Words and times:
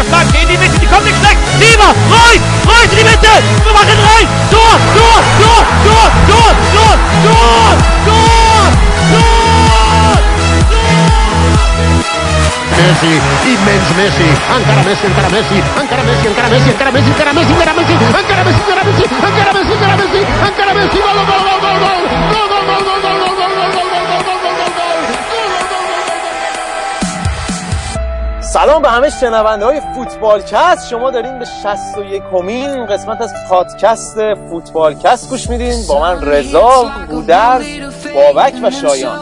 der 0.00 0.08
Flanke 0.08 0.38
in 0.40 0.48
die 0.48 0.56
Mitte, 0.56 0.78
die 0.80 0.86
kommt 0.86 1.04
nicht 1.04 1.20
weg. 1.22 1.36
Sieber, 1.60 1.92
Reus, 2.08 2.40
Reus 2.64 2.88
in 2.90 2.96
die 2.96 3.04
Mitte, 3.04 3.32
wir 3.64 3.72
machen 3.72 3.98
rein. 4.00 4.26
Tor, 4.50 4.74
Tor, 4.96 5.20
Tor, 5.40 5.60
Tor, 5.84 6.08
Tor, 6.24 6.52
Tor, 6.72 6.96
Tor, 7.20 7.74
Tor, 8.06 8.64
Tor, 9.10 9.40
Messi, 12.80 13.12
immens 13.44 13.88
Messi, 13.96 14.28
encara 14.56 14.82
Messi, 14.88 15.06
encara 15.06 15.28
Messi, 15.28 15.56
encara 15.80 16.02
Messi, 16.02 16.28
encara 16.28 16.48
Messi, 16.48 16.70
encara 16.70 16.92
Messi, 16.96 17.10
encara 17.12 17.32
Messi, 17.34 17.52
encara 17.52 17.72
Messi, 17.72 17.92
encara 18.16 18.44
Messi, 18.44 18.62
encara 18.64 18.84
Messi, 18.88 19.02
encara 19.04 19.52
Messi, 19.52 19.72
encara 19.74 19.96
Messi, 20.00 20.20
encara 20.48 20.72
Messi, 20.80 20.98
gol, 21.04 21.12
gol, 21.12 21.42
gol, 21.44 21.60
gol, 21.60 21.76
gol, 21.76 22.00
gol, 22.32 22.46
gol, 22.48 22.64
gol, 22.64 22.82
gol, 22.88 22.99
سلام 28.52 28.82
به 28.82 28.88
همه 28.88 29.10
شنونده 29.10 29.64
های 29.64 29.80
فوتبالکست. 29.94 30.88
شما 30.90 31.10
دارین 31.10 31.38
به 31.38 31.44
61 31.62 32.22
کمین 32.32 32.86
قسمت 32.86 33.20
از 33.20 33.34
پادکست 33.48 34.34
فوتبالکست 34.34 35.28
گوش 35.28 35.50
میدین. 35.50 35.86
با 35.88 36.00
من 36.00 36.22
رضا 36.22 36.90
گودرز 37.10 37.64
بابک 38.14 38.54
و 38.62 38.70
شایان. 38.70 39.18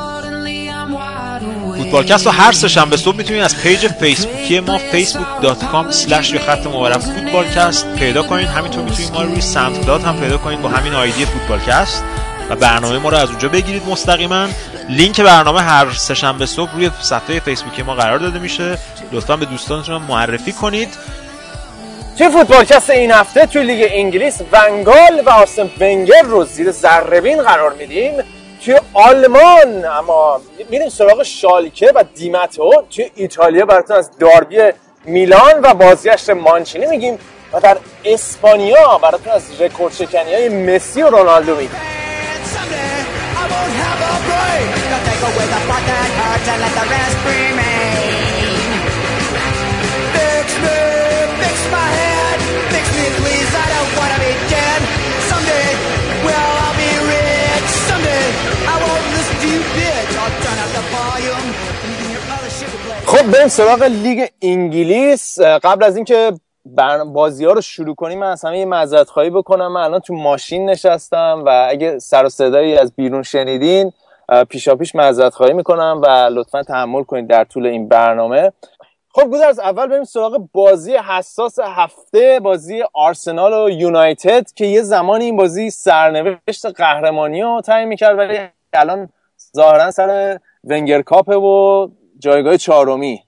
فوتبالکست 1.76 2.26
رو 2.26 2.32
هر 2.32 2.52
سه 2.52 2.68
شنبه 2.68 2.96
صبح 2.96 3.16
می‌تونید 3.16 3.42
از 3.42 3.56
پیج 3.56 3.88
فیسبوکی 3.88 4.60
ما 4.60 4.78
facebook.com 4.78 5.94
slash 5.94 6.32
یا 6.34 6.40
خط 6.40 6.66
مبارک 6.66 6.98
فوتبالکست 6.98 7.94
پیدا 7.94 8.22
کنین. 8.22 8.46
همینطور 8.46 8.82
می‌تونید 8.82 9.12
ما 9.12 9.22
رو 9.22 9.28
روی 9.28 9.40
سمت 9.40 9.88
هم 9.88 10.20
پیدا 10.20 10.38
کنین 10.38 10.62
با 10.62 10.68
همین 10.68 10.94
آیدی 10.94 11.24
فوتبالکست. 11.24 12.04
و 12.50 12.56
برنامه 12.56 12.98
ما 12.98 13.08
رو 13.08 13.16
از 13.16 13.28
اونجا 13.28 13.48
بگیرید 13.48 13.82
مستقیما. 13.88 14.48
لینک 14.88 15.20
برنامه 15.20 15.60
هر 15.60 15.90
سه 15.90 16.14
شنبه 16.14 16.46
صبح 16.46 16.74
روی 16.74 16.90
صفحه 17.00 17.40
فیسبوکی 17.40 17.82
ما 17.82 17.94
قرار 17.94 18.18
داده 18.18 18.38
میشه. 18.38 18.78
لطفا 19.12 19.36
به 19.36 19.44
دوستانتون 19.44 20.02
معرفی 20.02 20.52
کنید. 20.52 20.88
توی 22.18 22.28
فوتبالکست 22.28 22.90
این 22.90 23.10
هفته 23.10 23.46
توی 23.46 23.62
لیگ 23.62 23.86
انگلیس 23.90 24.40
ونگال 24.52 25.22
و 25.26 25.30
آرسن 25.30 25.70
ونگر 25.80 26.22
رو 26.22 26.44
زیر 26.44 26.70
ذربین 26.70 27.42
قرار 27.42 27.72
میدیم. 27.72 28.12
توی 28.64 28.80
آلمان 28.94 29.84
اما 29.84 30.40
میریم 30.70 30.88
سراغ 30.88 31.22
شالکه 31.22 31.92
و 31.94 32.04
دی‌متئو 32.14 32.84
توی 32.90 33.10
ایتالیا 33.14 33.66
براتون 33.66 33.96
از 33.96 34.10
داربی 34.18 34.56
میلان 35.04 35.60
و 35.62 35.74
بازگشت 35.74 36.30
مانچینی 36.30 36.86
میگیم 36.86 37.18
و 37.52 37.60
در 37.60 37.76
اسپانیا 38.04 38.98
براتون 38.98 39.32
از 39.32 39.60
رکورد 39.60 39.92
شکنی 39.92 40.34
های 40.34 40.48
مسی 40.48 41.02
و 41.02 41.10
رونالدو 41.10 41.56
میگیم. 41.56 41.97
Won't 43.52 43.74
have 43.84 44.00
a 44.12 44.14
break. 44.28 44.66
They'll 44.88 45.06
take 45.10 45.22
away 45.30 45.46
the 45.54 45.60
part 45.68 45.84
that 45.90 46.08
hurts 46.20 46.48
and 46.52 46.58
let 46.64 46.72
the 46.80 46.86
rest 46.96 47.18
remain. 47.32 48.10
Fix 50.16 50.46
me, 50.64 50.80
fix 51.42 51.56
my 51.76 51.88
head, 52.00 52.38
fix 52.74 52.84
me 52.98 53.06
please. 53.20 53.50
I 53.64 53.66
don't 53.74 53.92
wanna 53.98 54.18
be 54.26 54.32
dead. 54.54 54.80
Someday, 55.30 55.68
well 56.26 56.50
I'll 56.64 56.76
be 56.84 56.92
rich. 57.14 57.68
Someday 57.90 58.26
I 58.72 58.74
won't 58.84 59.06
listen 59.16 59.36
to 59.42 59.48
you, 59.54 59.62
bitch. 59.76 60.12
I'll 60.22 60.34
turn 60.44 60.58
up 60.64 60.70
the 60.76 60.84
volume. 60.96 61.48
خب 63.06 63.22
بریم 63.30 63.48
سراغ 63.48 63.82
لیگ 63.82 64.26
انگلیس 64.42 65.40
قبل 65.40 65.84
از 65.84 65.96
اینکه 65.96 66.32
بازی 67.12 67.44
ها 67.44 67.52
رو 67.52 67.60
شروع 67.60 67.94
کنیم 67.94 68.18
من 68.18 68.30
از 68.30 68.44
همه 68.44 68.58
یه 68.58 68.64
معذرت 68.64 69.10
خواهی 69.10 69.30
بکنم. 69.30 69.72
من 69.72 69.80
الان 69.80 70.00
تو 70.00 70.14
ماشین 70.14 70.70
نشستم 70.70 71.42
و 71.46 71.66
اگه 71.68 71.98
سر 71.98 72.24
و 72.24 72.28
صدایی 72.28 72.76
از 72.76 72.92
بیرون 72.92 73.22
شنیدین 73.22 73.92
پیشا 74.48 74.76
پیش 74.76 74.94
معذرت 74.94 75.34
خواهی 75.34 75.52
می‌کنم 75.52 76.00
و 76.04 76.06
لطفا 76.06 76.62
تحمل 76.62 77.02
کنید 77.02 77.26
در 77.26 77.44
طول 77.44 77.66
این 77.66 77.88
برنامه. 77.88 78.52
خب 79.10 79.24
گودرز 79.24 79.58
اول 79.58 79.86
بریم 79.86 80.04
سراغ 80.04 80.48
بازی 80.52 80.96
حساس 80.96 81.58
هفته 81.58 82.40
بازی 82.40 82.82
آرسنال 82.94 83.52
و 83.52 83.70
یونایتد 83.70 84.46
که 84.56 84.66
یه 84.66 84.82
زمانی 84.82 85.24
این 85.24 85.36
بازی 85.36 85.70
سرنوشت 85.70 86.66
قهرمانی 86.76 87.42
رو 87.42 87.60
تعیین 87.60 87.88
می‌کرد 87.88 88.18
ولی 88.18 88.38
الان 88.72 89.08
ظاهرا 89.56 89.90
سر 89.90 90.38
ونگر 90.64 91.02
کاپه 91.02 91.36
و 91.36 91.88
جایگاه 92.18 92.56
چهارمی. 92.56 93.22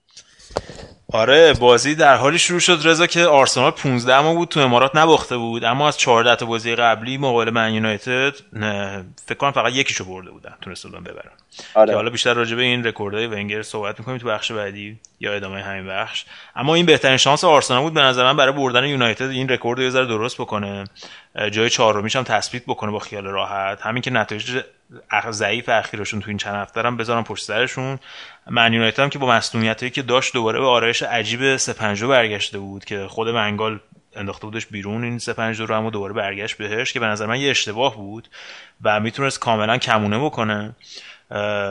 آره 1.12 1.52
بازی 1.52 1.94
در 1.94 2.16
حالی 2.16 2.38
شروع 2.38 2.60
شد 2.60 2.78
رضا 2.84 3.06
که 3.06 3.24
آرسنال 3.24 3.70
15 3.70 4.20
ما 4.20 4.34
بود 4.34 4.48
تو 4.48 4.60
امارات 4.60 4.96
نباخته 4.96 5.36
بود. 5.36 5.64
اما 5.64 5.88
از 5.88 5.98
14 5.98 6.36
تا 6.36 6.46
بازی 6.46 6.74
قبلی 6.74 7.18
مقابل 7.18 7.50
من 7.50 7.74
یونایتد 7.74 8.34
فکر 9.26 9.38
کنم 9.38 9.50
فقط 9.50 9.72
یکیشو 9.72 10.04
برده 10.04 10.30
بودن 10.30 10.54
تونسته 10.60 10.88
بودن 10.88 11.04
ببرن. 11.04 11.32
آره. 11.74 11.90
که 11.90 11.96
حالا 11.96 12.10
بیشتر 12.10 12.34
راجع 12.34 12.56
به 12.56 12.62
این 12.62 12.86
رکوردهای 12.86 13.26
ونگر 13.26 13.62
صحبت 13.62 13.98
می‌کنیم 13.98 14.18
تو 14.18 14.26
بخش 14.26 14.52
بعدی 14.52 14.98
یا 15.20 15.32
ادامه 15.32 15.62
همین 15.62 15.86
بخش. 15.86 16.24
اما 16.56 16.74
این 16.74 16.86
بهترین 16.86 17.16
شانس 17.16 17.44
آرسنال 17.44 17.82
بود 17.82 17.94
به 17.94 18.00
نظر 18.00 18.24
من 18.24 18.36
برای 18.36 18.52
بردن 18.52 18.84
یونایتد 18.84 19.30
این 19.30 19.48
رکورد 19.48 19.78
رو 19.78 19.84
یه 19.84 19.90
ذره 19.90 20.06
درست 20.06 20.40
بکنه. 20.40 20.84
جای 21.52 21.70
چهارمیش 21.70 22.16
هم 22.16 22.22
تثبیت 22.22 22.62
بکنه 22.66 22.90
با 22.90 22.98
خیال 22.98 23.24
راحت. 23.24 23.80
همین 23.82 24.02
که 24.02 24.10
نتایج 24.10 24.60
ضعیف 25.30 25.68
اخیرشون 25.68 26.20
تو 26.20 26.28
این 26.28 26.38
چند 26.38 26.54
هفته 26.54 26.82
هم 26.82 26.96
بذارم 26.96 27.24
پشت 27.24 27.44
سرشون. 27.44 27.98
من 28.46 28.72
یونایتد 28.72 29.00
هم 29.00 29.10
که 29.10 29.18
با 29.18 29.26
مصدومیتایی 29.26 29.90
که 29.90 30.02
داشت 30.02 30.32
دوباره 30.32 30.60
به 30.60 30.66
آرایش 30.66 31.02
عجیب 31.02 31.56
سه 31.56 31.71
پنج 31.71 31.93
دو 31.93 32.08
برگشته 32.08 32.58
بود 32.58 32.84
که 32.84 33.06
خود 33.08 33.28
ون‌گال 33.28 33.80
انداخته 34.16 34.46
بودش 34.46 34.66
بیرون 34.66 35.04
این 35.04 35.18
سه 35.18 35.32
پنج 35.32 35.52
دو 35.52 35.66
رو 35.66 35.76
اما 35.78 35.90
دوباره 35.90 36.12
برگشت 36.12 36.56
بهش 36.56 36.92
که 36.92 37.00
به 37.00 37.06
نظر 37.06 37.26
من 37.26 37.40
یه 37.40 37.50
اشتباه 37.50 37.96
بود 37.96 38.28
و 38.82 39.00
می‌تونست 39.00 39.38
کاملا 39.38 39.78
کمونه 39.78 40.18
بکنه. 40.18 40.76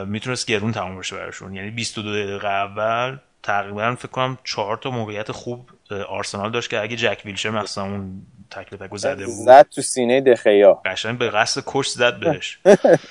می‌تونست 0.06 0.46
گرون 0.46 0.72
تمام 0.72 0.98
بشه 0.98 1.16
براشون. 1.16 1.54
یعنی 1.54 1.70
22 1.70 2.12
دقیقه 2.12 2.48
اول 2.48 3.16
تقریبا 3.42 3.94
فکر 3.94 4.08
کنم 4.08 4.38
چهار 4.44 4.76
تا 4.76 4.90
موقعیت 4.90 5.32
خوب 5.32 5.70
آرسنال 6.08 6.50
داشت 6.50 6.70
که 6.70 6.80
اگه 6.80 6.96
جک 6.96 7.22
ویلشر 7.24 7.50
مثلا 7.50 7.84
اون 7.84 8.22
تکل 8.50 8.76
تکو 8.76 8.96
زده 8.96 9.26
بود. 9.26 9.34
زد 9.34 9.66
تو 9.70 9.82
سینه 9.82 10.20
دخیا. 10.20 10.74
قشنگ 10.84 11.18
به 11.18 11.30
قصد 11.30 11.62
کش 11.66 11.88
زد 11.88 12.20
بهش. 12.20 12.58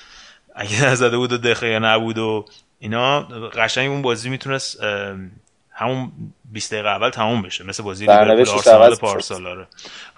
اگه 0.54 0.84
نزده 0.84 1.16
بود 1.16 1.32
و 1.32 1.38
دخیا 1.38 1.78
نبود 1.78 2.18
و 2.18 2.44
اینا 2.78 3.20
قشنگ 3.48 3.90
اون 3.90 4.02
بازی 4.02 4.30
می‌تونست 4.30 4.80
همون 5.72 6.12
20 6.44 6.72
دقیقه 6.72 6.88
اول 6.88 7.10
تموم 7.10 7.42
بشه. 7.42 7.64
مثل 7.64 7.82
بازی 7.82 8.06
لیورپول 8.06 8.48
آرسنال 8.48 8.94
پارسال 8.94 9.46
آره. 9.46 9.66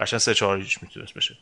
قشنگ 0.00 0.20
3 0.20 0.34
4 0.34 0.58
هیچ 0.58 0.78
می‌تونست 0.82 1.14
بشه. 1.14 1.34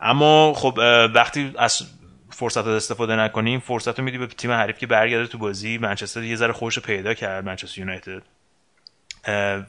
اما 0.00 0.52
خب 0.54 0.78
وقتی 1.14 1.52
از 1.58 1.82
فرصت 2.30 2.64
رو 2.64 2.70
استفاده 2.70 3.16
نکنیم 3.16 3.60
فرصت 3.60 3.98
رو 3.98 4.04
میدی 4.04 4.18
به 4.18 4.26
تیم 4.26 4.50
حریف 4.50 4.78
که 4.78 4.86
برگرده 4.86 5.26
تو 5.26 5.38
بازی. 5.38 5.78
منچستر 5.78 6.22
یه 6.22 6.36
ذره 6.36 6.52
خوش 6.52 6.78
پیدا 6.78 7.14
کرد. 7.14 7.44
منچستر 7.44 7.80
یونایتد. 7.80 8.22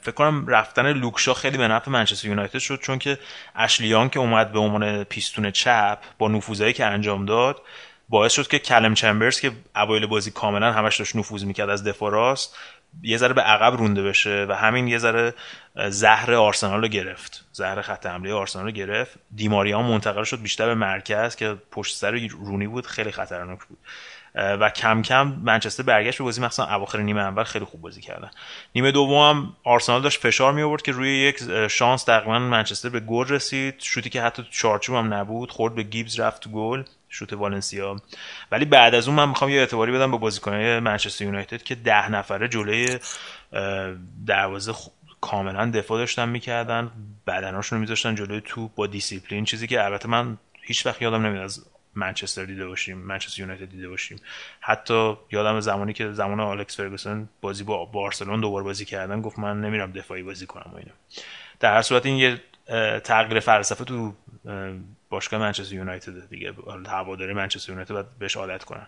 فکر 0.01 0.11
کنم 0.15 0.47
رفتن 0.47 0.93
لوکشا 0.93 1.33
خیلی 1.33 1.57
به 1.57 1.67
نفع 1.67 1.91
منچستر 1.91 2.27
یونایتد 2.27 2.59
شد 2.59 2.79
چون 2.79 2.99
که 2.99 3.17
اشلیان 3.55 4.09
که 4.09 4.19
اومد 4.19 4.51
به 4.51 4.59
عنوان 4.59 5.03
پیستون 5.03 5.51
چپ 5.51 5.97
با 6.17 6.27
نفوذایی 6.27 6.73
که 6.73 6.85
انجام 6.85 7.25
داد 7.25 7.61
باعث 8.09 8.33
شد 8.33 8.47
که 8.47 8.59
کلم 8.59 8.93
چمبرز 8.93 9.39
که 9.39 9.51
اوایل 9.75 10.05
بازی 10.05 10.31
کاملا 10.31 10.71
همش 10.71 10.97
داشت 10.97 11.15
نفوذ 11.15 11.43
می‌کرد 11.43 11.69
از 11.69 11.83
دفاع 11.83 12.11
راست 12.11 12.55
یه 13.01 13.17
ذره 13.17 13.33
به 13.33 13.41
عقب 13.41 13.77
رونده 13.77 14.03
بشه 14.03 14.45
و 14.49 14.55
همین 14.55 14.87
یه 14.87 14.97
ذره 14.97 15.33
زهر 15.89 16.33
آرسنال 16.33 16.81
رو 16.81 16.87
گرفت. 16.87 17.45
زهر 17.51 17.81
خط 17.81 18.05
حمله 18.05 18.33
آرسنال 18.33 18.65
رو 18.65 18.71
گرفت. 18.71 19.19
دیماریا 19.35 19.81
منتقل 19.81 20.23
شد 20.23 20.41
بیشتر 20.41 20.65
به 20.65 20.75
مرکز 20.75 21.35
که 21.35 21.57
پشت 21.71 21.95
سر 21.95 22.29
رونی 22.29 22.67
بود 22.67 22.87
خیلی 22.87 23.11
خطرناک 23.11 23.59
بود. 23.65 23.77
و 24.39 24.69
کم 24.69 25.01
کم 25.01 25.27
منچستر 25.27 25.83
برگشت 25.83 26.17
به 26.17 26.23
بازی 26.23 26.41
مثلا 26.41 26.75
اواخر 26.75 26.99
نیمه 26.99 27.21
اول 27.21 27.43
خیلی 27.43 27.65
خوب 27.65 27.81
بازی 27.81 28.01
کردن. 28.01 28.29
نیمه 28.75 28.91
دوم 28.91 29.55
آرسنال 29.63 30.01
داشت 30.01 30.21
فشار 30.21 30.53
می 30.53 30.61
آورد 30.61 30.81
که 30.81 30.91
روی 30.91 31.17
یک 31.17 31.67
شانس 31.67 32.03
تقریبا 32.03 32.39
منچستر 32.39 32.89
به 32.89 32.99
گل 32.99 33.27
رسید. 33.27 33.75
شوتی 33.77 34.09
که 34.09 34.21
حتی 34.21 34.47
چارچوب 34.51 34.95
هم 34.95 35.13
نبود 35.13 35.51
خورد 35.51 35.75
به 35.75 35.83
گیبز 35.83 36.19
رفت 36.19 36.41
تو 36.41 36.49
گل 36.49 36.83
شوت 37.09 37.33
والنسیا. 37.33 37.95
ولی 38.51 38.65
بعد 38.65 38.95
از 38.95 39.07
اون 39.07 39.17
من 39.17 39.29
می‌خوام 39.29 39.49
یه 39.51 39.59
اعتباری 39.59 39.91
بدم 39.91 40.11
به 40.11 40.17
بازیکنهای 40.17 40.79
منچستر 40.79 41.25
یونایتد 41.25 41.63
که 41.63 41.75
ده 41.75 42.11
نفره 42.11 42.47
جلوی 42.47 42.99
دروازه 44.25 44.73
کاملا 45.21 45.71
دفاع 45.71 45.97
داشتن 45.97 46.29
می‌کردن 46.29 46.91
بدناشون 47.27 47.77
رو 47.77 47.81
میذاشتن 47.81 48.15
جلوی 48.15 48.41
توپ 48.45 48.75
با 48.75 48.87
دیسیپلین. 48.87 49.45
چیزی 49.45 49.67
که 49.67 49.83
البته 49.83 50.09
من 50.09 50.37
هیچ 50.61 50.85
وقت 50.85 51.01
یادم 51.01 51.25
نمیاد 51.25 51.43
از 51.43 51.65
منچستر 51.95 52.45
دیده 52.45 52.67
باشیم 52.67 52.97
منچستر 52.97 53.41
یونایتد 53.41 53.69
دیده 53.71 53.89
باشیم. 53.89 54.19
حتی 54.59 55.17
یادم 55.31 55.59
زمانی 55.59 55.93
که 55.93 56.11
زمان 56.11 56.39
آلکس 56.39 56.77
فرگوسن 56.77 57.29
بازی 57.41 57.63
با 57.63 57.85
بارسلون 57.85 58.41
دوبار 58.41 58.63
بازی 58.63 58.85
کردن 58.85 59.21
گفت 59.21 59.39
من 59.39 59.61
نمیرم 59.61 59.91
دفاعی 59.91 60.23
بازی 60.23 60.45
کنم 60.45 60.71
و 60.73 60.77
اینا. 60.77 60.91
در 61.59 61.73
هر 61.73 61.81
صورت 61.81 62.05
این 62.05 62.17
یه 62.17 62.41
تغییر 62.99 63.39
فلسفه 63.39 63.83
تو 63.83 64.13
باشگاه 65.09 65.39
منچستر 65.39 65.75
یونایتد 65.75 66.29
دیگه. 66.29 66.53
هواداری 66.87 67.33
منچستر 67.33 67.69
یونایتد 67.69 67.93
باید 67.93 68.19
بهش 68.19 68.37
عادت 68.37 68.63
کنن. 68.63 68.87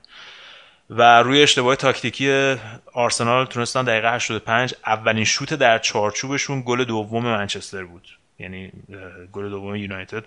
و 0.89 1.23
روی 1.23 1.41
اشتباه 1.41 1.75
تاکتیکی 1.75 2.55
آرسنال 2.93 3.45
تونستن 3.45 3.83
دقیقه 3.83 4.13
85 4.13 4.75
اولین 4.85 5.23
شوت 5.23 5.53
در 5.53 5.79
چارچوبشون 5.79 6.63
گل 6.65 6.83
دوم 6.83 7.23
منچستر 7.23 7.83
بود. 7.83 8.17
یعنی 8.39 8.71
گل 9.31 9.49
دوم 9.49 9.75
یونایتد. 9.75 10.23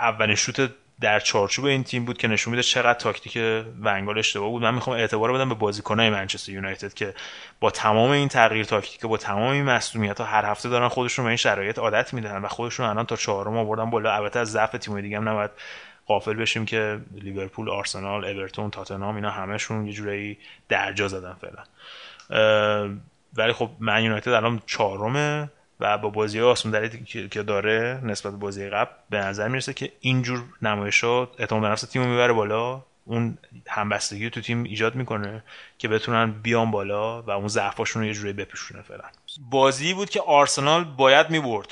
اولین 0.00 0.36
شوت 0.36 0.70
در 1.00 1.20
چارچوب 1.20 1.64
این 1.64 1.84
تیم 1.84 2.04
بود 2.04 2.18
که 2.18 2.28
نشون 2.28 2.50
میده 2.50 2.62
چقدر 2.62 2.98
تاکتیک 2.98 3.38
ونگال 3.82 4.18
اشتباه 4.18 4.48
بود. 4.48 4.62
من 4.62 4.74
می‌خوام 4.74 4.96
اعتبار 4.96 5.32
بدم 5.32 5.48
به 5.48 5.54
بازیکنای 5.54 6.10
منچستر 6.10 6.52
یونایتد 6.52 6.94
که 6.94 7.14
با 7.60 7.70
تمام 7.70 8.10
این 8.10 8.28
تغییر 8.28 8.64
تاکتیک 8.64 9.06
با 9.06 9.16
تمام 9.16 9.50
این 9.50 9.64
مسئولیت 9.64 10.20
ها 10.20 10.26
هر 10.26 10.44
هفته 10.44 10.68
دارن 10.68 10.88
خودشون 10.88 11.24
به 11.24 11.28
این 11.28 11.36
شرایط 11.36 11.78
عادت 11.78 12.14
میدن 12.14 12.42
و 12.42 12.48
خودشون 12.48 12.86
الان 12.86 13.06
تا 13.06 13.16
چهارم 13.16 13.56
آوردن 13.56 13.90
بالا. 13.90 14.14
البته 14.14 14.38
از 14.38 14.52
ضعف 14.52 14.70
تیم 14.70 15.00
دیگه 15.00 15.16
هم 15.16 15.28
نباید 15.28 15.50
قافل 16.06 16.34
بشیم 16.34 16.66
که 16.66 17.00
لیورپول 17.14 17.70
آرسنال 17.70 18.24
اورتون 18.24 18.70
تاتنهام 18.70 19.14
اینا 19.14 19.30
همشون 19.30 19.86
یه 19.86 19.92
جورایی 19.92 20.38
درجا 20.68 21.08
زدن 21.08 21.36
فعلا. 21.40 21.64
ولی 23.34 23.52
خب 23.52 23.70
من 23.80 24.04
یونایتد 24.04 24.32
الان 24.32 24.62
چهارمه. 24.66 25.50
و 25.80 25.98
با 25.98 26.10
بازی 26.10 26.40
آسون 26.40 26.90
که 27.30 27.42
داره 27.42 28.00
نسبت 28.02 28.32
به 28.32 28.38
بازی 28.38 28.68
قبل 28.68 28.90
به 29.10 29.18
نظر 29.18 29.48
می‌رسه 29.48 29.72
که 29.72 29.92
اینجور 30.00 30.44
نمایشات 30.62 31.28
اعتماد 31.38 31.62
به 31.62 31.68
نفس 31.68 31.82
تیم 31.82 32.02
می‌بره 32.02 32.32
بالا. 32.32 32.80
اون 33.04 33.38
همبستگی 33.66 34.30
تو 34.30 34.40
تیم 34.40 34.62
ایجاد 34.62 34.94
می‌کنه 34.94 35.44
که 35.78 35.88
بتونن 35.88 36.32
بیان 36.42 36.70
بالا 36.70 37.22
و 37.22 37.30
اون 37.30 37.48
ضعفاشون 37.48 38.02
رو 38.02 38.08
یه 38.08 38.14
جوری 38.14 38.32
بپیشونه 38.32 38.82
فعلا. 38.82 39.04
بازی 39.50 39.94
بود 39.94 40.10
که 40.10 40.20
آرسنال 40.20 40.84
باید 40.84 41.30
می‌برد. 41.30 41.68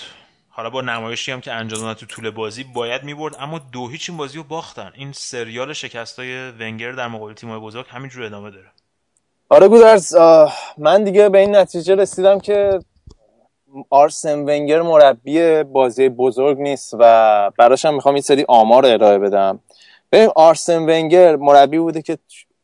حالا 0.48 0.70
با 0.70 0.80
نمایشی 0.80 1.32
هم 1.32 1.40
که 1.40 1.52
انجام 1.52 1.80
دادن 1.80 1.94
تو 1.94 2.06
طول 2.06 2.30
بازی 2.30 2.64
باید 2.64 3.02
می‌برد 3.02 3.34
اما 3.38 3.58
دو 3.58 3.88
هیچ 3.88 4.10
این 4.10 4.18
بازی 4.18 4.38
رو 4.38 4.44
باختن. 4.44 4.92
این 4.94 5.12
سریال 5.12 5.72
شکستای 5.72 6.50
ونگر 6.50 6.92
در 6.92 7.08
مقابل 7.08 7.32
تیم‌های 7.32 7.60
بزرگ 7.60 7.86
همینجور 7.88 8.24
ادامه 8.24 8.50
داره. 8.50 8.66
آره 9.48 9.68
گودرز 9.68 10.14
من 10.78 11.04
دیگه 11.04 11.28
به 11.28 11.38
این 11.38 11.56
نتیجه 11.56 11.94
رسیدم 11.94 12.40
که 12.40 12.78
آرسن 13.90 14.38
ونگر 14.38 14.82
مربی 14.82 15.62
بازی 15.62 16.08
بزرگ 16.08 16.58
نیست 16.58 16.96
و 16.98 17.50
براشم 17.58 17.94
می‌خوام 17.94 18.16
یه 18.16 18.22
سری 18.22 18.44
آمار 18.48 18.86
ارائه 18.86 19.18
بدم. 19.18 19.60
ببین 20.12 20.30
آرسن 20.34 20.82
ونگر 20.82 21.36
مربی 21.36 21.78
بوده 21.78 22.02
که 22.02 22.18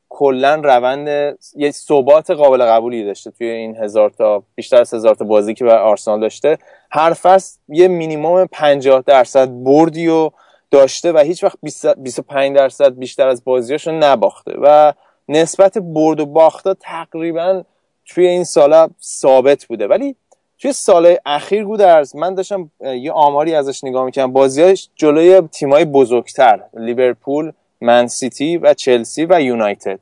کلا 0.09 0.55
روند 0.55 1.39
یه 1.57 1.71
ثبات 1.71 2.31
قابل 2.31 2.65
قبولی 2.65 3.05
داشته 3.05 3.31
توی 3.31 3.47
این 3.47 3.77
هزار 3.77 4.11
تا 4.11 4.43
بیشتر 4.55 4.81
از 4.81 4.95
هزار 4.95 5.15
تا 5.15 5.25
بازی 5.25 5.55
که 5.55 5.65
بر 5.65 5.79
آرسنال 5.79 6.21
داشته. 6.21 6.59
هر 6.91 7.13
فصل 7.13 7.59
یه 7.69 7.89
مینیموم 7.89 8.47
50 8.53 9.03
درصد 9.07 9.49
بردی 9.65 10.09
و 10.09 10.31
داشته 10.71 11.13
و 11.13 11.19
هیچ 11.19 11.45
وقت 11.45 11.59
25 11.97 12.57
درصد 12.57 12.99
بیشتر 12.99 13.29
از 13.29 13.45
بازیاشو 13.45 13.93
نباخته 13.93 14.53
و 14.63 14.93
نسبت 15.29 15.79
برد 15.79 16.21
و 16.21 16.27
باخته 16.27 16.75
تقریبا 16.75 17.65
توی 18.07 18.27
این 18.27 18.45
سالا 18.45 18.89
ثابت 19.03 19.65
بوده. 19.65 19.87
ولی 19.87 20.17
توی 20.63 20.73
سال 20.73 21.17
اخیر 21.27 21.65
گودرز 21.65 22.17
من 22.17 22.35
داشتم 22.35 22.71
یه 22.81 23.13
آماری 23.13 23.55
ازش 23.55 23.85
نگاه 23.85 24.05
می‌کنم 24.05 24.33
بازیاش 24.33 24.89
جلوی 24.95 25.41
تیمای 25.41 25.85
بزرگتر 25.85 26.61
لیورپول 26.75 27.53
من 27.81 28.07
سیتی 28.07 28.57
و 28.57 28.75
چلسی 28.75 29.27
و 29.31 29.41
یونایتد. 29.41 30.01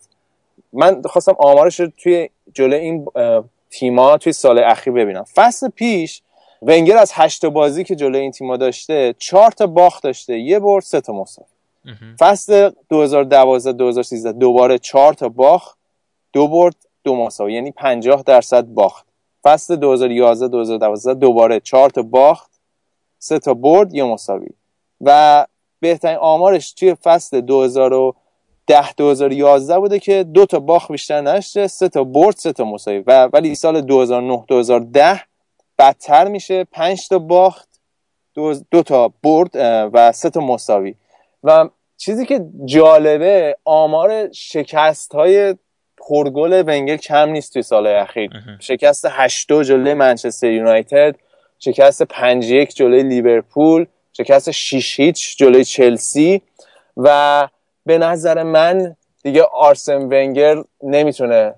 من 0.73 1.03
خواستم 1.03 1.37
آمارش 1.39 1.81
رو 1.81 1.89
توی 1.97 2.29
جلوی 2.55 2.79
این 2.79 3.07
تیما 3.71 4.19
توی 4.19 4.33
سال 4.33 4.59
اخیر 4.59 4.93
ببینم. 4.93 5.25
فصل 5.35 5.69
پیش 5.69 6.23
ونگر 6.63 6.97
از 6.97 7.13
هشت 7.15 7.47
بازی 7.47 7.85
که 7.85 7.97
جلوی 7.97 8.21
این 8.21 8.31
تیما 8.31 8.57
داشته 8.57 9.15
چهار 9.19 9.51
تا 9.51 9.67
باخت 9.67 10.03
داشته 10.03 10.39
یه 10.39 10.59
برد 10.59 10.85
سه 10.85 11.01
تا 11.01 11.13
مساوی. 11.13 11.49
فصل 12.19 12.71
2012 12.89 13.73
2013 13.73 14.33
دوباره 14.33 14.79
چهار 14.79 15.15
تا 15.15 15.29
باخت 15.29 15.79
دو 16.33 16.49
برد 16.49 16.77
دو 17.05 17.17
مساوی 17.17 17.55
یعنی 17.55 17.73
50 17.73 18.23
درصد 18.23 18.65
باخت. 18.65 19.10
فصل 19.43 19.77
2011 19.77 20.49
2012 20.49 21.15
دوباره 21.15 21.61
4 21.61 21.91
تا 21.91 22.03
باخت 22.03 22.51
سه 23.19 23.39
تا 23.39 23.55
برد 23.55 23.95
یه 23.95 24.05
مساوی. 24.05 24.49
و 25.01 25.47
بهترین 25.81 26.17
آمارش 26.17 26.73
توی 26.73 26.95
فصل 26.95 27.41
2010 27.41 28.93
2011 28.97 29.79
بوده 29.79 29.99
که 29.99 30.25
دو 30.25 30.47
تا 30.47 30.59
باخت 30.59 30.93
بیشتر 30.93 31.21
نشته 31.21 31.67
سه 31.67 31.89
تا 31.89 32.05
برد 32.05 32.37
سه 32.37 32.53
تا 32.53 32.65
مساوی. 32.65 32.99
و 33.07 33.29
ولی 33.33 33.55
سال 33.55 33.81
2009 33.81 34.45
2010 34.49 35.21
بدتر 35.79 36.29
میشه. 36.29 36.65
5 36.65 37.09
تا 37.09 37.19
باخت 37.19 37.69
دو, 38.35 38.55
دو 38.71 38.83
تا 38.83 39.13
برد 39.23 39.51
و 39.93 40.13
سه 40.13 40.31
تا 40.31 40.41
مساوی. 40.41 40.95
و 41.45 41.69
چیزی 41.97 42.27
که 42.27 42.47
جالبه 42.65 43.57
آمار 43.65 44.33
شکست 44.33 45.15
های 45.15 45.55
پرگل 46.09 46.63
ونگر 46.67 46.97
کم 46.97 47.29
نیست 47.29 47.53
توی 47.53 47.63
سال 47.63 47.87
اخیر. 47.87 48.31
شکست 48.61 49.07
8 49.11 49.49
جلوی 49.49 49.95
منچستر 49.95 50.51
یونایتد 50.51 51.17
شکست 51.59 52.03
5 52.03 52.51
1 52.51 52.75
جلوی 52.75 53.03
لیورپول 53.03 53.87
شکست 54.13 54.51
6 54.51 55.01
هیچ 55.01 55.37
جلوی 55.37 55.65
چلسی 55.65 56.43
و 56.97 57.49
به 57.87 57.99
نظر 57.99 58.43
من 58.43 58.97
دیگه 59.23 59.43
آرسن 59.43 60.03
ونگر 60.03 60.63
نمی‌تونه 60.83 61.55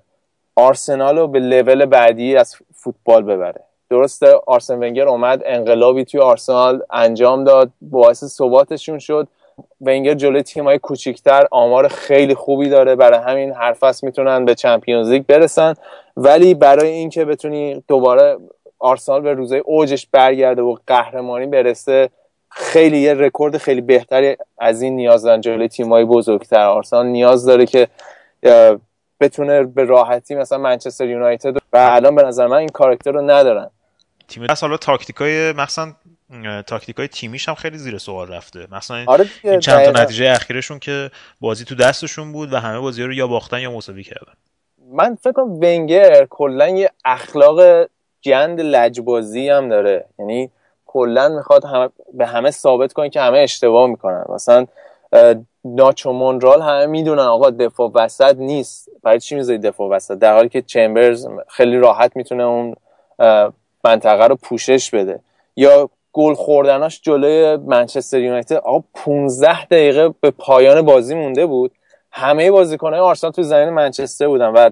آرسنال 0.55 1.17
رو 1.17 1.27
به 1.27 1.39
لول 1.39 1.85
بعدی 1.85 2.35
از 2.35 2.55
فوتبال 2.75 3.23
ببره. 3.23 3.61
درسته 3.89 4.35
آرسن 4.47 4.83
ونگر 4.83 5.07
اومد 5.07 5.41
انقلابی 5.45 6.05
توی 6.05 6.19
آرسنال 6.19 6.83
انجام 6.91 7.43
داد 7.43 7.71
باعث 7.81 8.23
ثباتشون 8.25 8.99
شد. 8.99 9.27
ونگر 9.81 10.13
جلوی 10.13 10.43
تیمای 10.43 10.79
کوچیکتر 10.79 11.47
آمار 11.51 11.87
خیلی 11.87 12.35
خوبی 12.35 12.69
داره. 12.69 12.95
برای 12.95 13.19
همین 13.19 13.53
هر 13.53 13.73
فصل 13.73 14.07
می‌تونن 14.07 14.45
به 14.45 14.55
چمپیونز 14.55 15.09
لیگ 15.09 15.25
برسن. 15.25 15.73
ولی 16.17 16.53
برای 16.53 16.89
اینکه 16.89 17.25
بتونی 17.25 17.83
دوباره 17.87 18.37
آرسنال 18.79 19.21
به 19.21 19.33
روزای 19.33 19.59
اوجش 19.59 20.07
برگرده 20.11 20.61
و 20.61 20.75
قهرمانی 20.87 21.45
برسه 21.45 22.09
خیلی 22.49 22.97
یه 22.97 23.13
رکورد 23.13 23.57
خیلی 23.57 23.81
بهتری 23.81 24.37
از 24.57 24.81
این 24.81 24.95
نیاز 24.95 25.23
دارن. 25.23 25.41
جلوی 25.41 25.67
تیمای 25.67 26.05
بزرگتر. 26.05 26.65
آرسنال 26.65 27.05
نیاز 27.05 27.45
داره 27.45 27.65
که 27.65 27.87
بتونه 29.19 29.63
به 29.63 29.83
راحتی 29.83 30.35
مثلا 30.35 30.57
منچستر 30.57 31.07
یونایتد 31.07 31.57
و 31.57 31.77
الان 31.77 32.15
به 32.15 32.23
نظر 32.23 32.47
من 32.47 32.57
این 32.57 32.69
کاراکتر 32.69 33.11
رو 33.11 33.21
ندارن. 33.21 33.69
تیم 34.27 34.47
دست 34.47 34.63
حالا 34.63 34.77
تاکتیکای 34.77 35.53
مثلا 35.53 35.93
تاکتیک 36.67 36.95
های 36.95 37.07
تیمیش 37.07 37.49
هم 37.49 37.55
خیلی 37.55 37.77
زیر 37.77 37.97
سوال 37.97 38.27
رفته. 38.27 38.67
مثلا 38.71 39.05
آره 39.07 39.25
این 39.43 39.59
چند 39.59 39.85
تا 39.85 40.01
نتیجه 40.01 40.31
اخیرشون 40.31 40.79
که 40.79 41.11
بازی 41.41 41.65
تو 41.65 41.75
دستشون 41.75 42.31
بود 42.31 42.53
و 42.53 42.57
همه 42.57 42.79
بازی 42.79 43.03
رو 43.03 43.13
یا 43.13 43.27
باختن 43.27 43.59
یا 43.59 43.71
مساوی 43.71 44.03
کردن. 44.03 44.33
من 44.91 45.15
فکر 45.15 45.31
کنم 45.31 45.53
ونگر 45.53 46.25
کلا 46.29 46.69
یه 46.69 46.91
اخلاق 47.05 47.87
جند 48.21 48.61
لجبازی 48.61 49.49
هم 49.49 49.69
داره. 49.69 50.05
یعنی 50.19 50.51
کلا 50.85 51.29
می‌خواد 51.29 51.65
همه 51.65 51.89
به 52.13 52.25
همه 52.25 52.51
ثابت 52.51 52.93
کنه 52.93 53.09
که 53.09 53.21
همه 53.21 53.37
اشتباه 53.37 53.87
می‌کنن. 53.87 54.25
مثلا 54.29 54.65
ناچو 55.65 56.11
مونرال 56.11 56.61
همه 56.61 56.85
می‌دونن 56.85 57.19
آقا 57.19 57.49
دفاع 57.49 57.91
وسط 57.95 58.35
نیست. 58.37 58.89
برای 59.03 59.19
چی 59.19 59.35
می‌ذاری 59.35 59.57
دفاع 59.57 59.89
وسط؟ 59.89 60.17
در 60.17 60.33
حالی 60.33 60.49
که 60.49 60.61
چمبرز 60.61 61.27
خیلی 61.47 61.77
راحت 61.77 62.15
می‌تونه 62.15 62.43
اون 62.43 62.75
منطقه 63.83 64.27
رو 64.27 64.35
پوشش 64.35 64.89
بده. 64.89 65.19
یا 65.55 65.89
گل 66.13 66.33
خوردناش 66.33 67.01
جلوی 67.01 67.57
منچستر 67.57 68.19
یونایتد. 68.19 68.55
آقا 68.55 68.83
15 68.93 69.65
دقیقه 69.65 70.13
به 70.21 70.31
پایان 70.31 70.81
بازی 70.81 71.15
مونده 71.15 71.45
بود. 71.45 71.71
همه 72.11 72.51
بازیکنهای 72.51 73.01
آرسنال 73.01 73.33
تو 73.33 73.43
زمین 73.43 73.69
منچستر 73.69 74.27
بودن 74.27 74.47
و 74.47 74.69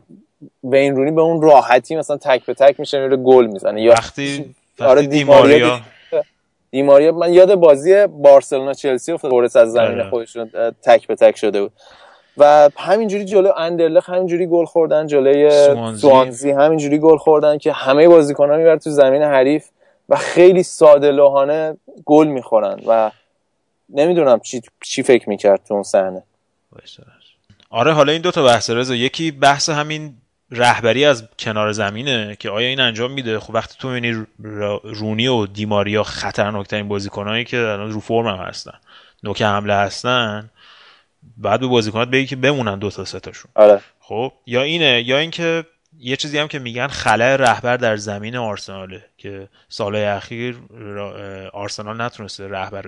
وین 0.64 0.96
رونی 0.96 1.12
به 1.12 1.22
اون 1.22 1.42
راحتی 1.42 1.96
مثلا 1.96 2.18
تک 2.18 2.46
به 2.46 2.54
تک 2.54 2.80
میشه 2.80 3.00
میره 3.00 3.18
گل 3.18 3.46
می‌زنه. 3.46 3.82
یا 3.82 3.92
وقتی 3.92 4.56
آره 4.80 5.02
دیماریا 5.02 5.80
دیماریا 6.72 7.12
من 7.12 7.34
یاد 7.34 7.56
بازی 7.56 8.08
بارسلونا 8.08 8.74
چلسی 8.74 9.12
افتاد 9.12 9.32
قرص 9.32 9.56
از 9.56 9.72
زمین 9.72 10.10
خودشون 10.10 10.50
تک 10.84 11.08
به 11.08 11.16
تک 11.16 11.38
شده 11.38 11.62
بود. 11.62 11.72
و 12.38 12.70
همینجوری 12.78 13.26
جلوی 13.26 13.52
اندرلخ 13.58 14.10
همینجوری 14.10 14.48
گل 14.48 14.66
خوردن 14.66 15.08
جلوی 15.08 15.50
سوانزی 15.96 16.52
همینجوری 16.52 17.00
گل 17.00 17.18
خوردن 17.18 17.58
که 17.58 17.72
همه 17.72 18.08
بازیکن‌ها 18.08 18.58
می‌برن 18.58 18.80
تو 18.80 18.90
زمین 18.90 19.22
حریف. 19.22 19.66
و 20.12 20.16
خیلی 20.16 20.64
ساده 20.64 21.12
لوحانه 21.12 21.78
گل 22.06 22.28
می‌خورن 22.28 22.80
و 22.88 23.12
نمی‌دونم 23.90 24.40
چی, 24.40 24.62
چی 24.84 25.04
فکر 25.04 25.30
می‌کرد 25.30 25.64
تو 25.68 25.74
اون 25.74 25.84
صحنه. 25.84 26.24
آره 27.70 27.94
حالا 27.94 28.12
این 28.12 28.22
دو 28.22 28.32
تا 28.32 28.44
بحث 28.44 28.70
رضا. 28.70 28.96
یکی 28.96 29.32
بحث 29.32 29.70
همین 29.70 30.14
رهبری 30.52 31.06
از 31.06 31.24
کنار 31.40 31.72
زمینه 31.72 32.36
که 32.40 32.50
آیا 32.50 32.68
این 32.68 32.80
انجام 32.80 33.12
میده؟ 33.12 33.40
خب 33.40 33.54
وقتی 33.54 33.76
تو 33.80 33.90
می‌بینی 33.90 34.26
رونی 34.84 35.28
و 35.28 35.46
دیماریا 35.46 36.04
خطرناکترین 36.04 36.88
بازیکنایی 36.88 37.46
که 37.46 37.58
الان 37.58 37.92
رو 37.92 38.00
فرم 38.00 38.28
هم 38.28 38.36
هستن 38.36 38.74
نوک 39.24 39.42
حمله 39.42 39.74
هستن 39.74 40.50
بعد 41.38 41.60
به 41.60 41.68
بازیکنات 41.68 42.10
بگی 42.10 42.26
که 42.26 42.36
بمونن 42.36 42.80
دو 42.80 42.90
تا 42.90 43.06
سه 43.06 43.20
تاشون. 43.20 43.52
آره. 43.56 43.82
خب 44.00 44.32
یا 44.46 44.62
اینه 44.62 45.04
یا 45.06 45.18
اینکه 45.18 45.66
یه 46.04 46.16
چیزی 46.16 46.38
هم 46.38 46.48
که 46.48 46.60
میگن 46.60 46.88
خلای 46.88 47.38
رهبر 47.38 47.78
در 47.78 47.98
زمین 47.98 48.36
آرسناله 48.36 49.06
که 49.18 49.48
سالهای 49.70 50.06
اخیر 50.06 50.58
آرسنال 51.54 52.02
نتونسته 52.02 52.48
رهبر 52.48 52.88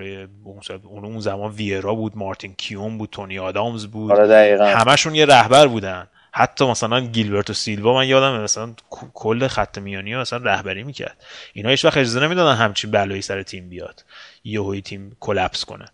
اون 0.83 1.05
اون 1.05 1.19
زمان 1.19 1.51
ویرا 1.51 1.95
بود 1.95 2.17
مارتین 2.17 2.53
کیون 2.57 2.97
بود 2.97 3.09
تونی 3.09 3.39
آدامز 3.39 3.85
بود. 3.85 4.11
آره 4.11 4.75
همشون 4.75 5.15
یه 5.15 5.25
رهبر 5.25 5.67
بودن. 5.67 6.07
حتی 6.35 6.65
مثلا 6.65 6.99
گیلبرت 6.99 7.49
و 7.49 7.53
سیلوا 7.53 7.93
من 7.93 8.07
یادم 8.07 8.41
مثلا 8.41 8.73
کل 9.13 9.47
خط 9.47 9.77
میانی 9.77 10.15
مثلا 10.15 10.39
رهبری 10.43 10.83
می‌کرد. 10.83 11.23
اینا 11.53 11.69
هیچ 11.69 11.85
وقت 11.85 11.97
اجازه 11.97 12.19
نمی‌دادن 12.19 12.55
همچین 12.55 12.91
بلایی 12.91 13.21
سر 13.21 13.43
تیم 13.43 13.69
بیاد. 13.69 14.05
یهویی 14.43 14.81
تیم 14.81 15.17
کلپس 15.19 15.65
کنه. 15.65 15.85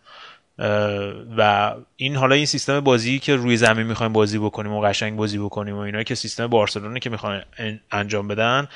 و 1.37 1.73
این 1.95 2.15
حالا 2.15 2.35
این 2.35 2.45
سیستم 2.45 2.79
بازی 2.79 3.19
که 3.19 3.35
روی 3.35 3.57
زمین 3.57 3.87
می‌خوایم 3.87 4.13
بازی 4.13 4.39
بکنیم 4.39 4.71
و 4.71 4.81
قشنگ 4.81 5.17
بازی 5.17 5.37
بکنیم 5.37 5.75
و 5.75 5.79
اینا 5.79 6.03
که 6.03 6.15
سیستم 6.15 6.47
بارسلونه 6.47 6.99
که 6.99 7.09
می‌خوان 7.09 7.43
انجام 7.91 8.27
بدن 8.27 8.67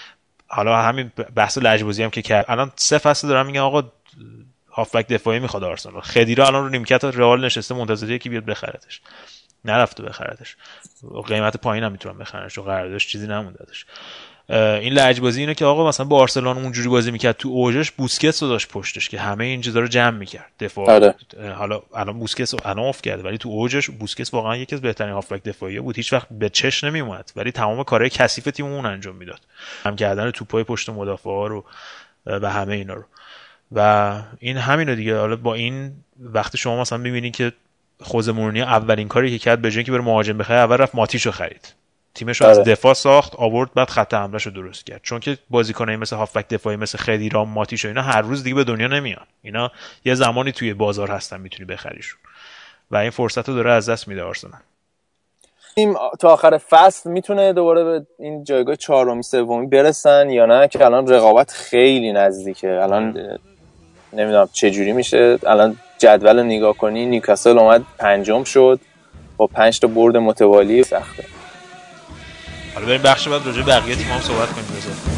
حالا 0.47 0.81
همین 0.81 1.11
بحث 1.35 1.57
لجبازی 1.57 2.03
هم 2.03 2.09
که 2.09 2.21
کرد. 2.21 2.45
الان 2.47 2.71
سه 2.75 2.97
فصل 2.97 3.27
دارم 3.27 3.45
میگن 3.45 3.59
آقا 3.59 3.83
هافبک 4.71 5.07
دفاعی 5.07 5.39
می‌خواد 5.39 5.63
آرسنال. 5.63 6.01
خدیرا 6.01 6.47
الان 6.47 6.63
رو 6.63 6.69
نیمکت 6.69 7.03
رئال 7.03 7.45
نشسته 7.45 7.75
منتظریه 7.75 8.17
که 8.17 8.29
بیاد 8.29 8.45
بخرتش 8.45 9.01
نرفته 9.65 10.03
بخرتش 10.03 10.57
قیمت 11.27 11.57
پایین 11.57 11.83
هم 11.83 11.91
می‌تونن 11.91 12.17
بخرنش 12.17 12.57
و 12.57 12.63
قراردادش 12.63 13.07
چیزی 13.07 13.27
نموندهش 13.27 13.85
این 14.49 14.93
لجبازی 14.93 15.39
اینه 15.39 15.53
که 15.53 15.65
آقا 15.65 15.87
مثلا 15.87 16.05
بارسلون 16.05 16.57
اونجوری 16.57 16.89
بازی 16.89 17.11
می‌کرد 17.11 17.35
تو 17.37 17.49
اوجش 17.49 17.91
بوسکتس 17.91 18.43
رو 18.43 18.49
داشت 18.49 18.67
پشتش 18.67 19.09
که 19.09 19.19
همه 19.19 19.43
این 19.45 19.61
چیزا 19.61 19.79
رو 19.79 19.87
جمع 19.87 20.17
می‌کرد. 20.17 20.51
دفاع 20.59 20.91
آره. 20.91 21.15
حالا 21.57 21.81
الان 21.95 22.19
بوسکتس 22.19 22.53
الان 22.53 22.85
اف 22.85 23.01
کرده 23.01 23.23
ولی 23.23 23.37
تو 23.37 23.49
اوجش 23.49 23.89
بوسکتس 23.89 24.33
واقعا 24.33 24.57
یکی 24.57 24.75
از 24.75 24.81
بهترین 24.81 25.13
هافبک 25.13 25.43
دفاعی 25.43 25.79
بود. 25.79 25.95
هیچ 25.95 26.13
وقت 26.13 26.27
به 26.31 26.49
چش 26.49 26.83
نمیومد 26.83 27.31
ولی 27.35 27.51
تمام 27.51 27.83
کارهای 27.83 28.09
کثیف 28.09 28.43
تیم 28.43 28.65
اون 28.65 28.85
انجام 28.85 29.15
می‌داد. 29.15 29.39
هم 29.83 29.95
کردن 29.95 30.31
توپای 30.31 30.63
پشت 30.63 30.89
مدافع 30.89 31.29
ها 31.29 31.47
رو 31.47 31.65
و 32.25 32.49
همه 32.51 32.75
اینا 32.75 32.93
رو. 32.93 33.03
و 33.71 34.21
این 34.39 34.57
همینو 34.57 34.95
دیگه. 34.95 35.17
حالا 35.17 35.35
با 35.35 35.53
این 35.53 35.91
وقتی 36.19 36.57
شما 36.57 36.81
مثلا 36.81 36.97
می‌بینید 36.97 37.35
که 37.35 37.53
خوزه 38.01 38.31
مورینی 38.31 38.61
اولین 38.61 39.07
کاری 39.07 39.31
که 39.31 39.39
کرد 39.39 39.61
به 39.61 39.83
که 39.83 39.91
بره 39.91 40.01
مهاجم 40.01 40.37
بخره 40.37 40.57
اول 40.57 40.77
رفت 40.77 40.95
ماتیشو 40.95 41.31
خرید. 41.31 41.73
تیمش 42.15 42.41
رو 42.41 42.47
از 42.47 42.59
آره. 42.59 42.71
دفاع 42.71 42.93
ساخت 42.93 43.35
آورد 43.35 43.73
بعد 43.73 43.89
خط 43.89 44.13
حملهش 44.13 44.45
رو 44.45 44.51
درست 44.51 44.85
کرد. 44.85 44.99
چون 45.03 45.19
که 45.19 45.37
بازیکنای 45.49 45.95
مثل 45.95 46.15
هافبک 46.15 46.47
دفاعی 46.47 46.75
مثل 46.75 46.97
خدیرام 46.97 47.49
ماتیش 47.49 47.85
و 47.85 47.87
اینا 47.87 48.01
هر 48.01 48.21
روز 48.21 48.43
دیگه 48.43 48.55
به 48.55 48.63
دنیا 48.63 48.87
نمیان. 48.87 49.25
اینا 49.41 49.71
یه 50.05 50.15
زمانی 50.15 50.51
توی 50.51 50.73
بازار 50.73 51.11
هستن 51.11 51.41
می‌تونی 51.41 51.65
بخریشون. 51.65 52.19
و 52.91 52.97
این 52.97 53.09
فرصت 53.09 53.49
رو 53.49 53.55
داره 53.55 53.71
از 53.71 53.89
دست 53.89 54.07
میده 54.07 54.23
آرسنال. 54.23 54.59
تیم 55.75 55.93
تا 56.19 56.29
آخر 56.29 56.57
فصل 56.57 57.09
می‌تونه 57.09 57.53
دوباره 57.53 57.83
به 57.83 58.05
این 58.19 58.43
جایگاه 58.43 58.75
چهارمی 58.75 59.23
سومی 59.23 59.67
برسن 59.67 60.29
یا 60.29 60.45
نه؟ 60.45 60.67
که 60.67 60.85
الان 60.85 61.07
رقابت 61.07 61.51
خیلی 61.51 62.11
نزدیکه. 62.11 62.79
الان 62.83 63.37
نمی‌دونم 64.13 64.49
چه 64.53 64.71
جوری 64.71 64.93
میشه. 64.93 65.39
الان 65.47 65.77
جدول 65.97 66.43
نگاه 66.43 66.77
کنی 66.77 67.05
نیوکاسل 67.05 67.57
اومد 67.57 67.83
پنجم 67.97 68.43
شد. 68.43 68.79
با 69.37 69.47
پنج 69.47 69.79
تا 69.79 69.87
برد 69.87 70.17
متوالی 70.17 70.83
سخته. 70.83 71.25
حالا 72.75 72.85
بریم 72.85 73.01
بخش 73.01 73.27
بعد 73.27 73.45
راجع 73.45 73.61
بقیه 73.61 73.95
تیم 73.95 74.07
هم 74.07 74.21
صحبت 74.21 74.49
کنیم 74.51 74.65
بذار. 74.77 75.12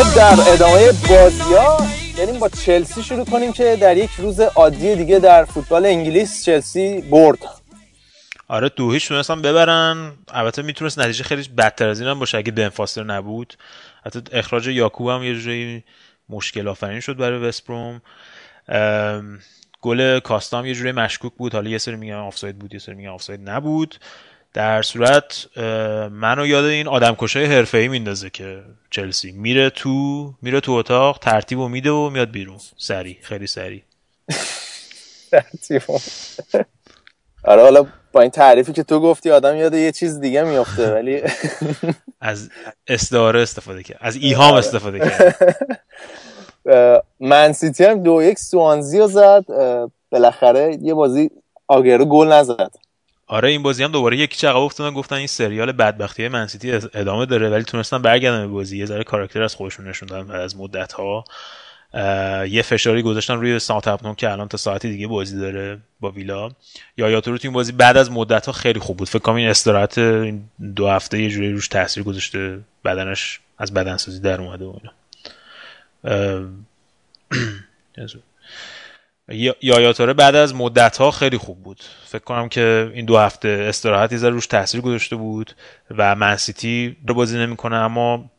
خب 0.00 0.16
در 0.16 0.52
ادامه 0.52 0.92
بازی 1.08 1.54
ها 1.54 1.86
بریم 2.18 2.38
با 2.38 2.48
چلسی 2.48 3.02
شروع 3.02 3.24
کنیم 3.24 3.52
که 3.52 3.76
در 3.80 3.96
یک 3.96 4.10
روز 4.18 4.40
عادی 4.40 4.96
دیگه 4.96 5.18
در 5.18 5.44
فوتبال 5.44 5.86
انگلیس 5.86 6.44
چلسی 6.44 7.00
برد. 7.00 7.38
آره 8.48 8.68
دو 8.68 8.92
هیچ 8.92 9.08
تونستن 9.08 9.42
ببرن. 9.42 10.12
البته 10.28 10.62
می‌تونست 10.62 10.98
نتیجه 10.98 11.24
خیلی 11.24 11.48
بدتر 11.48 11.88
از 11.88 12.00
این 12.00 12.08
هم 12.08 12.18
باشه 12.18 12.38
اگه 12.38 12.52
بن 12.52 12.68
فاستر 12.68 13.04
نبود. 13.04 13.54
حتی 14.06 14.22
اخراج 14.32 14.68
یاکوب 14.68 15.08
هم 15.08 15.22
یه 15.22 15.34
جوری 15.34 15.84
مشکل 16.28 16.68
آفرین 16.68 17.00
شد 17.00 17.16
برای 17.16 17.38
وستبروم 17.38 18.02
گل 19.80 20.18
کاستا 20.18 20.58
هم 20.58 20.66
یه 20.66 20.74
جوری 20.74 20.92
مشکوک 20.92 21.32
بود. 21.32 21.54
حالا 21.54 21.70
یه 21.70 21.78
سری 21.78 21.96
میگن 21.96 22.14
آفساید 22.14 22.58
بود 22.58 22.74
یه 22.74 22.80
سری 22.80 22.94
میگن 22.94 23.08
آفساید 23.08 23.50
نبود. 23.50 23.96
در 24.54 24.82
صورت 24.82 25.58
منو 26.12 26.46
یاد 26.46 26.64
این 26.64 26.88
آدم 26.88 27.14
کشای 27.18 27.44
حرفه‌ای 27.44 27.88
میندازه 27.88 28.30
که 28.30 28.62
چلسی 28.90 29.32
میره 29.32 29.70
تو 29.70 30.34
میره 30.42 30.60
تو 30.60 30.72
اتاق 30.72 31.18
ترتیب 31.18 31.58
و 31.58 31.68
میده 31.68 31.90
و 31.90 32.10
میاد 32.10 32.30
بیرون. 32.30 32.58
سری 32.76 33.18
خیلی 33.22 33.46
سری 33.46 33.82
آره 37.44 37.62
حالا 37.62 37.86
با 38.12 38.20
این 38.20 38.30
تعریفی 38.30 38.72
که 38.72 38.82
تو 38.82 39.00
گفتی 39.00 39.30
آدم 39.30 39.56
یاد 39.56 39.74
یه 39.74 39.92
چیز 39.92 40.20
دیگه 40.20 40.42
میفته 40.42 40.94
ولی 40.94 41.22
از 42.20 42.50
استعاره 42.86 43.42
استفاده 43.42 43.82
کرد 43.82 43.98
از 44.00 44.16
ایهام 44.16 44.54
استفاده 44.54 44.98
کرد. 44.98 45.56
من 47.20 47.52
سیتی 47.52 47.84
هم 47.84 48.02
دو 48.02 48.22
یک 48.22 48.38
سوانزی 48.38 48.98
رو 48.98 49.06
زد 49.06 49.44
بالاخره 50.10 50.78
یه 50.82 50.94
بازی 50.94 51.30
آگرو 51.68 52.04
گل 52.04 52.32
نزد. 52.32 52.70
آره 53.30 53.48
این 53.48 53.62
بازی 53.62 53.84
هم 53.84 53.92
دوباره 53.92 54.16
یکی 54.16 54.46
عقب 54.46 54.56
افتادن 54.56 54.94
گفتن 54.94 55.16
این 55.16 55.26
سریال 55.26 55.72
بدبختی 55.72 56.28
منسیتی 56.28 56.72
ادامه 56.72 57.26
داره 57.26 57.50
ولی 57.50 57.64
تونستن 57.64 58.02
برگردن 58.02 58.40
به 58.40 58.46
بازی. 58.46 58.78
یه 58.78 58.86
ذره 58.86 59.04
کاراکتر 59.04 59.42
از 59.42 59.54
خودشون 59.54 59.88
نشون 59.88 60.08
دادن 60.08 60.30
از 60.30 60.56
مدت 60.56 60.92
ها 60.92 61.24
یه 62.46 62.62
فشاری 62.62 63.02
گذاشتن 63.02 63.34
روی 63.34 63.58
ساوثهمپتون 63.58 64.14
که 64.14 64.30
الان 64.30 64.48
تا 64.48 64.56
ساعتی 64.56 64.90
دیگه 64.90 65.06
بازی 65.06 65.40
داره 65.40 65.78
با 66.00 66.10
ویلا. 66.10 66.50
یا 66.96 67.10
یا 67.10 67.20
تو 67.20 67.38
این 67.42 67.52
بازی 67.52 67.72
بعد 67.72 67.96
از 67.96 68.10
مدت 68.10 68.46
ها 68.46 68.52
خیلی 68.52 68.80
خوب 68.80 68.96
بود. 68.96 69.08
فکر 69.08 69.18
کنم 69.18 69.34
این 69.34 69.48
استراحت 69.48 69.98
این 69.98 70.44
دو 70.76 70.88
هفته 70.88 71.22
یه 71.22 71.30
جوری 71.30 71.52
روش 71.52 71.68
تاثیر 71.68 72.02
گذاشته 72.02 72.60
بدنش 72.84 73.40
از 73.58 73.74
بدنسازی 73.74 74.20
در 74.20 74.40
اومده 74.40 74.64
و 74.64 74.74
اینا. 74.82 74.92
یا 79.30 79.54
یا 79.60 79.92
تاره 79.92 80.12
بعد 80.12 80.34
از 80.34 80.54
مدت 80.54 80.96
ها 80.96 81.10
خیلی 81.10 81.38
خوب 81.38 81.62
بود. 81.62 81.80
فکر 82.06 82.24
کنم 82.24 82.48
که 82.48 82.90
این 82.94 83.04
دو 83.04 83.18
هفته 83.18 83.48
استراحتی 83.68 84.16
زر 84.16 84.30
روش 84.30 84.46
تاثیر 84.46 84.80
گذاشته 84.80 85.16
بود 85.16 85.52
و 85.98 86.14
منسیتی 86.14 86.96
رو 87.08 87.14
بازی 87.14 87.38
نمی‌کنه 87.38 87.76
اما 87.76 88.30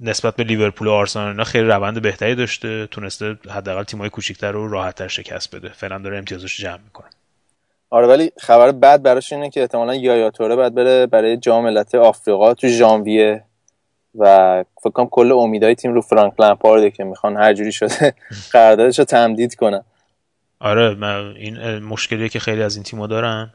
نسبت 0.00 0.36
به 0.36 0.44
لیورپول 0.44 0.88
و 0.88 0.92
آرسنال 0.92 1.28
اینا 1.28 1.44
خیلی 1.44 1.64
روند 1.64 2.02
بهتری 2.02 2.34
داشته 2.34 2.86
تونسته 2.86 3.38
حداقل 3.50 3.82
تیمای 3.82 4.10
کوچیک‌تر 4.10 4.52
رو 4.52 4.68
راحت‌تر 4.68 5.08
شکست 5.08 5.56
بده. 5.56 5.68
فعلا 5.68 5.98
داره 5.98 6.18
امتیازش 6.18 6.60
جمع 6.60 6.80
می‌کنه. 6.84 7.08
آره 7.90 8.06
ولی 8.06 8.32
خبر 8.40 8.72
بد 8.72 9.02
براش 9.02 9.32
اینه 9.32 9.50
که 9.50 9.60
احتمالا 9.60 9.94
یایا 9.94 10.30
توره 10.30 10.56
باید 10.56 10.74
بره 10.74 11.06
برای 11.06 11.36
جام 11.36 11.64
ملت 11.64 11.94
آفریقا 11.94 12.54
تو 12.54 12.68
ژانویه. 12.68 13.44
و 14.14 14.64
فکر 14.80 14.90
کنم 14.90 15.08
کل 15.08 15.32
امیدهای 15.32 15.74
تیم 15.74 15.94
رو 15.94 16.00
فرانک 16.00 16.40
لمپارده 16.40 16.90
که 16.90 17.04
می‌خوان 17.04 17.36
هر 17.36 17.52
جوری 17.52 17.72
شده 17.72 18.14
قراردادش 18.52 18.98
رو 18.98 19.04
تمدید 19.04 19.54
کنن. 19.54 19.84
آره 20.60 20.94
من 20.94 21.34
این 21.36 21.78
مشکلیه 21.78 22.28
که 22.28 22.38
خیلی 22.38 22.62
از 22.62 22.76
این 22.76 22.82
تیم‌ها 22.84 23.06
دارن 23.06 23.50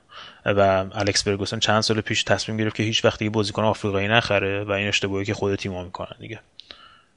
و 0.45 0.85
الکس 0.93 1.23
فرگوسن 1.23 1.59
چند 1.59 1.81
سال 1.81 2.01
پیش 2.01 2.23
تصمیم 2.23 2.57
گرفت 2.57 2.75
که 2.75 2.83
هیچ 2.83 3.05
وقت 3.05 3.19
دیگه 3.19 3.31
بازیکن 3.31 3.63
آفریقایی 3.63 4.07
نخره 4.07 4.63
و 4.63 4.71
این 4.71 4.87
اشتباهی 4.87 5.25
که 5.25 5.33
خود 5.33 5.55
تیم‌ها 5.55 5.83
می‌کنن 5.83 6.17
دیگه. 6.19 6.39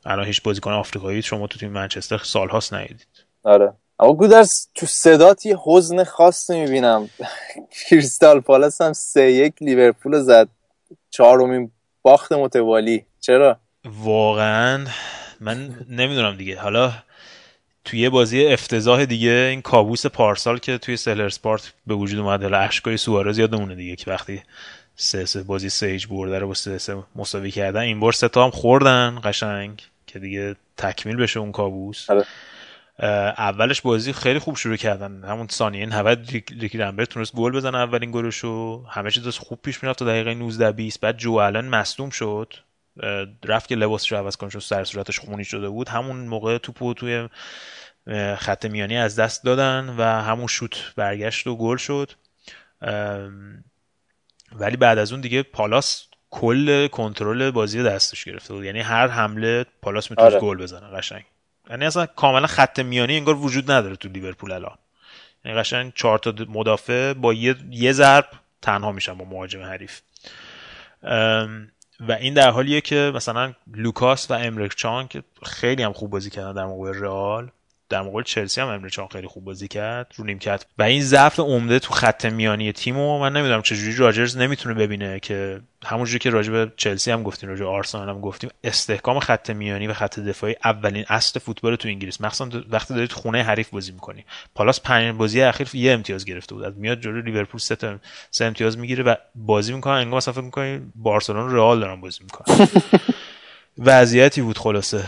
الان 0.06 0.26
هیچ 0.26 0.42
بازیکن 0.42 0.72
آفریقایی 0.72 1.22
شما 1.22 1.46
تو 1.46 1.58
تیم 1.58 1.70
منچستر 1.70 2.18
سالهاست 2.18 2.74
ندیدید. 2.74 3.06
آره. 3.42 3.72
اما 4.00 4.12
گودرز 4.12 4.66
تو 4.74 4.86
صدات 4.86 5.46
یه 5.46 5.56
حزن 5.64 6.04
خاص 6.04 6.50
می‌بینم. 6.50 7.10
کریستال 7.88 8.40
پالاس 8.40 8.80
هم 8.80 8.92
سه 8.92 9.32
یک 9.32 9.54
لیورپول 9.60 10.20
زد. 10.20 10.48
چهارمین 11.10 11.70
باخت 12.02 12.32
متوالی. 12.32 13.06
چرا؟ 13.26 13.60
واقعا 13.84 14.86
من 15.40 15.74
نمی‌دونم 15.90 16.36
دیگه. 16.36 16.60
حالا 16.60 16.92
توی 17.84 18.00
یه 18.00 18.10
بازی 18.10 18.46
افتضاح 18.46 19.04
دیگه 19.04 19.30
این 19.30 19.62
کابوس 19.62 20.06
پارسال 20.06 20.58
که 20.58 20.78
توی 20.78 20.96
سلر 20.96 21.28
سپارت 21.28 21.72
به 21.86 21.94
وجود 21.94 22.18
اومد 22.18 22.42
حالا 22.42 22.58
اشکای 22.58 22.96
سوارز 22.96 23.38
یادمونه 23.38 23.74
دیگه 23.74 23.96
که 23.96 24.10
وقتی 24.10 24.42
سه 24.96 25.24
سه 25.24 25.42
بازی 25.42 25.68
سیج 25.68 26.06
برده 26.06 26.38
رو 26.38 26.46
با 26.48 26.54
سه 26.54 26.78
سه 26.78 26.96
مساوی 27.16 27.50
کردن 27.50 27.80
این 27.80 28.00
بار 28.00 28.12
سه 28.12 28.28
تا 28.28 28.44
هم 28.44 28.50
خوردن 28.50 29.20
قشنگ 29.24 29.82
که 30.06 30.18
دیگه 30.18 30.56
تکمیل 30.76 31.16
بشه 31.16 31.40
اون 31.40 31.52
کابوس. 31.52 32.10
آره. 32.10 32.24
اولش 33.38 33.80
بازی 33.80 34.12
خیلی 34.12 34.38
خوب 34.38 34.56
شروع 34.56 34.76
کردن. 34.76 35.24
همون 35.24 35.46
ثانیه 35.48 35.86
90 35.86 36.30
ریکی 36.60 36.78
رمبرت 36.78 37.08
تونست 37.08 37.36
گل 37.36 37.52
بزنه 37.52 37.78
اولین 37.78 38.10
گلشو. 38.10 38.84
همه 38.88 39.10
چیز 39.10 39.28
خوب 39.28 39.58
پیش 39.62 39.82
می‌رفت 39.82 39.98
تا 39.98 40.04
دقیقه 40.04 40.34
19 40.34 40.72
20 40.72 41.00
بعد 41.00 41.16
جو 41.16 41.40
آلن 41.40 41.68
مصدوم 41.68 42.10
شد. 42.10 42.54
رفت 43.44 43.68
که 43.68 43.74
لباسش 43.74 44.12
رو 44.12 44.18
عوض 44.18 44.36
کنه 44.36 44.50
چون 44.50 44.60
سر 44.60 44.84
صورتش 44.84 45.18
خونی 45.18 45.44
شده 45.44 45.68
بود. 45.68 45.88
همون 45.88 46.16
موقع 46.16 46.58
توپو 46.58 46.94
توی 46.94 47.28
خط 48.38 48.66
میانی 48.66 48.96
از 48.96 49.16
دست 49.16 49.44
دادن 49.44 49.94
و 49.98 50.02
همون 50.02 50.46
شوت 50.46 50.92
برگشت 50.96 51.46
و 51.46 51.56
گل 51.56 51.76
شد. 51.76 52.12
ولی 54.52 54.76
بعد 54.76 54.98
از 54.98 55.12
اون 55.12 55.20
دیگه 55.20 55.42
پالاس 55.42 56.06
کل 56.30 56.86
کنترل 56.86 57.50
بازی 57.50 57.82
دستش 57.82 58.24
گرفته 58.24 58.54
بود. 58.54 58.64
یعنی 58.64 58.80
هر 58.80 59.08
حمله 59.08 59.66
پالاس 59.82 60.10
می‌تونه 60.10 60.28
آره. 60.28 60.40
گل 60.40 60.56
بزنه 60.56 60.86
قشنگ. 60.86 61.24
یعنی 61.70 61.84
اصلا 61.84 62.06
کاملا 62.06 62.46
خط 62.46 62.78
میانی 62.78 63.16
انگار 63.16 63.36
وجود 63.36 63.70
نداره 63.70 63.96
تو 63.96 64.08
لیورپول 64.08 64.52
الان. 64.52 64.78
یعنی 65.44 65.58
قشنگ 65.58 65.92
چهار 65.94 66.18
تا 66.18 66.34
مدافع 66.48 67.12
با 67.12 67.34
یه, 67.34 67.56
یه 67.70 67.92
ضرب 67.92 68.28
تنها 68.62 68.92
میشن 68.92 69.14
با 69.14 69.24
مهاجم 69.24 69.62
حریف. 69.62 70.00
و 72.00 72.12
این 72.12 72.34
در 72.34 72.50
حالیه 72.50 72.80
که 72.80 73.12
مثلا 73.14 73.52
لوکاس 73.74 74.30
و 74.30 74.34
امره 74.34 74.74
چان 74.76 75.08
که 75.08 75.22
خیلی 75.42 75.82
هم 75.82 75.92
خوب 75.92 76.10
بازی 76.10 76.30
کردن 76.30 76.52
در 76.52 76.66
مقابل 76.66 76.94
رئال. 76.94 77.50
در 77.88 78.02
مقابل 78.02 78.22
چلسی 78.22 78.60
هم 78.60 78.88
چان 78.88 79.08
خیلی 79.08 79.26
خوب 79.26 79.44
بازی 79.44 79.68
کرد 79.68 80.12
رو 80.16 80.24
نیمکت. 80.24 80.66
و 80.78 80.82
این 80.82 81.02
ضعف 81.02 81.40
عمده 81.40 81.78
تو 81.78 81.94
خط 81.94 82.24
میانی 82.24 82.72
تیمو 82.72 83.18
من 83.18 83.32
نمی‌دونم 83.32 83.62
چجوری 83.62 83.96
راجرز 83.96 84.36
نمی‌تونه 84.36 84.74
ببینه 84.74 85.20
که 85.20 85.60
همونجوری 85.84 86.18
که 86.18 86.30
راجع 86.30 86.52
به 86.52 86.72
چلسی 86.76 87.10
هم 87.10 87.22
گفتیم 87.22 87.48
راجع 87.48 87.64
آرسنال 87.64 88.08
هم 88.08 88.20
گفتیم 88.20 88.50
استحکام 88.64 89.20
خط 89.20 89.50
میانی 89.50 89.86
و 89.86 89.92
خط 89.92 90.18
دفاعی 90.18 90.56
اولین 90.64 91.04
اصل 91.08 91.40
فوتبال 91.40 91.76
تو 91.76 91.88
انگلیس. 91.88 92.20
مخصوصا 92.20 92.62
وقتی 92.70 92.94
دارید 92.94 93.12
خونه 93.12 93.42
حریف 93.42 93.68
بازی 93.70 93.92
می‌کنی. 93.92 94.24
پالاس 94.54 94.80
پنج 94.80 95.14
بازی 95.16 95.42
اخیر 95.42 95.68
یه 95.74 95.92
امتیاز 95.92 96.24
گرفته 96.24 96.54
بود. 96.54 96.76
میاد 96.76 97.00
جلوی 97.00 97.22
لیورپول 97.22 97.60
سه 97.60 97.98
سه 98.30 98.44
امتیاز 98.44 98.78
می‌گیره 98.78 99.04
و 99.04 99.14
بازی 99.34 99.72
می‌کنه. 99.72 99.92
انگار 99.92 100.16
مثلا 100.16 100.34
فکر 100.34 100.44
می‌کنی 100.44 100.80
بارسلون 100.94 101.52
رئال 101.54 101.80
دارن 101.80 102.00
بازی 102.00 102.24
می‌کنن. 102.24 102.68
وضعیتی 103.78 104.42
بود 104.42 104.58
خلاصه. 104.58 105.04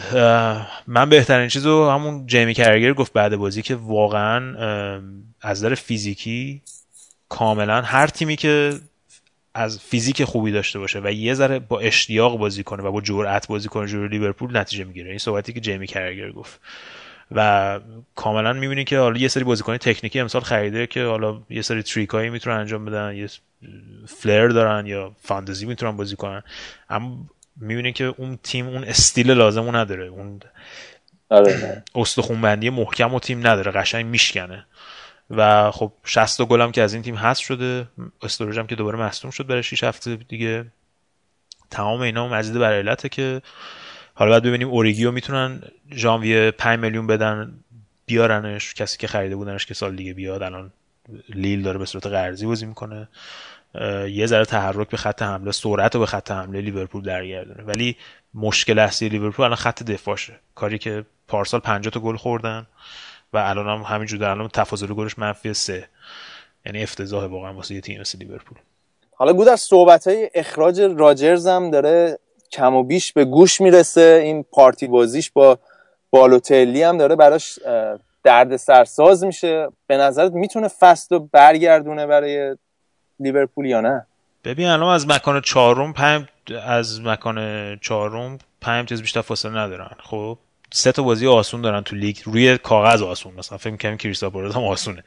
من 0.87 1.09
بهترین 1.09 1.49
چیز 1.49 1.67
رو 1.67 1.91
همون 1.91 2.27
جیمی 2.27 2.55
کرگر 2.55 2.93
گفت 2.93 3.13
بعد 3.13 3.37
بازی 3.37 3.63
که 3.63 3.75
واقعا 3.75 4.57
از 5.41 5.59
نظر 5.59 5.75
فیزیکی 5.75 6.63
کاملا 7.29 7.83
هر 7.83 8.07
تیمی 8.07 8.37
که 8.37 8.75
از 9.55 9.79
فیزیک 9.79 10.25
خوبی 10.25 10.53
داشته 10.53 10.79
باشه 10.79 11.01
و 11.05 11.13
یه 11.13 11.35
ذره 11.35 11.59
با 11.59 11.81
اشتیاق 11.81 12.39
بازی 12.39 12.63
کنه 12.63 12.83
و 12.83 12.93
با 12.93 13.01
جرأت 13.01 13.47
بازی 13.47 13.69
کنه 13.69 13.87
جلوی 13.87 14.09
لیورپول 14.09 14.57
نتیجه 14.57 14.85
می‌گیره. 14.85 15.11
این 15.11 15.19
صحبتی 15.19 15.53
که 15.53 15.61
جیمی 15.61 15.87
کرگر 15.87 16.31
گفت. 16.31 16.61
و 17.31 17.81
کاملا 18.15 18.53
می‌بینی 18.53 18.85
که 18.85 18.99
حالا 18.99 19.19
یه 19.19 19.29
سری 19.29 19.45
بازیکن 19.45 19.77
تکنیکی 19.77 20.21
امسال 20.21 20.43
خریده 20.43 20.87
که 20.87 21.05
حالا 21.05 21.41
یه 21.51 21.63
سری 21.63 21.83
trick 21.83 22.09
هایی 22.09 22.31
می‌تونن 22.31 22.57
انجام 22.57 22.85
بدن 22.85 23.17
یه 23.17 23.29
flair 24.07 24.49
دارن 24.49 24.87
یا 24.87 25.13
فانتزی 25.23 25.67
می‌تونن 25.67 25.97
بازی 25.97 26.17
کنن. 26.17 26.43
اما 26.91 27.17
می‌بینی 27.61 27.93
که 27.93 28.05
اون 28.05 28.39
تیم 28.43 28.67
اون 28.69 28.85
steel 28.85 29.31
لازم 29.31 29.77
نداره. 29.77 30.07
اون 30.07 30.41
آره. 31.31 31.85
استخونبندی 31.95 32.71
محکم 32.71 33.15
و 33.15 33.21
تیم 33.21 33.47
نداره. 33.47 33.73
قشنگ 33.73 34.07
میشکنه. 34.07 34.67
و 35.31 35.71
خب 35.71 35.93
60 36.05 36.43
گلم 36.43 36.73
که 36.73 36.83
از 36.83 36.95
این 36.95 37.03
تیم 37.03 37.15
هست 37.15 37.41
شده. 37.41 37.89
استوریج 38.23 38.59
هم 38.59 38.67
که 38.67 38.75
دوباره 38.75 38.99
مصدوم 38.99 39.31
شد 39.31 39.47
برای 39.47 39.63
6 39.63 39.85
هفته 39.85 40.17
دیگه. 40.17 40.65
تمام 41.71 42.01
اینا 42.01 42.29
مزید 42.29 42.59
بر 42.59 42.73
علته 42.73 43.09
که 43.09 43.43
حالا 44.15 44.31
باید 44.31 44.43
ببینیم 44.43 44.69
اوریگیو 44.69 45.11
می‌تونن 45.13 45.63
ژانویه 45.93 46.51
5 46.51 46.79
میلیون 46.79 47.07
بدن 47.07 47.53
بیارنش. 48.07 48.75
کسی 48.75 48.99
که 48.99 49.07
خریده 49.07 49.37
بودنش 49.37 49.67
که 49.67 49.75
سال 49.75 49.97
دیگه 49.97 50.15
بیاد 50.15 50.43
الان 50.43 50.73
لیل 51.29 51.63
داره 51.63 51.79
به 51.79 51.85
صورت 51.85 52.07
قرضی 52.07 52.47
بازی 52.47 52.67
می‌کنه. 52.67 53.09
یه 54.11 54.27
ذره 54.27 54.45
تحرک 54.45 54.89
به 54.89 54.97
خط 54.97 55.23
حمله 55.23 55.53
سرعت 55.53 55.95
رو 55.95 56.01
به 56.01 56.07
خط 56.07 56.31
حمله 56.31 56.61
لیورپول 56.61 57.03
درگردونه. 57.03 57.63
ولی 57.63 57.97
مشکل 58.35 58.79
اصلی 58.79 59.09
لیورپول 59.09 59.45
الان 59.45 59.57
خط 59.57 59.83
دفاعشه. 59.83 60.33
کاری 60.55 60.79
که 60.79 61.05
پارسال 61.29 61.61
50 61.61 61.93
تا 61.93 62.01
گل 62.01 62.17
خوردن 62.17 62.67
و 63.33 63.39
الان 63.39 63.67
هم 63.67 63.95
همینجور 63.95 64.21
در 64.21 64.31
الان 64.31 64.49
تفاضل 64.49 64.87
گلش 64.87 65.19
منفی 65.19 65.55
سه. 65.55 65.89
یعنی 66.67 66.83
افتضاح 66.83 67.25
واقعا 67.25 67.55
واسه 67.55 67.75
یه 67.75 67.81
تیم 67.81 68.01
مثل 68.01 68.19
لیورپول. 68.19 68.59
حالا 69.15 69.33
گود 69.33 69.49
از 69.49 69.61
صحبت 69.61 70.09
های 70.09 70.31
اخراج 70.35 70.81
راجرز 70.81 71.47
هم 71.47 71.71
داره 71.71 72.19
کم 72.53 72.75
و 72.75 72.83
بیش 72.83 73.13
به 73.13 73.25
گوش 73.25 73.61
می‌رسه. 73.61 74.21
این 74.25 74.43
پارتی 74.43 74.87
بازیش 74.87 75.31
با 75.31 75.59
بالوتلی 76.11 76.83
هم 76.83 76.99
داره 76.99 77.17
براش 77.17 77.59
درد 78.25 78.57
سرساز 78.57 79.25
میشه. 79.25 79.69
به 79.87 79.97
نظرت 79.97 80.33
می‌تونه 80.33 80.69
رو 81.11 81.29
برگردونه 81.33 82.07
برای 82.07 82.57
لیورپول 83.21 83.67
یا 83.67 83.81
نه؟ 83.81 84.07
ببین 84.45 84.69
الان 84.69 84.95
از 84.95 85.09
مکان 85.09 85.41
چهارم 85.41 85.93
پنج 85.93 86.27
از 86.63 87.01
مکان 87.01 87.77
چهارم 87.77 88.39
پنج 88.61 88.79
امتیاز 88.79 89.01
بیشتر 89.01 89.21
فاصله 89.21 89.59
ندارن. 89.59 89.91
خب 89.99 90.39
سه 90.71 90.93
تا 90.93 91.03
بازی 91.03 91.27
آسون 91.27 91.61
دارن 91.61 91.81
تو 91.81 91.97
لیگ. 91.97 92.17
روی 92.25 92.59
کاغذ 92.59 93.03
آسون. 93.03 93.35
مثلا 93.35 93.59
فکر 93.59 93.77
کنم 93.77 93.97
کریستاپولوس 93.97 94.57
هم 94.57 94.65
آسونه. 94.65 95.05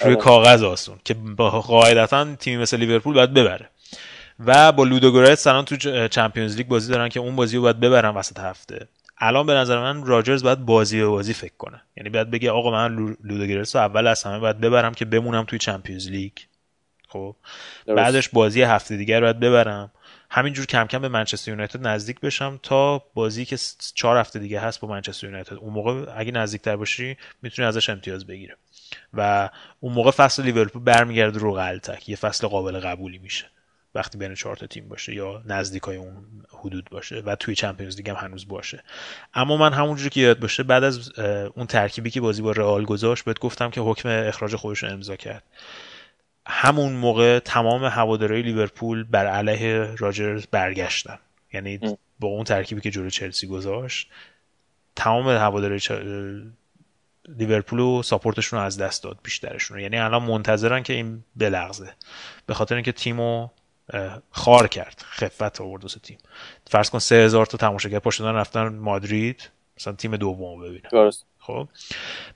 روی 0.00 0.14
آه. 0.14 0.20
کاغذ 0.20 0.62
آسون 0.62 0.98
که 1.04 1.14
با 1.14 1.50
قاعدتا 1.50 2.34
تیمی 2.34 2.62
مثل 2.62 2.76
لیورپول 2.76 3.14
باید 3.14 3.34
ببره. 3.34 3.68
و 4.46 4.72
با 4.72 4.84
لودوگورتس 4.84 5.46
الان 5.46 5.64
تو 5.64 5.76
Champions 6.08 6.56
League 6.56 6.66
بازی 6.66 6.92
دارن 6.92 7.08
که 7.08 7.20
اون 7.20 7.36
بازی 7.36 7.56
رو 7.56 7.62
باید 7.62 7.80
ببرن 7.80 8.14
وسط 8.14 8.38
هفته. 8.38 8.88
الان 9.18 9.46
به 9.46 9.54
نظر 9.54 9.78
من 9.78 10.06
راجرز 10.06 10.42
باید 10.42 10.58
بازی 10.58 11.00
به 11.00 11.06
بازی 11.06 11.32
فکر 11.32 11.54
کنه. 11.58 11.82
یعنی 11.96 12.10
باید 12.10 12.30
بگه 12.30 12.50
آقا 12.50 12.70
من 12.70 13.16
لودوگورتس 13.24 13.76
رو 13.76 13.82
اول 13.82 14.06
از 14.06 14.22
همه 14.22 14.38
باید 14.38 14.60
ببرم 14.60 14.94
که 14.94 15.04
بمونم 15.04 15.44
توی 15.44 15.58
Champions 15.58 16.10
League. 16.10 16.32
خب. 17.14 17.36
بعدش 17.86 18.28
بازی 18.28 18.62
هفته 18.62 18.96
دیگر 18.96 19.20
رو 19.20 19.24
باید 19.24 19.40
ببرم. 19.40 19.90
همینجور 20.30 20.66
کم 20.66 20.86
کم 20.86 20.98
به 20.98 21.08
منچستر 21.08 21.50
یونایتد 21.50 21.86
نزدیک 21.86 22.20
بشم 22.20 22.60
تا 22.62 23.02
بازی 23.14 23.44
که 23.44 23.56
چهار 23.94 24.16
هفته 24.16 24.38
دیگه 24.38 24.60
هست 24.60 24.80
با 24.80 24.88
منچستر 24.88 25.26
یونایتد. 25.26 25.54
اون 25.54 25.72
موقع 25.72 26.04
اگه 26.16 26.32
نزدیکتر 26.32 26.76
باشی 26.76 27.16
می‌تونی 27.42 27.68
ازش 27.68 27.90
امتیاز 27.90 28.26
بگیره 28.26 28.56
و 29.14 29.50
اون 29.80 29.92
موقع 29.92 30.10
فصل 30.10 30.42
لیورپول 30.42 30.82
برمیگرده 30.82 31.38
رو 31.38 31.52
غلطک 31.52 32.08
یه 32.08 32.16
فصل 32.16 32.46
قابل 32.46 32.80
قبولی 32.80 33.18
میشه. 33.18 33.46
وقتی 33.94 34.18
بین 34.18 34.34
چهار 34.34 34.56
تا 34.56 34.66
تیم 34.66 34.88
باشه 34.88 35.14
یا 35.14 35.42
نزدیک 35.46 35.82
های 35.82 35.96
اون 35.96 36.14
حدود 36.58 36.90
باشه 36.90 37.22
و 37.26 37.36
توی 37.36 37.54
چمپیونز 37.54 37.96
لیگ 37.96 38.10
هم 38.10 38.16
هنوز 38.16 38.48
باشه. 38.48 38.82
اما 39.34 39.56
من 39.56 39.72
همونجوری 39.72 40.10
که 40.10 40.20
یاد 40.20 40.40
باشه 40.40 40.62
بعد 40.62 40.84
از 40.84 41.18
اون 41.54 41.66
ترکیبی 41.66 42.10
که 42.10 42.20
بازی 42.20 42.42
با 42.42 42.52
رئال 42.52 42.84
گذاشت 42.84 43.24
بهت 43.24 43.38
گفتم 43.38 43.70
که 43.70 43.80
حکم 43.80 44.08
اخراج 44.08 44.56
خودش 44.56 44.82
رو 44.82 44.90
امضا 44.90 45.16
کرد. 45.16 45.42
همون 46.46 46.92
موقع 46.92 47.38
تمام 47.38 47.84
هوادارهای 47.84 48.42
لیورپول 48.42 49.04
بر 49.04 49.26
علیه 49.26 49.94
راجرز 49.98 50.46
برگشتن. 50.46 51.18
یعنی 51.52 51.80
با 52.20 52.28
اون 52.28 52.44
ترکیبی 52.44 52.80
که 52.80 52.90
جلو 52.90 53.10
چلسی 53.10 53.46
گذاشت 53.46 54.10
تمام 54.96 55.28
هوادارهای 55.28 55.80
لیورپول 57.28 57.78
و 57.78 58.02
ساپورتشون 58.02 58.58
رو 58.58 58.64
از 58.64 58.78
دست 58.78 59.02
داد 59.02 59.18
بیشترشون 59.22 59.78
یعنی 59.78 59.98
الان 59.98 60.22
منتظرن 60.22 60.82
که 60.82 60.92
این 60.92 61.24
بلغزه. 61.36 61.94
به 62.46 62.54
خاطر 62.54 62.74
اینکه 62.74 62.92
تیمو 62.92 63.48
خار 64.30 64.68
کرد 64.68 65.04
خفت 65.10 65.60
آورد 65.60 65.86
تیم. 65.86 66.18
فرض 66.66 66.90
کن 66.90 66.98
سه 66.98 67.14
هزار 67.14 67.46
تا 67.46 67.58
تماشاگر 67.58 67.98
پاشدن 67.98 68.34
رفتن 68.34 68.68
مادرید. 68.68 69.50
مثلا 69.78 69.92
تیم 69.92 70.16
دوم 70.16 70.60
ببینن 70.60 70.88
درست. 70.92 71.26
خب. 71.38 71.68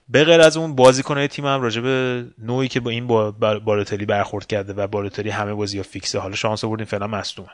به 0.08 0.24
غیر 0.24 0.40
از 0.40 0.56
اون 0.56 0.74
بازیکن 0.74 1.26
تیم 1.26 1.46
هم 1.46 1.62
راجع 1.62 1.80
به 1.80 2.24
نوعی 2.38 2.68
که 2.68 2.80
با 2.80 2.90
این 2.90 3.06
با 3.06 3.30
بالاتلی 3.58 4.06
برخورد 4.06 4.46
کرده 4.46 4.72
و 4.72 4.86
بالاتلی 4.86 5.30
همه 5.30 5.54
بازی 5.54 5.76
ها 5.76 5.82
فیکسه. 5.82 6.18
حالا 6.18 6.34
شانس 6.34 6.64
آوردیم 6.64 6.86
فعلا 6.86 7.06
مصدومه 7.06 7.48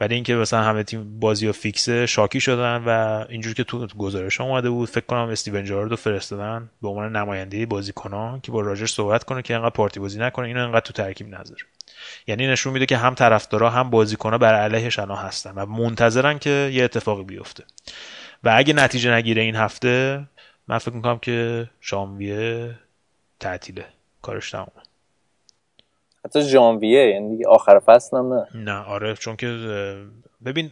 ولی 0.00 0.14
اینکه 0.14 0.34
مثلا 0.34 0.62
همه 0.62 0.82
تیم 0.82 1.20
بازی 1.20 1.46
ها 1.46 1.52
فیکسه 1.52 2.06
شاکی 2.06 2.40
شدن 2.40 2.84
و 2.86 3.24
اینجور 3.28 3.54
که 3.54 3.64
تو 3.64 3.86
گزارش 3.86 4.40
اومده 4.40 4.70
بود 4.70 4.88
فکر 4.88 5.06
کنم 5.06 5.28
استیون 5.28 5.64
جارد 5.64 5.90
رو 5.90 5.96
فرستادن 5.96 6.70
به 6.82 6.88
عنوان 6.88 7.16
نماینده 7.16 7.66
بازیکنان 7.66 8.40
که 8.40 8.52
با 8.52 8.60
راجر 8.60 8.86
صحبت 8.86 9.24
کنه 9.24 9.42
که 9.42 9.54
انقدر 9.54 9.70
پارتی 9.70 10.00
بازی 10.00 10.18
نکنه 10.18 10.46
اینو 10.46 10.64
انقدر 10.64 10.80
تو 10.80 10.92
ترکیب 10.92 11.28
نذاره. 11.28 11.62
یعنی 12.26 12.46
نشون 12.46 12.72
میده 12.72 12.86
که 12.86 12.96
هم 12.96 13.14
طرفدارا 13.14 13.70
هم 13.70 13.90
بازیکن‌ها 13.90 14.38
بر 14.38 14.54
علیهش 14.54 14.98
الان 14.98 15.18
هستن 15.18 15.52
و 15.56 15.66
منتظرن 15.66 16.38
که 16.38 16.70
یه 16.72 16.84
اتفاقی 16.84 17.24
بیفته. 17.24 17.64
و 18.44 18.54
اگه 18.56 18.74
نتیجه 18.74 19.10
نگیره 19.14 19.42
این 19.42 19.56
هفته 19.56 20.24
من 20.68 20.78
فکر 20.78 20.94
می‌کنم 20.94 21.18
که 21.18 21.70
ژانویه 21.82 22.74
تعطیله. 23.40 23.86
کارش 24.22 24.50
تمومه. 24.50 24.82
حتی 26.24 26.42
ژانویه 26.42 27.08
یعنی 27.08 27.36
دیگه 27.36 27.48
آخر 27.48 27.78
فصل 27.78 28.16
هم 28.16 28.34
نه. 28.34 28.46
نه 28.54 28.78
آره 28.78 29.14
چون 29.14 29.36
که 29.36 29.46
ببین 30.44 30.70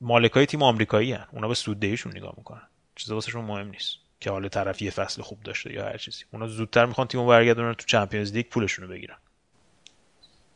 مالکای 0.00 0.46
تیم 0.46 0.62
آمریکایی 0.62 1.12
هن. 1.12 1.26
اونا 1.32 1.48
به 1.48 1.54
سوددهیشون 1.54 2.16
نگاه 2.16 2.34
می‌کنن. 2.36 2.62
چیز 2.96 3.10
واسهشون 3.10 3.44
مهم 3.44 3.68
نیست 3.68 3.96
که 4.20 4.30
حال 4.30 4.48
طرف 4.48 4.82
یه 4.82 4.90
فصل 4.90 5.22
خوب 5.22 5.40
داشته 5.42 5.72
یا 5.72 5.84
هر 5.84 5.96
چیزی. 5.96 6.24
اونا 6.32 6.46
زودتر 6.46 6.86
می‌خوان 6.86 7.06
تیمو 7.06 7.26
برگردونن 7.26 7.74
تو 7.74 7.86
Champions 7.86 8.32
League 8.32 8.46
پولشون 8.46 8.84
رو 8.84 8.90
بگیرن. 8.90 9.16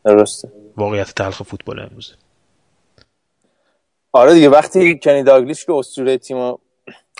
درسته. 0.04 0.52
واقعیت 0.76 1.14
تلخ 1.14 1.42
فوتبال 1.42 1.80
امروزه. 1.80 2.14
آره 4.12 4.34
دیگه 4.34 4.48
وقتی 4.48 4.98
کنی 4.98 5.22
داگلیش 5.22 5.64
که 5.64 5.72
اسطوره 5.72 6.18
تیم 6.18 6.54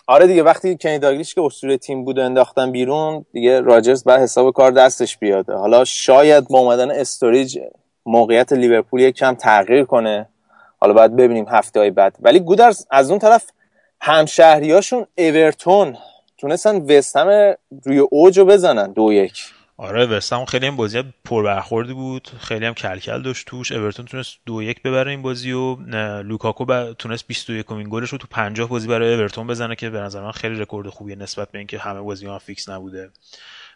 آره 0.07 0.27
دیگه 0.27 0.43
وقتی 0.43 0.77
کنی 0.77 0.99
داگلیش 0.99 1.35
که 1.35 1.41
اسطوره 1.41 1.77
تیم 1.79 2.05
بود 2.05 2.19
انداختن 2.19 2.73
بیرون 2.73 3.25
دیگه 3.33 3.61
راجرز 3.61 4.05
باید 4.05 4.21
حساب 4.21 4.53
کار 4.53 4.71
دستش 4.71 5.19
بیاد 5.19 5.55
حالا 5.55 5.85
شاید 5.85 6.49
با 6.49 6.59
اومدن 6.59 6.91
استوریج 6.91 7.59
موقعیت 8.09 8.53
لیورپول 8.53 9.01
یک 9.01 9.15
کم 9.15 9.35
تغییر 9.35 9.85
کنه. 9.85 10.29
حالا 10.81 10.93
باید 10.93 11.17
ببینیم 11.17 11.47
هفته 11.49 11.81
های 11.81 11.91
بعد. 11.91 12.17
ولی 12.21 12.41
گودرز 12.41 12.87
از 12.91 13.11
اون 13.11 13.19
طرف 13.19 13.45
همشهریاشون 14.01 15.07
اورتون 15.19 15.97
تونستن 16.39 16.77
وستهم 16.77 17.55
روی 17.85 17.99
اوج 17.99 18.41
بزنن 18.41 18.93
دو 18.93 19.13
یک. 19.13 19.45
آره 19.81 20.07
وستهم 20.07 20.45
خیلی 20.45 20.67
هم 20.67 20.77
بازی 20.77 21.03
پر 21.25 21.45
برخوردی 21.45 21.93
بود. 21.93 22.29
خیلی 22.41 22.67
هم 22.67 22.75
کلکل 22.75 23.23
داشت 23.23 23.47
توش. 23.47 23.73
اورتون 23.73 24.07
تونست 24.07 24.39
دو 24.47 24.63
یک 24.63 24.83
ببره 24.83 25.11
این 25.11 25.23
بازی 25.23 25.53
و 25.53 25.77
لوکاکو 26.23 26.65
با... 26.65 26.93
تونست 26.93 27.27
21 27.27 27.73
امین 27.73 27.89
گلش 27.91 28.11
رو 28.11 28.19
تو 28.19 28.27
50 28.31 28.69
بازی 28.69 28.89
برای 28.89 29.15
اورتون 29.15 29.47
بزنه 29.47 29.77
که 29.77 29.91
به 29.91 30.01
نظر 30.01 30.23
من 30.23 30.33
خیلی 30.33 30.55
رکورد 30.55 30.89
خوبیه 30.89 31.17
نسبت 31.17 31.51
به 31.51 31.59
اینکه 31.59 31.79
همه 31.79 32.01
بازی 32.01 32.27
ها 32.27 32.39
فیکس 32.39 32.69
نبوده 32.69 33.11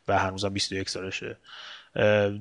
و 0.09 0.19
هنوزم 0.19 0.49
21 0.49 0.89
سالشه. 0.89 1.37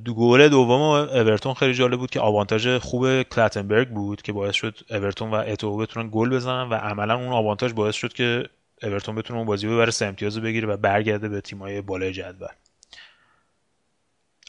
دو 0.06 0.14
گل 0.14 0.50
دوم 0.50 0.82
اورتون 0.82 1.54
خیلی 1.54 1.74
جالب 1.74 2.00
بود 2.00 2.10
که 2.10 2.20
آوانتاژ 2.20 2.68
خوب 2.68 3.24
کلاتنبرگ 3.24 3.90
بود 3.90 4.22
که 4.22 4.34
باعث 4.34 4.56
شد 4.56 4.78
اورتون 4.90 5.32
و 5.32 5.36
اتو 5.36 5.78
بتونن 5.78 6.10
گل 6.12 6.30
بزنن 6.30 6.70
و 6.70 6.74
عملا 6.74 7.16
اون 7.16 7.34
آوانتاژ 7.34 7.74
باعث 7.74 7.96
شد 7.96 8.14
که 8.14 8.50
اورتون 8.84 9.16
بتونه 9.16 9.38
اون 9.40 9.48
بازی 9.48 9.68
ببره 9.68 9.92
سه 9.92 10.06
امتیاز 10.06 10.40
بگیره 10.40 10.68
و 10.68 10.78
برگرده 10.78 11.30
به 11.30 11.42
تیمای 11.42 11.82
بالای 11.82 12.14
جدول. 12.14 12.48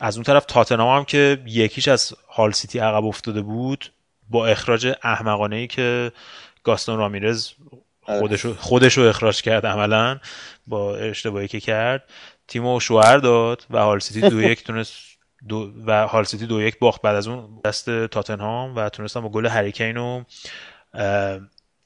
از 0.01 0.17
اون 0.17 0.25
طرف 0.25 0.45
تاتنهام 0.45 0.99
هم 0.99 1.05
که 1.05 1.43
یکیش 1.47 1.89
از 1.89 2.15
هال 2.29 2.53
سیتی 2.53 2.79
عقب 2.79 3.05
افتاده 3.05 3.43
بود 3.43 3.93
با 4.31 4.47
اخراج 4.47 4.95
احمقانه 5.03 5.57
ای 5.57 5.67
که 5.67 6.13
گاستون 6.63 6.99
رامیرز 6.99 7.51
خودشو 8.03 8.55
خودشو 8.55 9.01
اخراج 9.01 9.43
کرد 9.43 9.67
عملا 9.67 10.19
با 10.67 10.97
اشتباهی 10.97 11.49
که 11.49 11.61
کرد 11.61 12.05
تیمو 12.49 12.81
شوهر 12.81 13.17
داد 13.17 13.67
و 13.71 13.79
هال 13.79 13.99
سیتی 13.99 14.29
دو 14.29 14.43
یک 14.43 14.65
تونست 14.67 14.95
دو 15.49 15.73
و 15.87 16.07
هال 16.07 16.25
سیتی 16.25 16.47
دو 16.47 16.63
یک 16.63 16.79
باخت 16.79 17.03
بعد 17.03 17.17
از 17.17 17.29
اون 17.29 17.61
دست 17.65 18.07
تاتنهام 18.07 18.77
و 18.77 18.89
تونستن 18.89 19.21
با 19.21 19.29
گل 19.29 19.47
هری 19.47 19.68
کین 19.68 19.97
و 19.97 20.25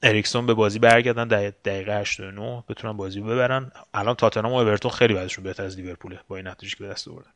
اریکسون 0.03 0.45
به 0.45 0.53
بازی 0.53 0.79
برگردن 0.79 1.27
در 1.27 1.49
دقیقه 1.49 1.99
89 1.99 2.63
بتونن 2.69 2.97
بازی 2.97 3.21
ببرن. 3.21 3.71
الان 3.93 4.15
تاتنهام 4.15 4.53
و 4.53 4.55
اورتون 4.55 4.91
خیلی 4.91 5.13
بعدشون 5.13 5.43
بهتر 5.43 5.63
از 5.63 5.77
لیورپوله 5.77 6.19
با 6.27 6.35
این 6.35 6.47
نتیجه 6.47 6.75
که 6.75 6.83
به 6.83 6.89
دست 6.89 7.07
آوردن. 7.07 7.31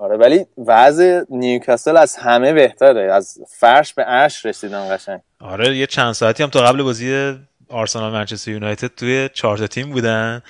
آره 0.00 0.16
ولی 0.16 0.46
وضع 0.66 1.22
نیوکاسل 1.30 1.96
از 1.96 2.16
همه 2.16 2.52
بهتره. 2.52 3.12
از 3.12 3.38
فرش 3.48 3.94
به 3.94 4.02
عرش 4.02 4.46
رسیدن 4.46 4.96
قشنگ. 4.96 5.20
آره 5.40 5.76
یه 5.76 5.86
چند 5.86 6.12
ساعتی 6.12 6.42
هم 6.42 6.50
تا 6.50 6.60
قبل 6.60 6.82
بازی 6.82 7.38
آرسنال 7.68 8.12
منچستر 8.12 8.50
یونایتد 8.50 8.86
توی 8.86 9.28
چهار 9.32 9.66
تیم 9.66 9.90
بودن. 9.90 10.42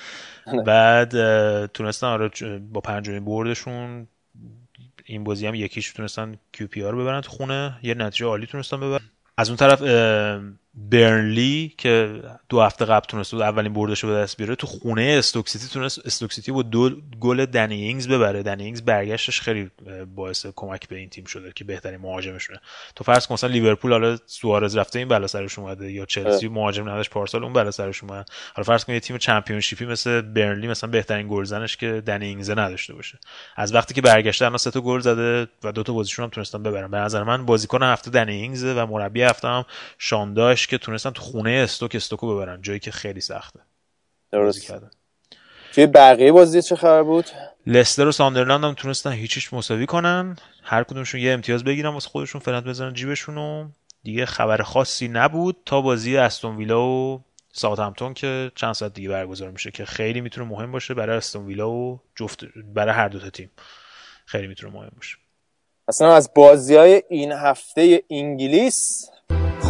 بعد 0.65 1.11
تونستن 1.65 2.07
آره 2.07 2.29
با 2.71 2.81
پنجمین 2.81 3.25
بردشون 3.25 4.07
این 5.05 5.23
بازی 5.23 5.47
هم 5.47 5.55
یکیش 5.55 5.93
تونستن 5.93 6.35
QPR 6.51 6.95
ببرن 6.95 7.21
تو 7.21 7.31
خونه. 7.31 7.79
یه 7.83 7.93
نتیجه 7.93 8.25
عالی 8.25 8.45
تونستن 8.45 8.77
ببرن. 8.79 9.09
از 9.37 9.49
اون 9.49 9.57
طرف 9.57 9.81
برنلی 10.73 11.73
که 11.77 12.21
دو 12.49 12.61
هفته 12.61 12.85
قبل 12.85 13.05
تونست 13.05 13.31
بود 13.31 13.41
اولین 13.41 13.73
بردش 13.73 14.05
به 14.05 14.13
دست 14.13 14.37
بیاره 14.37 14.55
تو 14.55 14.67
خونه 14.67 15.15
استوک 15.19 15.49
سیتی 15.49 15.67
تونست 15.67 16.05
استوک 16.05 16.33
سیتی 16.33 16.51
با 16.51 16.61
دو 16.61 16.89
گل 17.19 17.45
دنی 17.45 17.83
اینگز 17.83 18.07
ببره. 18.07 18.43
دنی 18.43 18.63
اینگز 18.63 18.81
برگشتش 18.81 19.41
خیلی 19.41 19.71
باعث 20.15 20.45
کمک 20.55 20.87
به 20.87 20.97
این 20.97 21.09
تیم 21.09 21.25
شده 21.25 21.51
که 21.55 21.63
بهترین 21.63 22.01
مهاجمشونه. 22.01 22.59
تو 22.95 23.03
فرض 23.03 23.27
کن 23.27 23.33
مثلا 23.33 23.49
لیورپول 23.49 23.91
حالا 23.91 24.17
سوارز 24.25 24.77
رفته 24.77 24.99
این 24.99 25.07
بلا 25.07 25.27
سرش 25.27 25.59
اومده 25.59 25.91
یا 25.91 26.05
چلسی 26.05 26.47
مهاجم 26.47 26.89
نداشت 26.89 27.09
پارسال 27.09 27.43
اون 27.43 27.53
بلا 27.53 27.71
سرش 27.71 28.03
اومد. 28.03 28.29
حالا 28.55 28.63
فرض 28.63 28.85
کن 28.85 28.93
یه 28.93 28.99
تیم 28.99 29.17
Championship 29.17 29.80
ی 29.80 29.85
مثل 29.85 30.21
برنلی 30.21 30.67
مثلا 30.67 30.89
بهترین 30.89 31.27
گلزنش 31.29 31.77
که 31.77 32.01
دنی 32.05 32.25
اینگز 32.25 32.51
نداشته 32.51 32.93
باشه. 32.93 33.19
از 33.55 33.73
وقتی 33.73 33.93
که 33.93 34.01
برگشته 34.01 34.45
الان 34.45 34.57
سه 34.57 34.71
تا 34.71 34.81
گل 34.81 34.99
زده 34.99 35.47
و 35.63 35.71
دو 35.71 35.83
تا 35.83 35.93
بازیشون 35.93 36.23
هم 36.23 36.29
تونستن 36.29 36.63
ببرن. 36.63 36.91
به 36.91 36.97
نظر 36.97 37.23
من 37.23 37.45
بازیکن 37.45 37.83
هفته 37.83 38.11
دنی 38.11 38.35
اینگز 38.35 38.63
و 38.63 38.85
مربی 38.85 39.21
هفته 39.21 39.47
هم 39.47 39.65
شان 39.97 40.24
دایش 40.24 40.60
که 40.67 40.77
تونستن 40.77 41.09
تو 41.09 41.21
خونه 41.21 41.51
استوک 41.51 41.95
استوکو 41.95 42.35
ببرن. 42.35 42.61
جایی 42.61 42.79
که 42.79 42.91
خیلی 42.91 43.21
سخته. 43.21 43.59
درست. 44.31 44.63
کردن. 44.63 44.89
توی 45.73 45.87
بقیه 45.87 46.31
بازی 46.31 46.61
چه 46.61 46.75
خبر 46.75 47.03
بود؟ 47.03 47.25
لستر 47.67 48.07
و 48.07 48.11
ساندرلند 48.11 48.63
هم 48.63 48.73
تونستن 48.73 49.11
هیچ 49.11 49.32
هیچ 49.32 49.53
مساوی 49.53 49.85
کنن. 49.85 50.35
هر 50.63 50.83
کدومشون 50.83 51.21
یه 51.21 51.33
امتیاز 51.33 51.63
بگیرن 51.63 51.89
واسه 51.89 52.09
خودشون 52.09 52.41
فرند 52.41 52.63
بزنن 52.63 52.93
جیبشون 52.93 53.37
و 53.37 53.69
دیگه 54.03 54.25
خبر 54.25 54.61
خاصی 54.61 55.07
نبود 55.07 55.57
تا 55.65 55.81
بازی 55.81 56.17
استون 56.17 56.57
ویلا 56.57 56.87
و 56.87 57.23
ساوثهمپتون 57.53 58.13
که 58.13 58.51
چند 58.55 58.73
ساعت 58.73 58.93
دیگه 58.93 59.09
برگزار 59.09 59.51
میشه 59.51 59.71
که 59.71 59.85
خیلی 59.85 60.21
می‌تونه 60.21 60.47
مهم 60.47 60.71
باشه 60.71 60.93
برای 60.93 61.17
استون 61.17 61.45
ویلا 61.45 61.69
و 61.69 62.01
جفت 62.15 62.45
برای 62.73 62.93
هر 62.93 63.07
دو 63.07 63.19
تا 63.19 63.29
تیم. 63.29 63.51
خیلی 64.25 64.47
می‌تونه 64.47 64.73
مهم 64.73 64.91
باشه. 64.95 65.17
اصلا 65.87 66.15
از 66.15 66.31
بازی 66.35 66.75
های 66.75 67.03
این 67.09 67.31
هفته 67.31 68.03
انگلیس 68.09 69.09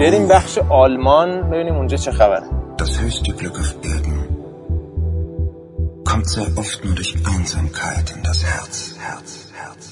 بریم 0.02 0.28
بخش 0.28 0.58
آلمان 0.58 1.42
ببینیم 1.42 1.76
اونجا 1.76 1.98
چه 1.98 2.12
خبره 2.12 2.42
Das 2.78 3.02
höchste 3.02 3.32
Glück 3.40 3.60
auf 3.60 3.76
Erden 3.84 4.20
kommt 6.10 6.28
sehr 6.30 6.50
oft 6.62 6.86
nur 6.86 6.96
durch 6.96 7.16
Einsamkeit 7.36 8.08
in 8.16 8.24
das 8.24 8.40
Herz, 8.44 8.96
Herz, 9.00 9.30
Herz, 9.60 9.91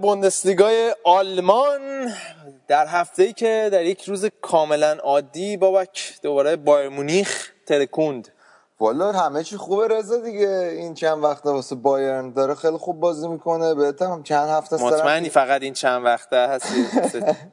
بوندسلیگای 0.00 0.94
آلمان 1.04 2.12
در 2.68 2.86
هفته 2.86 3.22
ای 3.22 3.32
که 3.32 3.68
در 3.72 3.84
یک 3.84 4.02
روز 4.02 4.26
کاملا 4.40 4.92
عادی 4.92 5.56
بابک 5.56 6.14
دوباره 6.22 6.56
بایر 6.56 6.88
مونیخ 6.88 7.52
ترکوند. 7.66 8.28
والا 8.80 9.12
همه 9.12 9.42
چی 9.42 9.56
خوبه 9.56 9.88
رضا 9.88 10.16
دیگه. 10.16 10.70
این 10.72 10.94
چند 10.94 11.24
وقته 11.24 11.50
واسه 11.50 11.74
بایرن 11.74 12.32
داره 12.32 12.54
خیلی 12.54 12.76
خوب 12.76 13.00
بازی 13.00 13.28
می‌کنه. 13.28 13.74
بهت 13.74 14.02
هم 14.02 14.22
چند 14.22 14.48
هفته 14.48 14.82
مطمئنی 14.82 15.28
فقط 15.28 15.62
این 15.62 15.74
چند 15.74 16.04
وقته 16.04 16.36
هستی؟ 16.36 16.86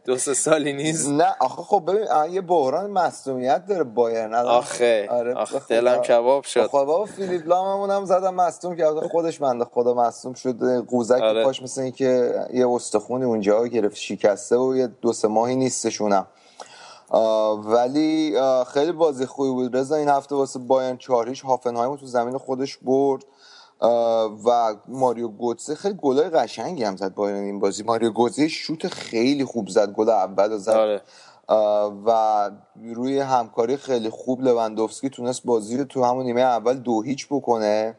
دو 0.06 0.18
سه 0.18 0.34
سالی 0.34 0.74
نیست؟ 0.74 1.10
نه 1.10 1.36
آخه 1.40 1.62
خب 1.62 1.84
ببین 1.88 2.34
یه 2.34 2.42
بحران 2.42 2.92
مصدومیت 2.92 3.66
داره 3.66 3.84
بایرن. 3.84 4.34
آخه 4.34 5.08
آره 5.12 5.34
آخه 5.34 5.62
دلم 5.70 6.02
کباب 6.02 6.44
شد. 6.44 6.68
خب 6.68 6.72
بابا 6.72 7.06
فیلیپ 7.06 7.48
لاممون 7.48 7.90
هم 7.90 8.06
زدم 8.06 8.34
مصدوم 8.34 8.76
کرد 8.76 9.08
خودش 9.12 9.40
بنده 9.40 9.66
خدا 9.66 9.94
مصدوم 9.94 10.34
شد. 10.34 10.86
قوزک 10.86 11.22
آره. 11.22 11.44
پاش 11.44 11.64
مثل 11.64 11.90
که 11.90 12.36
یه 12.54 12.70
استخونی 12.70 13.26
اونجا 13.26 13.68
گرفت 13.68 13.96
شکسته 13.96 14.58
و 14.58 14.76
یه 14.76 14.88
دو 14.88 15.14
سه 15.14 15.28
ماهی 15.28 15.56
نیستشونم. 15.56 16.28
ولی 17.66 18.38
خیلی 18.74 18.92
بازی 18.92 19.26
خوبی 19.26 19.50
بود. 19.50 19.78
رضا 19.78 19.96
این 19.96 20.10
هفته 20.10 20.36
واسه 20.36 20.60
بایرن 20.60 20.98
چاریش 20.98 21.42
هافنهایم 21.42 21.96
تو 21.96 22.06
زمین 22.06 22.38
خودش 22.38 22.78
برد. 22.78 23.24
و 24.46 24.76
ماریو 24.88 25.28
گوتسه 25.28 25.76
خیلی 25.76 25.96
گلای 26.02 26.30
قشنگی 26.30 26.84
هم 26.84 26.96
زد 26.96 27.14
بایرن 27.14 27.44
این 27.44 27.60
بازی. 27.60 27.84
ماریو 27.84 28.12
گوتسه 28.12 28.48
شوت 28.48 28.88
خیلی 28.88 29.46
خوب 29.46 29.68
زد 29.68 29.92
گل 29.92 30.10
اول 30.10 30.58
زد. 30.58 30.72
آره. 30.72 31.02
و 32.06 32.52
روی 32.96 33.20
همکاری 33.20 33.78
خیلی 33.78 34.10
خوب 34.10 34.42
لوندوفسکی 34.42 35.10
تونست 35.10 35.44
بازی 35.46 35.78
رو 35.78 35.84
تو 35.84 36.04
همون 36.04 36.26
نیمه 36.26 36.42
اول 36.42 36.74
دو 36.74 37.02
هیچ 37.02 37.28
بکنه. 37.32 37.96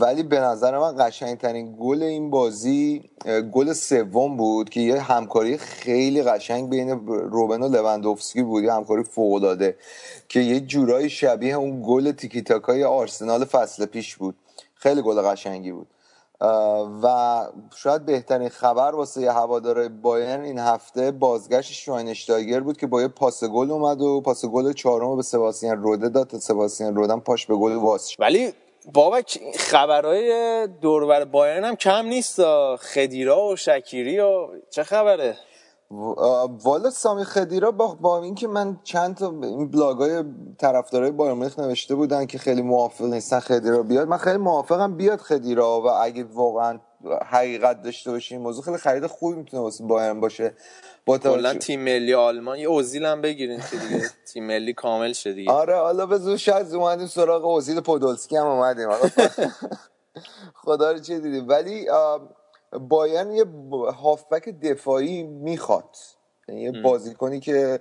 ولی 0.00 0.22
به 0.22 0.40
نظر 0.40 0.78
من 0.78 0.96
قشنگترین 0.98 1.76
گل 1.80 2.02
این 2.02 2.30
بازی 2.30 3.10
گل 3.52 3.72
سوم 3.72 4.36
بود 4.36 4.70
که 4.70 4.80
یه 4.80 5.00
همکاری 5.00 5.58
خیلی 5.58 6.22
قشنگ 6.22 6.70
بین 6.70 6.90
روبن 7.06 7.62
و 7.62 7.68
لوندوفسکی 7.68 8.42
بود 8.42 8.64
یه 8.64 8.72
همکاری 8.72 9.04
فوق 9.04 9.32
العاده 9.32 9.76
که 10.28 10.40
یه 10.40 10.60
جورایی 10.60 11.10
شبیه 11.10 11.54
اون 11.54 11.82
گل 11.86 12.12
تیکی 12.12 12.42
تاکای 12.42 12.84
آرسنال 12.84 13.44
فصل 13.44 13.86
پیش 13.86 14.16
بود. 14.16 14.34
خیلی 14.74 15.02
گل 15.02 15.22
قشنگی 15.22 15.72
بود. 15.72 15.86
و 17.02 17.46
شاید 17.76 18.06
بهترین 18.06 18.48
خبر 18.48 18.94
واسه 18.94 19.32
هوادار 19.32 19.88
بایرن 19.88 20.44
این 20.44 20.58
هفته 20.58 21.10
بازگشت 21.10 21.72
شواینشتایگر 21.72 22.60
بود 22.60 22.76
که 22.76 22.86
با 22.86 23.02
یه 23.02 23.08
پاس 23.08 23.44
گل 23.44 23.70
اومد 23.70 24.00
و 24.00 24.20
پاس 24.20 24.44
گل 24.44 24.72
چهارم 24.72 25.16
به 25.16 25.22
سباسیان 25.22 25.82
روده 25.82 26.08
داد. 26.08 26.26
تا 26.26 26.38
سباسیان 26.38 26.96
رودن 26.96 27.20
پاش 27.20 27.46
به 27.46 27.56
گل 27.56 27.74
واس 27.74 28.14
ولی 28.18 28.52
بابک 28.92 29.40
خبرهای 29.58 30.66
دوربر 30.66 31.24
بایرن 31.24 31.64
هم 31.64 31.76
کم 31.76 32.06
نیست 32.06 32.40
خدیرا 32.76 33.46
و 33.46 33.56
شکیری 33.56 34.20
و 34.20 34.48
چه 34.70 34.82
خبره؟ 34.82 35.36
والا 36.64 36.90
سامی 36.90 37.24
خدیرا 37.24 37.70
با, 37.70 37.94
با 37.94 38.22
اینکه 38.22 38.48
من 38.48 38.80
چند 38.84 39.16
تا 39.16 39.30
این 39.42 39.70
بلاگ 39.70 39.98
های 39.98 40.24
طرفدارای 40.58 41.10
بایر 41.10 41.32
مونیخ 41.32 41.58
نوشته 41.58 41.94
بودن 41.94 42.26
که 42.26 42.38
خیلی 42.38 42.62
موافق 42.62 43.04
نیستن 43.04 43.40
خدیرا 43.40 43.82
بیاد 43.82 44.08
من 44.08 44.16
خیلی 44.16 44.36
موافقم 44.36 44.96
بیاد 44.96 45.18
خدیرا 45.18 45.80
و 45.80 45.88
اگه 45.88 46.24
واقعا 46.24 46.78
حقیقت 47.26 47.82
داشته 47.82 48.10
باشیم. 48.10 48.40
موضوع 48.40 48.64
خیلی 48.64 48.76
خرید 48.76 49.06
خوبی 49.06 49.36
می‌تونه 49.36 49.62
واسه 49.62 49.84
بایرن 49.84 50.20
باشه. 50.20 50.54
با 51.06 51.18
کلا 51.18 51.54
تیم 51.54 51.80
ملی 51.80 52.14
آلمان 52.14 52.58
یه 52.58 52.68
اوزیل 52.68 53.04
هم 53.04 53.20
بگیرین 53.20 53.60
که 53.70 53.76
دیگه 53.76 54.10
تیم 54.32 54.46
ملی 54.46 54.72
کامل 54.72 55.12
شه 55.12 55.32
دیگه. 55.32 55.52
آره 55.52 55.76
حالا 55.76 56.06
به 56.06 56.18
زور 56.18 56.36
شاید 56.36 56.74
اومدیم 56.74 57.06
سراغ 57.06 57.44
اوزیل 57.44 57.80
پودولسکی 57.80 58.36
هم 58.36 58.46
اومدیم. 58.46 58.88
خدا 60.64 60.92
رو 60.92 60.98
چه 60.98 61.20
دیدیم. 61.20 61.48
ولی 61.48 61.86
بایرن 62.72 63.32
یه 63.32 63.44
هافبک 64.02 64.48
دفاعی 64.48 65.22
می‌خواد. 65.22 65.96
یعنی 66.48 66.62
یه 66.62 66.82
بازیکنی 66.82 67.40
که 67.40 67.80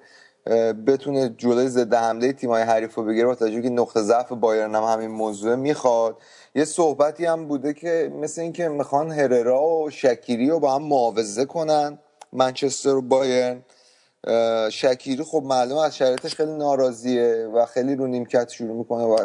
بتونه 0.88 1.30
جلوی 1.38 1.68
ضد 1.68 1.94
حمله 1.94 2.34
تیمای 2.34 2.62
حریف 2.62 2.96
رو 2.96 3.04
بگیره 3.04 3.26
با 3.26 3.36
توجه 3.36 3.62
که 3.62 3.70
نقطه 3.70 4.02
ضعف 4.02 4.32
بایرن 4.32 4.76
هم 4.76 4.84
همین 4.84 5.12
موضوع 5.12 5.56
می‌خواد. 5.56 6.18
یه 6.56 6.66
صحبتی 6.66 7.26
هم 7.26 7.48
بوده 7.48 7.74
که 7.74 8.12
مثل 8.16 8.42
اینکه 8.42 8.68
می‌خوان 8.68 9.12
هررا 9.12 9.64
و 9.64 9.90
شکیری 9.90 10.50
رو 10.50 10.60
با 10.60 10.76
هم 10.76 10.84
معاوضه 10.84 11.46
کنن 11.46 12.00
منچستر 12.34 12.96
و 12.96 13.02
بایرن. 13.02 13.64
شکیری 14.72 15.24
خب 15.24 15.44
معلوم 15.46 15.78
از 15.78 15.98
شرایطش 15.98 16.36
خیلی 16.36 16.52
ناراضیه 16.52 17.50
و 17.54 17.66
خیلی 17.66 17.96
رو 17.96 18.08
نیمکت 18.08 18.50
شروع 18.50 18.78
می‌کنه 18.78 19.04
و 19.04 19.18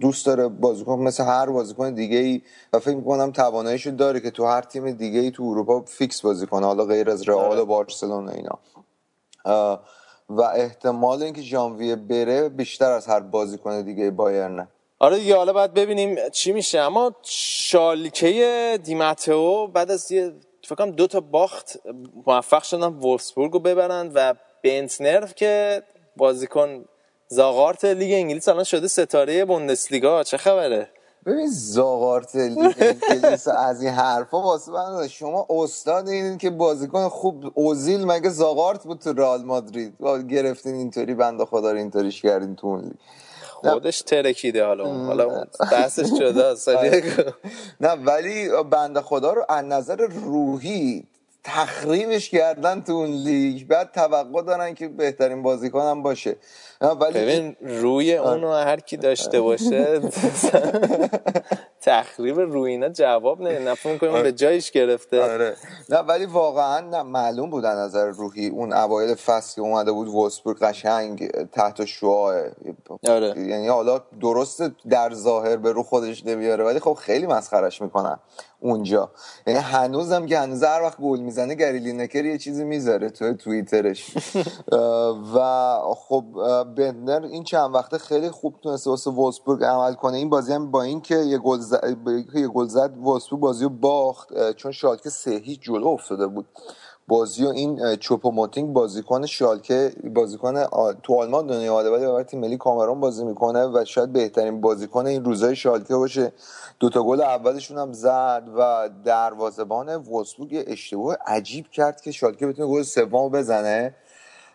دوست 0.00 0.26
داره 0.26 0.48
بازیکن 0.48 0.98
مثل 0.98 1.24
هر 1.24 1.46
بازیکن 1.46 1.94
دیگه 1.94 2.18
ای 2.18 2.42
و 2.72 2.78
فکر 2.78 2.96
می‌کنم 2.96 3.32
تواناییشو 3.32 3.90
داره 3.90 4.20
که 4.20 4.30
تو 4.30 4.46
هر 4.46 4.62
تیم 4.62 4.90
دیگه 4.90 5.20
ای 5.20 5.30
تو 5.30 5.42
اروپا 5.42 5.80
فیکس 5.80 6.20
بازی 6.20 6.46
کنه 6.46 6.66
حالا 6.66 6.84
غیر 6.84 7.10
از 7.10 7.28
رئال 7.28 7.58
و 7.58 7.66
بارسلونا 7.66 8.32
اینا. 8.32 8.58
و 10.36 10.40
احتمال 10.40 11.22
اینکه 11.22 11.42
ژانویه 11.42 11.96
بره 11.96 12.48
بیشتر 12.48 12.90
از 12.90 13.06
هر 13.06 13.20
بازیکن 13.20 13.82
دیگه 13.82 14.10
بایرنه 14.10 14.68
آره 14.98 15.18
دیگه 15.18 15.36
حالا 15.36 15.52
باید 15.52 15.74
ببینیم 15.74 16.28
چی 16.28 16.52
میشه. 16.52 16.80
اما 16.80 17.12
شالکه 17.22 18.78
دیماتئو 18.82 19.66
بعد 19.66 19.90
از 19.90 20.12
یه 20.12 20.32
فکر 20.64 20.74
کنم 20.74 20.90
دو 20.90 21.06
تا 21.06 21.20
باخت 21.20 21.78
موفق 22.26 22.62
شدن 22.62 22.86
وولفسبورگ 22.86 23.52
رو 23.52 23.58
ببرن 23.58 24.10
و 24.14 24.34
بنتنر 24.62 25.26
که 25.26 25.82
بازیکن 26.16 26.84
زاغارت 27.28 27.84
لیگ 27.84 28.12
انگلیس 28.12 28.48
الان 28.48 28.64
شده 28.64 28.88
ستاره 28.88 29.44
بوندسلیگا. 29.44 30.22
چه 30.22 30.36
خبره؟ 30.36 30.88
ببین 31.26 31.46
زاغارت 31.50 32.36
لیگ 32.36 32.96
انگلیس 33.10 33.48
از 33.48 33.82
این 33.82 33.90
حرفا 33.90 34.42
واسه 34.42 34.72
من. 34.72 35.08
شما 35.08 35.46
استاد 35.50 36.08
این 36.08 36.38
که 36.38 36.50
بازیکن 36.50 37.08
خوب 37.08 37.52
اوزیل 37.54 38.04
مگه 38.04 38.28
زاغارت 38.28 38.84
بود 38.84 38.98
تو 38.98 39.12
رئال 39.12 39.44
مادرید؟ 39.44 39.94
گرفتین 40.30 40.74
اینطوری 40.74 41.14
بنده 41.14 41.44
خدا 41.44 41.72
رو 41.72 41.78
اینطوریش 41.78 42.22
کردین 42.22 42.56
تو 42.56 42.66
اون 42.66 42.94
خودش 43.70 44.02
ترکیده 44.02 44.64
حالا 44.64 44.86
حالا 44.86 45.46
بحثش 45.72 46.12
جداست 46.20 46.68
ولی 46.68 47.02
نه 47.80 47.88
ولی 47.88 48.48
بنده 48.70 49.00
خدا 49.00 49.32
رو 49.32 49.44
از 49.48 49.64
نظر 49.64 49.96
روحی 49.96 51.04
تخریبش 51.44 52.30
کردن 52.30 52.80
تو 52.80 52.92
اون 52.92 53.10
لیگ 53.10 53.66
بعد 53.66 53.92
توقع 53.92 54.42
دارن 54.42 54.74
که 54.74 54.88
بهترین 54.88 55.42
بازیکن 55.42 55.80
هم 55.80 56.02
باشه 56.02 56.36
ولی 56.80 57.20
ببین 57.20 57.56
روی 57.60 58.16
اونو 58.16 58.52
هر 58.52 58.80
کی 58.80 58.96
داشته 58.96 59.40
باشه 59.40 60.00
تخریب 61.82 62.40
روی 62.40 62.70
اینا 62.70 62.88
جواب 62.88 63.42
نه 63.42 63.58
نفهم 63.58 63.98
کنیم 63.98 64.22
به 64.22 64.32
جایش 64.32 64.70
گرفته. 64.70 65.22
آره. 65.22 65.56
نه 65.88 65.98
ولی 65.98 66.26
واقعا 66.26 66.80
نه 66.80 67.02
معلوم 67.02 67.50
بود 67.50 67.64
از 67.64 67.78
نظر 67.78 68.06
روحی 68.06 68.48
اون 68.48 68.72
اوایل 68.72 69.14
فصل 69.14 69.54
که 69.54 69.60
اومده 69.60 69.92
بود 69.92 70.08
وولسبورگ 70.08 70.58
قشنگ 70.58 71.30
تحت 71.46 71.84
شعاع. 71.84 72.50
آره. 73.08 73.34
یعنی 73.36 73.68
حالا 73.68 74.00
درست 74.20 74.62
در 74.90 75.14
ظاهر 75.14 75.56
به 75.56 75.72
رو 75.72 75.82
خودش 75.82 76.26
نمیاره 76.26 76.64
ولی 76.64 76.80
خب 76.80 76.94
خیلی 76.94 77.26
مسخرش 77.26 77.82
می‌کنن. 77.82 78.18
اونجا. 78.62 79.10
یعنی 79.46 79.60
هنوزم 79.60 80.26
که 80.26 80.38
هنوز 80.38 80.62
هر 80.62 80.82
وقت 80.82 81.00
گل 81.00 81.20
می‌زنه 81.20 81.54
گری 81.54 81.78
لینکر 81.78 82.24
یه 82.24 82.38
چیزی 82.38 82.64
می‌ذاره 82.64 83.10
تو 83.10 83.34
توییترش. 83.34 84.14
و 85.34 85.78
خب 85.96 86.24
بندر 86.76 87.22
این 87.22 87.44
چند 87.44 87.74
وقته 87.74 87.98
خیلی 87.98 88.30
خوب 88.30 88.54
تونسته 88.62 88.90
واسه 88.90 89.10
وولسبورگ 89.10 89.64
عمل 89.64 89.94
کنه. 89.94 90.16
این 90.16 90.30
بازی 90.30 90.52
هم 90.52 90.70
با 90.70 90.82
اینکه 90.82 91.16
یه 91.16 91.38
گل 91.38 91.58
زد 91.58 91.96
یه 92.34 92.48
گل 92.48 92.66
زد 92.66 92.96
وولسبورگ 92.96 93.42
بازی 93.42 93.64
رو 93.64 93.70
باخت 93.70 94.52
چون 94.52 94.72
شالکه 94.72 95.10
سه 95.10 95.30
هیچ 95.30 95.60
جلو 95.60 95.86
افتاده 95.86 96.26
بود. 96.26 96.46
بازی 97.08 97.46
و 97.46 97.48
این 97.48 97.96
چوپوموتینگ 97.96 98.72
بازیکن 98.72 99.26
شالکه 99.26 99.92
بازیکن 100.14 100.56
آ- 100.56 100.92
تو 101.02 101.20
آلمان 101.20 101.46
دنیا 101.46 101.72
اومده 101.74 101.90
ولی 101.90 102.06
برای 102.06 102.24
تیم 102.24 102.40
ملی 102.40 102.56
کامرون 102.56 103.00
بازی 103.00 103.24
می‌کنه 103.24 103.66
و 103.66 103.84
شاید 103.84 104.12
بهترین 104.12 104.60
بازیکن 104.60 105.06
این 105.06 105.24
روزای 105.24 105.56
شالکه 105.56 105.96
باشه. 105.96 106.32
دوتا 106.80 107.02
گل 107.02 107.20
اولشون 107.22 107.78
هم 107.78 107.92
زد 107.92 108.44
و 108.58 108.90
دروازه‌بان 109.04 109.96
وولسبورگ 109.96 110.52
یه 110.52 110.64
اشتباه 110.66 111.16
عجیب 111.26 111.68
کرد 111.70 112.00
که 112.00 112.12
شالکه 112.12 112.46
بتونه 112.46 112.68
گل 112.68 112.82
سومو 112.82 113.30
بزنه. 113.30 113.94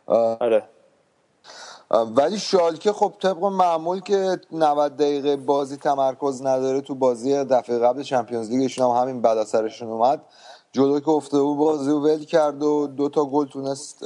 آره. 0.08 0.64
ولی 1.92 2.40
شالکه 2.40 2.94
خب 2.94 3.14
طبق 3.22 3.44
معمول 3.46 4.00
که 4.02 4.42
90 4.52 4.98
دقیقه 4.98 5.38
بازی 5.38 5.78
تمرکز 5.78 6.42
نداره 6.46 6.82
تو 6.82 6.96
بازی 6.96 7.44
دفعه 7.46 7.80
قبل 7.80 8.04
چمپیونز 8.04 8.52
لیگشون 8.52 8.86
هم 8.86 9.02
همین 9.02 9.22
بلا 9.22 9.46
سرشون 9.46 9.90
اومد. 9.90 10.22
جلو 10.72 11.00
که 11.00 11.10
افتاده 11.10 11.44
بود 11.44 11.58
بازی 11.58 11.90
رو 11.90 12.00
ول 12.00 12.24
کرد 12.24 12.64
و 12.64 12.88
دو 12.88 13.10
تا 13.10 13.26
گل 13.26 13.46
تونست 13.46 14.06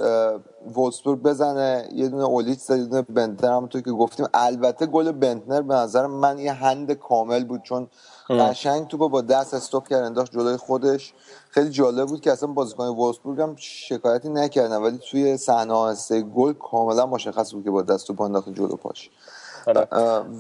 وولسبورگ 0.76 1.22
بزنه. 1.22 1.90
یه 1.94 2.08
دونه 2.08 2.24
اولیت 2.24 2.60
زد 2.60 2.78
یه 2.78 2.84
دونه 2.84 3.02
بنتنر 3.02 3.52
همونطور 3.52 3.82
که 3.82 3.92
گفتیم. 3.92 4.26
البته 4.34 4.86
گل 4.86 5.12
بنتنر 5.12 5.62
به 5.62 5.74
نظر 5.74 6.08
من 6.08 6.40
یه 6.40 6.54
هند 6.54 6.92
کامل 6.92 7.44
بود 7.44 7.62
چون 7.62 7.88
قشنگ 8.30 8.88
توپو 8.88 9.10
با 9.10 9.22
دست 9.22 9.54
استوب 9.54 9.88
کرد 9.88 10.04
انداخت 10.04 10.32
جلوی 10.32 10.58
خودش. 10.58 11.14
خیلی 11.50 11.70
جالب 11.70 12.08
بود 12.08 12.22
که 12.22 12.32
اصلا 12.32 12.50
بازیکن 12.50 12.88
وولسبورگ 12.88 13.42
هم 13.42 13.56
شکایتی 13.58 14.30
نکردن 14.30 14.78
ولی 14.78 15.00
توی 15.12 15.38
صحنه 15.38 15.74
آهسته 15.74 16.22
گل 16.22 16.54
کاملا 16.54 17.06
مشخص 17.06 17.54
بود 17.54 17.64
که 17.64 17.72
با 17.72 17.82
دست 17.82 18.08
توپ 18.08 18.22
انداخت 18.22 18.50
جلو 18.50 18.76
پاش. 18.76 19.10
آره. 19.68 19.88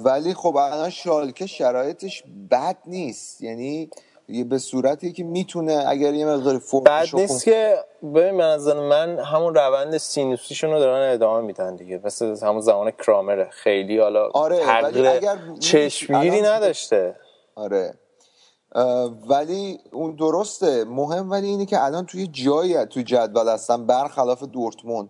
ولی 0.03 0.34
خب 0.34 0.55
الان 0.55 0.89
شالکه 0.89 1.45
شرایطش 1.45 2.23
بد 2.51 2.77
نیست. 2.86 3.41
یعنی 3.41 3.89
به 4.50 4.58
صورتی 4.58 5.12
که 5.12 5.24
می‌تونه 5.24 5.84
اگر 5.88 6.13
یه 6.13 6.26
مقدار 6.26 6.54
بعد 6.54 6.62
فرمش 6.62 7.13
نیست 7.13 7.44
که 7.44 7.78
ببین 8.04 8.41
نظر 8.41 8.80
من 8.80 9.20
همون 9.20 9.56
روند 9.56 9.98
سینوسیشون 9.98 10.72
رو 10.72 10.80
دارن 10.80 11.13
ادامه 11.13 11.46
میدن 11.46 11.76
دیگه. 11.76 12.02
مثل 12.04 12.36
همون 12.44 12.62
زمان 12.62 12.91
کرامره. 12.91 13.50
خیلی 13.52 14.00
حالا 14.00 14.30
آره، 14.34 14.62
اگر 14.86 15.38
چشمگیری 15.60 16.39
الان- 16.39 16.52
نداشته. 16.54 17.15
آره. 17.56 17.94
ولی 19.30 19.80
اون 19.91 20.15
درسته. 20.15 20.84
مهم 20.84 21.32
ولی 21.32 21.48
اینه 21.48 21.65
که 21.65 21.84
الان 21.84 22.06
توی 22.06 22.28
جایی 22.28 22.86
توی 22.86 23.04
جدول 23.04 23.48
هستن. 23.48 23.86
برخلاف 23.86 24.44
دورتموند. 24.44 25.10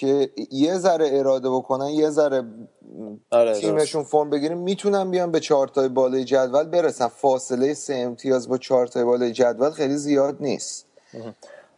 که 0.00 0.30
یه 0.50 0.74
ذره 0.74 1.10
اراده 1.12 1.50
بکنن 1.50 1.88
یه 1.88 2.10
ذره 2.10 2.42
آره، 3.30 3.54
تیمشون 3.54 4.02
فرم 4.02 4.30
بگیره 4.30 4.54
می‌تونن 4.54 5.10
بیان 5.10 5.30
به 5.30 5.40
چهارتای 5.40 5.88
بالای 5.88 6.24
جدول 6.24 6.64
برسن. 6.64 7.06
فاصله 7.06 7.74
سه 7.74 7.94
امتیاز 7.94 8.48
با 8.48 8.58
چهارتای 8.58 9.04
بالای 9.04 9.32
جدول 9.32 9.70
خیلی 9.70 9.96
زیاد 9.96 10.36
نیست. 10.40 10.86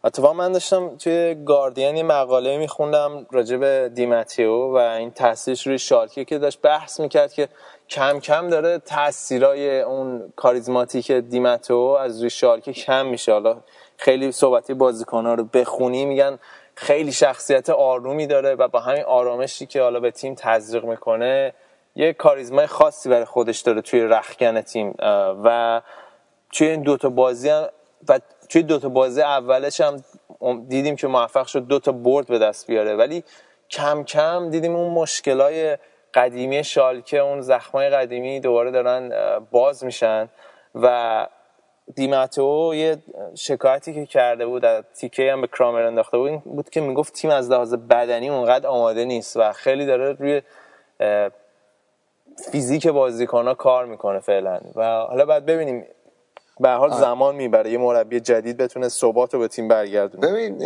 اتفاقا 0.03 0.33
من 0.33 0.51
داشتم 0.51 0.97
توی 0.97 1.35
گاردین 1.45 1.97
یه 1.97 2.03
مقاله 2.03 2.57
میخوندم 2.57 3.25
راجع 3.31 3.57
به 3.57 3.91
دیماتیو 3.93 4.51
و 4.51 4.75
این 4.75 5.11
تاثیرش 5.11 5.67
روی 5.67 5.79
شالکه 5.79 6.25
که 6.25 6.37
داشت 6.37 6.61
بحث 6.61 6.99
می‌کرد 6.99 7.33
که 7.33 7.49
کم 7.89 8.19
کم 8.19 8.49
داره 8.49 8.79
تاثیرای 8.79 9.81
اون 9.81 10.33
کاریزماتیک 10.35 11.11
دیماتیو 11.11 11.77
از 11.77 12.19
روی 12.19 12.29
شالکه 12.29 12.73
کم 12.73 13.05
میشه. 13.05 13.31
حالا 13.31 13.57
خیلی 13.97 14.31
صحبتی 14.31 14.73
بازیکن‌ها 14.73 15.33
رو 15.33 15.43
بخونی 15.43 16.05
میگن 16.05 16.39
خیلی 16.75 17.11
شخصیت 17.11 17.69
آرومی 17.69 18.27
داره 18.27 18.55
و 18.55 18.67
با 18.67 18.79
همین 18.79 19.03
آرامشی 19.03 19.65
که 19.65 19.81
حالا 19.81 19.99
به 19.99 20.11
تیم 20.11 20.35
تزریق 20.35 20.85
می‌کنه 20.85 21.53
یه 21.95 22.13
کاریزمای 22.13 22.67
خاصی 22.67 23.09
برای 23.09 23.25
خودش 23.25 23.59
داره 23.59 23.81
توی 23.81 24.01
رخکن 24.01 24.61
تیم. 24.61 24.95
و 25.43 25.81
توی 26.51 26.67
این 26.67 26.81
دوتا 26.81 27.09
بازی 27.09 27.49
هم 27.49 27.67
و 28.09 28.19
توی 28.49 28.63
دوتا 28.63 28.89
بازی 28.89 29.21
اولش 29.21 29.81
هم 29.81 30.03
دیدیم 30.67 30.95
که 30.95 31.07
موفق 31.07 31.47
شد 31.47 31.67
دوتا 31.67 31.91
برد 31.91 32.27
به 32.27 32.39
دست 32.39 32.67
بیاره. 32.67 32.95
ولی 32.95 33.23
کم 33.69 34.03
کم 34.03 34.49
دیدیم 34.49 34.75
اون 34.75 34.93
مشکلای 34.93 35.77
قدیمی 36.13 36.63
شالکه 36.63 37.17
اون 37.17 37.41
زخمای 37.41 37.89
قدیمی 37.89 38.39
دوباره 38.39 38.71
دارن 38.71 39.11
باز 39.51 39.83
میشن 39.83 40.29
و 40.75 41.27
دیماتو 41.95 42.71
یه 42.75 42.97
شکایتی 43.35 43.93
که 43.93 44.05
کرده 44.05 44.45
بود 44.45 44.65
از 44.65 44.83
تیکه 44.95 45.31
هم 45.31 45.41
به 45.41 45.47
کرامر 45.47 45.81
انداخته 45.81 46.17
بود 46.17 46.29
این 46.29 46.41
بود 46.45 46.69
که 46.69 46.81
می‌گفت 46.81 47.13
تیم 47.13 47.31
از 47.31 47.51
لحاظ 47.51 47.73
بدنی 47.73 48.29
اونقدر 48.29 48.67
آماده 48.67 49.05
نیست 49.05 49.37
و 49.37 49.51
خیلی 49.51 49.85
داره 49.85 50.13
روی 50.13 50.41
فیزیک 52.51 52.87
بازیکن 52.87 53.53
کار 53.53 53.85
می‌کنه 53.85 54.19
فعلا. 54.19 54.59
و 54.75 54.83
حالا 54.83 55.25
باید 55.25 55.45
ببینیم 55.45 55.85
به 56.59 56.69
هر 56.69 56.77
حال 56.77 56.91
زمان 56.91 57.35
می‌بره 57.35 57.71
یه 57.71 57.77
مربی 57.77 58.19
جدید 58.19 58.57
بتونه 58.57 58.89
ثبات 58.89 59.33
رو 59.33 59.39
به 59.39 59.47
تیم 59.47 59.67
برگردونه. 59.67 60.27
ببین 60.27 60.63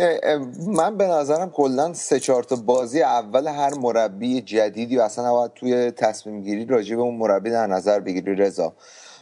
من 0.66 0.96
به 0.96 1.06
نظرم 1.06 1.50
کلا 1.50 1.92
سه 1.92 2.20
چهار 2.20 2.42
تا 2.42 2.56
بازی 2.56 3.02
اول 3.02 3.46
هر 3.46 3.74
مربی 3.74 4.40
جدیدی 4.40 4.98
و 4.98 5.00
اصلا 5.00 5.32
باید 5.32 5.52
توی 5.54 5.90
تصمیم 5.90 6.42
گیری 6.42 6.66
راجع 6.66 6.96
به 6.96 7.02
اون 7.02 7.14
مربی 7.14 7.50
در 7.50 7.66
نظر 7.66 8.00
بگیری 8.00 8.34
رضا. 8.34 8.72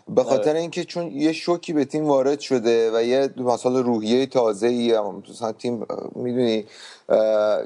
به 0.09 0.25
خاطر 0.25 0.55
اینکه 0.55 0.85
چون 0.85 1.11
یه 1.11 1.33
شوکی 1.33 1.73
به 1.73 1.85
تیم 1.85 2.05
وارد 2.07 2.41
شده 2.41 2.99
و 2.99 3.03
یه 3.03 3.31
مثلا 3.37 3.81
روحیه 3.81 4.27
تازه 4.27 4.67
ای 4.67 5.01
مثلا 5.01 5.53
تیم 5.53 5.87
می‌دونی 6.15 6.67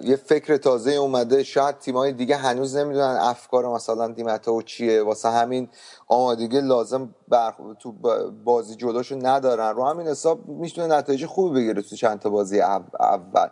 یه 0.05 0.17
فکر 0.25 0.57
تازه 0.57 0.91
اومده 0.91 1.43
شاید 1.43 1.79
تیمای 1.79 2.13
دیگه 2.13 2.37
هنوز 2.37 2.77
نمی‌دونن 2.77 3.19
افکار 3.21 3.75
مثلا 3.75 4.09
دیمتا 4.09 4.55
و 4.55 4.63
چیه. 4.63 5.03
واسه 5.03 5.29
همین 5.29 5.69
آمادگی 6.09 6.61
لازم 6.61 7.15
بر 7.29 7.55
تو 7.81 7.93
بازی 8.45 8.75
جلوشو 8.75 9.27
ندارن. 9.27 9.75
رو 9.77 9.85
همین 9.85 10.07
حساب 10.07 10.49
می‌تونه 10.49 10.97
نتایج 10.97 11.27
خوبی 11.27 11.61
بگیره 11.61 11.83
تو 11.83 11.97
چند 11.97 12.19
تا 12.19 12.31
بازی 12.31 12.61
اول. 12.61 13.49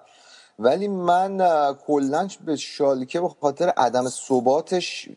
ولی 0.58 0.88
من 0.88 1.38
کلا 1.86 2.28
به 2.44 2.56
شالکه 2.56 3.20
به 3.20 3.28
خاطر 3.28 3.68
عدم 3.68 4.08
ثباتش 4.08 5.08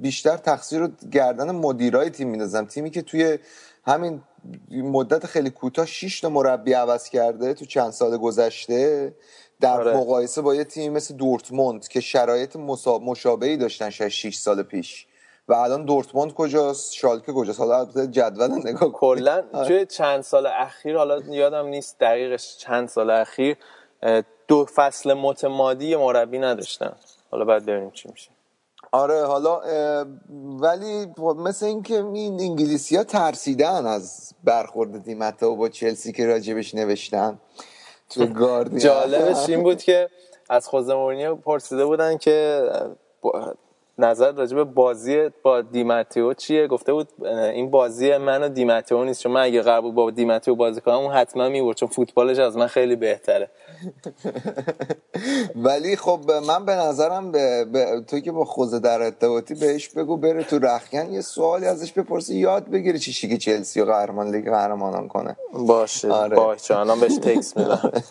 بیشتر 0.00 0.36
تقصیر 0.36 0.80
رو 0.80 0.88
گردن 1.12 1.50
مدیرای 1.50 2.10
تیم 2.10 2.28
میندازم. 2.28 2.64
تیمی 2.64 2.90
که 2.90 3.02
توی 3.02 3.38
همین 3.86 4.22
مدت 4.70 5.26
خیلی 5.26 5.50
کوتاه 5.50 5.86
6 5.86 6.20
تا 6.20 6.28
مربی 6.28 6.72
عوض 6.72 7.08
کرده 7.08 7.54
تو 7.54 7.64
چند 7.64 7.90
سال 7.90 8.16
گذشته 8.16 9.12
در 9.60 9.80
آره. 9.80 9.96
مقایسه 9.96 10.42
با 10.42 10.54
یه 10.54 10.64
تیم 10.64 10.92
مثل 10.92 11.14
دورتموند 11.14 11.88
که 11.88 12.00
شرایط 12.00 12.56
مسا- 12.56 13.00
مشابهی 13.02 13.56
داشتن 13.56 13.90
6 13.90 14.34
سال 14.38 14.62
پیش. 14.62 15.06
و 15.48 15.54
الان 15.54 15.84
دورتموند 15.84 16.34
کجاست؟ 16.34 16.92
شالکه 16.92 17.32
کجاست؟ 17.32 17.58
حالا 17.60 17.78
البته 17.78 18.06
جدول 18.06 18.50
نگاه 18.68 18.92
کلا 18.92 19.42
توی 19.66 19.86
چند 19.86 20.20
سال 20.22 20.46
اخیر 20.46 20.96
حالا 20.96 21.20
یادم 21.20 21.66
نیست 21.66 21.98
دقیقش 22.00 22.56
چند 22.58 22.88
سال 22.88 23.10
اخیر 23.10 23.56
دو 24.48 24.64
فصل 24.64 25.14
متمادی 25.14 25.96
مربی 25.96 26.38
نداشتن. 26.38 26.96
حالا 27.30 27.44
باید 27.44 27.66
ببینیم 27.66 27.90
چی 27.90 28.08
میشه. 28.08 28.30
آره 28.92 29.24
حالا 29.24 29.60
ولی 30.60 31.06
خب 31.16 31.36
مثل 31.38 31.66
اینکه 31.66 31.94
این 31.94 32.40
انگلیسی 32.40 32.96
ها 32.96 33.04
ترسیدن 33.04 33.86
از 33.86 34.32
برخورد 34.44 35.02
دیمتا 35.02 35.50
با 35.50 35.68
چلسی 35.68 36.12
که 36.12 36.26
راجبش 36.26 36.74
نوشتن 36.74 37.38
تو 38.10 38.26
گاردین 38.26 38.78
جالبش 38.78 39.48
این 39.48 39.62
بود 39.62 39.82
که 39.82 40.08
از 40.50 40.68
خوزه 40.68 40.94
مورینیو 40.94 41.36
پرسیده 41.36 41.86
بودن 41.86 42.16
که 42.16 42.68
نظر 43.98 44.32
راجع 44.32 44.56
به 44.56 44.64
بازی 44.64 45.30
با 45.42 45.62
دیماتیو 45.62 46.34
چیه؟ 46.34 46.66
گفته 46.66 46.92
بود 46.92 47.08
این 47.26 47.70
بازی 47.70 48.16
من 48.16 48.42
و 48.42 48.48
دیماتیو 48.48 49.04
نیست 49.04 49.22
چون 49.22 49.32
من 49.32 49.42
اگه 49.42 49.62
قرار 49.62 49.80
بود 49.80 49.94
با 49.94 50.10
دیماتیو 50.10 50.54
بازی 50.54 50.80
کنم 50.80 50.94
اون 50.94 51.12
حتما 51.12 51.48
می‌برد 51.48 51.76
چون 51.76 51.88
فوتبالش 51.88 52.38
از 52.38 52.56
من 52.56 52.66
خیلی 52.66 52.96
بهتره. 52.96 53.50
ولی 55.66 55.96
خب 55.96 56.20
من 56.46 56.64
به 56.64 56.72
نظرم 56.74 57.32
به, 57.32 57.64
به 57.64 58.02
تو 58.08 58.20
که 58.20 58.32
با 58.32 58.44
خوزه 58.44 58.78
در 58.78 59.02
ارتباطی 59.02 59.54
بهش 59.54 59.88
بگو 59.88 60.16
بره 60.16 60.44
تو 60.44 60.58
رخکن 60.58 61.12
یه 61.12 61.20
سوالی 61.20 61.66
ازش 61.66 61.92
بپرسی 61.92 62.36
یاد 62.36 62.70
بگیره 62.70 62.98
چی 62.98 63.12
شیگه 63.12 63.36
چلسی 63.36 63.80
و 63.80 63.84
قهرمان 63.84 64.30
لیگ 64.30 64.50
قهرمانان 64.50 65.08
کنه. 65.08 65.36
باشه 65.52 66.12
آره. 66.12 66.36
باشه 66.36 66.78
الان 66.78 67.00
بهش 67.00 67.14
تکس 67.14 67.56
میدم. 67.56 67.92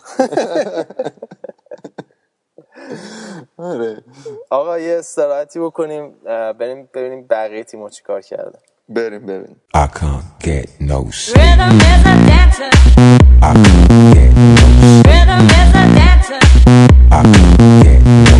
آره 3.57 4.03
آقا 4.49 4.79
یه 4.79 4.97
استراحتی 4.99 5.59
بکنیم 5.59 6.13
بریم 6.59 6.89
ببینیم 6.93 7.25
بقیه 7.29 7.63
تیم‌ها 7.63 7.89
چیکار 7.89 8.21
کردن 8.21 8.59
بریم 8.89 9.25
ببین 9.25 9.55
I 9.77 9.87
can't 9.87 10.45
get 10.47 10.67
no 10.79 11.11
sleep. 11.11 11.37
Rhythm 11.37 11.77
is 11.91 12.03
a 12.13 12.15
dancer. 12.31 12.71
I 13.41 13.53
can't 13.63 13.89
get 14.15 14.31
no 14.57 14.65
sleep. 14.81 15.05
Rhythm 15.11 15.45
is 15.61 15.71
a 15.83 15.85
dancer. 15.99 16.41
I 17.17 17.21
can't 17.33 17.57
get 17.83 18.01
no 18.27 18.34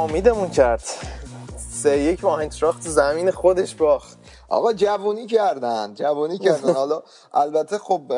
ناامیدمون 0.00 0.50
کرد. 0.50 0.82
سه 1.56 1.98
یک 1.98 2.20
تو 2.80 2.90
زمین 2.90 3.30
خودش 3.30 3.74
باخت. 3.74 4.18
آقا 4.48 4.72
جوونی 4.72 5.26
کردن 5.26 5.94
جوونی 5.94 6.38
کردن. 6.38 6.72
حالا 6.72 7.02
البته 7.32 7.78
خب 7.78 8.12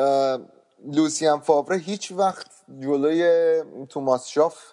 لوسیان 0.85 1.39
فاوره 1.39 1.77
هیچ 1.77 2.11
وقت 2.11 2.47
جلوی 2.79 3.63
توماس 3.89 4.27
شاف 4.27 4.72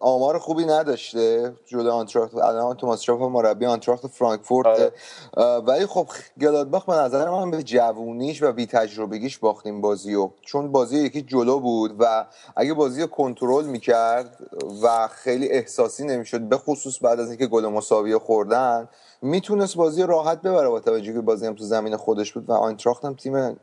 آمار 0.00 0.38
خوبی 0.38 0.64
نداشته 0.64 1.52
جلوی 1.66 1.88
آنتراخت. 1.88 2.34
الان 2.34 2.76
توماس 2.76 3.00
شاف 3.00 3.20
مربی 3.20 3.66
آنتراخت 3.66 4.06
فرانکفورت. 4.06 4.92
آره. 5.36 5.60
ولی 5.60 5.86
خب 5.86 6.06
گلادباخ 6.40 6.84
به 6.84 6.92
نظر 6.92 7.30
من 7.30 7.50
به 7.50 7.62
جوونیش 7.62 8.42
و 8.42 8.52
بی 8.52 8.66
تجربگیش 8.66 9.38
باختیم 9.38 9.80
بازیو 9.80 10.30
چون 10.40 10.72
بازی 10.72 10.98
یکی 10.98 11.22
جلو 11.22 11.60
بود 11.60 11.96
و 11.98 12.26
اگه 12.56 12.74
بازی 12.74 13.00
رو 13.00 13.06
کنترل 13.06 13.64
می‌کرد 13.64 14.38
و 14.82 15.08
خیلی 15.08 15.48
احساسی 15.48 16.04
نمی‌شد 16.04 16.40
به 16.40 16.56
خصوص 16.56 17.02
بعد 17.02 17.20
از 17.20 17.28
اینکه 17.28 17.46
گل 17.46 17.66
مساوی 17.66 18.18
خوردن 18.18 18.88
می‌تونست 19.22 19.76
بازی 19.76 20.02
راحت 20.02 20.42
ببره 20.42 20.68
با 20.68 20.80
توجه 20.80 21.12
که 21.12 21.20
بازی 21.20 21.46
هم 21.46 21.54
تو 21.54 21.64
زمین 21.64 21.96
خودش 21.96 22.32
بود 22.32 22.50
و 22.50 22.52
آینتراخت 22.52 23.04
هم 23.04 23.14
تیم 23.14 23.60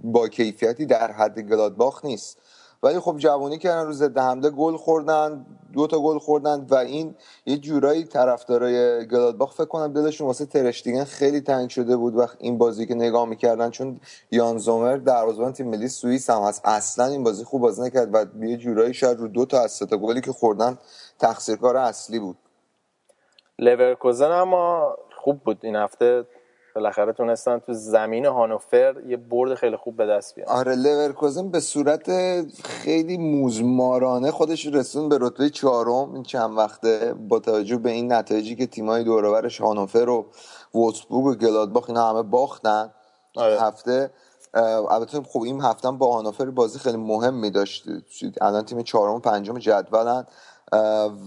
با 0.00 0.28
کیفیتی 0.28 0.86
در 0.86 1.12
حد 1.12 1.40
گلادباخ 1.40 2.04
نیست. 2.04 2.38
ولی 2.82 2.98
خب 2.98 3.16
جوانی 3.18 3.58
کردن 3.58 3.86
رو 3.86 3.92
ضد 3.92 4.18
حمله 4.18 4.50
گل 4.50 4.76
خوردن 4.76 5.46
دو 5.72 5.86
تا 5.86 5.98
گل 5.98 6.18
خوردن 6.18 6.66
و 6.70 6.74
این 6.74 7.14
یه 7.46 7.58
جورایی 7.58 8.04
طرفدارای 8.04 9.06
گلادباخ 9.06 9.54
فکر 9.54 9.64
کنم 9.64 9.92
دلشون 9.92 10.26
واسه 10.26 10.46
ترشتیگن 10.46 11.04
خیلی 11.04 11.40
تنگ 11.40 11.70
شده 11.70 11.96
بود 11.96 12.16
وقت 12.16 12.36
این 12.40 12.58
بازی 12.58 12.86
که 12.86 12.94
نگاه 12.94 13.28
می‌کردن 13.28 13.70
چون 13.70 14.00
یان 14.30 14.58
زومر 14.58 14.96
دروازه‌بان 14.96 15.52
تیم 15.52 15.68
ملی 15.68 15.88
سوئیس 15.88 16.30
هم 16.30 16.42
هست. 16.42 16.62
اصلا 16.64 17.06
این 17.06 17.24
بازی 17.24 17.44
خوب 17.44 17.62
بازی 17.62 17.82
نکرد 17.82 18.14
و 18.14 18.44
یه 18.44 18.56
جورایی 18.56 18.94
شاید 18.94 19.18
رو 19.18 19.28
دو 19.28 19.46
تا 19.46 19.60
از 19.60 19.78
تا 19.78 19.96
گلی 19.96 20.20
که 20.20 20.32
خوردن 20.32 20.78
تقصیرکار 21.18 21.76
اصلی 21.76 22.18
بود. 22.18 22.36
لورکوزن 23.58 24.30
اما 24.30 24.96
خوب 25.16 25.40
بود 25.44 25.58
این 25.62 25.76
هفته. 25.76 26.24
بالاخره 26.74 27.12
تونستن 27.12 27.58
تو 27.58 27.72
زمین 27.72 28.26
هانوفر 28.26 28.94
یه 29.06 29.16
برد 29.16 29.54
خیلی 29.54 29.76
خوب 29.76 29.96
به 29.96 30.06
دست 30.06 30.34
بیارن. 30.34 30.52
آره 30.52 30.74
لورکوزن 30.74 31.48
به 31.48 31.60
صورت 31.60 32.10
خیلی 32.64 33.18
موزمارانه 33.18 34.30
خودش 34.30 34.66
رسون 34.66 35.08
به 35.08 35.18
رتبه 35.20 35.50
چهارم. 35.50 36.14
این 36.14 36.22
چند 36.22 36.58
وقته 36.58 37.14
با 37.28 37.38
توجه 37.38 37.76
به 37.76 37.90
این 37.90 38.12
نتایجی 38.12 38.56
که 38.56 38.66
تیمای 38.66 39.04
دوروبرش 39.04 39.60
هانوفر 39.60 40.08
و 40.08 40.26
وولسبورگ 40.74 41.26
و 41.26 41.34
گلادباخ 41.34 41.84
اینا 41.88 42.10
همه 42.10 42.22
باختن 42.22 42.90
آره. 43.36 43.62
هفته 43.62 44.10
البته 44.90 45.20
خب 45.22 45.42
این 45.42 45.60
هفته 45.60 45.90
با 45.90 46.12
هانوفر 46.12 46.50
بازی 46.50 46.78
خیلی 46.78 46.96
مهمی 46.96 47.50
داشت 47.50 47.84
الان 48.40 48.64
تیم 48.64 48.82
چهارم 48.82 49.14
و 49.14 49.18
پنجم 49.18 49.58
جدولن. 49.58 50.26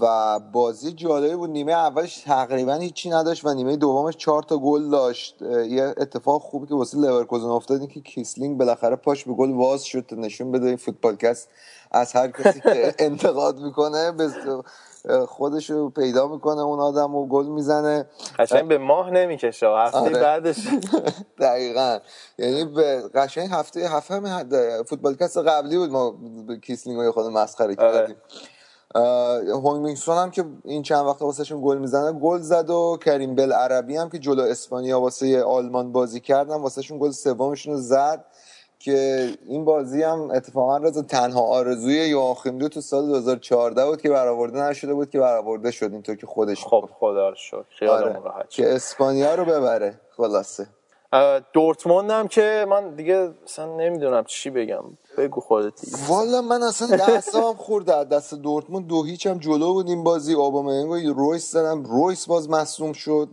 و 0.01 0.39
بازی 0.39 0.91
جالبی 0.91 1.35
بود. 1.35 1.49
نیمه 1.49 1.71
اولش 1.71 2.17
تقریبا 2.17 2.73
هیچی 2.73 3.09
نداشت 3.09 3.45
و 3.45 3.53
نیمه 3.53 3.75
دومش 3.75 4.17
چهار 4.17 4.43
تا 4.43 4.57
گل 4.57 4.89
داشت. 4.89 5.41
یه 5.69 5.83
اتفاق 5.97 6.41
خوبی 6.41 6.67
که 6.67 6.75
واسه 6.75 6.97
لورکوزن 6.97 7.47
افتاد 7.47 7.79
این 7.79 7.89
که 7.89 8.01
کیسلینگ 8.01 8.57
بالاخره 8.57 8.95
پاش 8.95 9.23
به 9.23 9.33
گل 9.33 9.51
واز 9.51 9.83
شد 9.83 10.05
نشون 10.11 10.51
بده 10.51 10.67
این 10.67 10.77
فوتبالکست 10.77 11.49
از 11.91 12.13
هر 12.13 12.27
کسی 12.27 12.61
که 12.61 12.95
انتقاد 12.99 13.59
می‌کنه 13.59 14.11
به 14.11 14.29
خودش 15.27 15.69
رو 15.69 15.89
پیدا 15.89 16.27
می‌کنه 16.27 16.61
اون 16.61 16.79
آدم 16.79 17.15
و 17.15 17.27
گل 17.27 17.45
می‌زنه. 17.45 18.05
قشنگ 18.39 18.67
به 18.67 18.77
ماه 18.77 19.09
نمی‌کشه 19.09 19.67
هفته 19.67 19.97
آره. 19.97 20.19
بعدش. 20.19 20.67
دقیقا. 21.39 21.99
یعنی 22.37 22.65
به 22.65 23.01
قشنگ 23.15 23.49
هفته 23.51 23.79
هفته 23.89 24.21
فوتبالکست 24.83 25.37
قبلی 25.37 25.77
بود 25.77 25.91
ما 25.91 26.15
کیسلینگ 26.61 26.99
رو 26.99 27.11
خود 27.11 27.25
مسخره 27.25 27.75
آره. 27.75 28.15
هیونگ 28.95 29.83
مین 29.83 30.00
سون 30.00 30.17
هم 30.17 30.31
که 30.31 30.45
این 30.63 30.81
چند 30.81 31.05
وقت 31.05 31.21
واسهشون 31.21 31.61
گل 31.63 31.77
می‌زنه 31.77 32.19
گل 32.19 32.39
زد 32.39 32.69
و 32.69 32.97
کریم 33.05 33.35
بل 33.35 33.51
عربی 33.51 33.97
هم 33.97 34.09
که 34.09 34.19
جلو 34.19 34.41
اسپانیا 34.41 35.01
واسه 35.01 35.43
آلمان 35.43 35.91
بازی 35.91 36.19
کردن 36.19 36.55
واسهشون 36.55 36.99
گل 36.99 37.11
سومشون 37.11 37.73
رو 37.73 37.79
زد 37.79 38.25
که 38.79 39.29
این 39.47 39.65
بازی 39.65 40.03
هم 40.03 40.31
اتفاقا 40.31 40.77
رضا 40.77 41.01
تنها 41.01 41.41
آرزوی 41.41 41.93
یواخیم 41.93 42.57
لو 42.57 42.69
تو 42.69 42.81
سال 42.81 43.05
2014 43.05 43.85
بود 43.85 44.01
که 44.01 44.09
برآورده 44.09 44.61
نشده 44.61 44.93
بود 44.93 45.09
که 45.09 45.19
برآورده 45.19 45.71
شد 45.71 45.93
اینطور 45.93 46.15
که 46.15 46.27
خودش 46.27 46.63
خب 46.63 46.89
خدا 46.99 47.29
رو 47.29 47.89
آره. 47.89 48.19
راحت 48.19 48.49
شد. 48.49 48.55
که 48.55 48.73
اسپانیا 48.73 49.35
رو 49.35 49.45
ببره 49.45 49.99
خلاصه. 50.17 50.67
دورتموند 51.53 52.11
هم 52.11 52.27
که 52.27 52.65
من 52.69 52.95
دیگه 52.95 53.29
اصلا 53.43 53.75
نمی‌دونم 53.75 54.23
چی 54.23 54.49
بگم. 54.49 54.83
بگو 55.17 55.41
خودت 55.41 55.81
دیگه. 55.81 55.97
والا 56.07 56.41
من 56.41 56.63
اصلا 56.63 56.97
اعصابم 56.97 57.57
خورد 57.57 57.89
از 57.89 58.09
دست 58.09 58.33
دورتموند. 58.33 58.87
دو 58.87 59.03
هیچ 59.03 59.27
هم 59.27 59.37
جلو 59.37 59.73
بود 59.73 59.89
این 59.89 60.03
بازی. 60.03 60.33
اوبامینگ 60.33 60.89
و 60.89 61.13
رویس 61.13 61.51
زدم. 61.51 61.83
رویس 61.83 62.25
باز 62.25 62.49
مصوم 62.49 62.93
شد. 62.93 63.29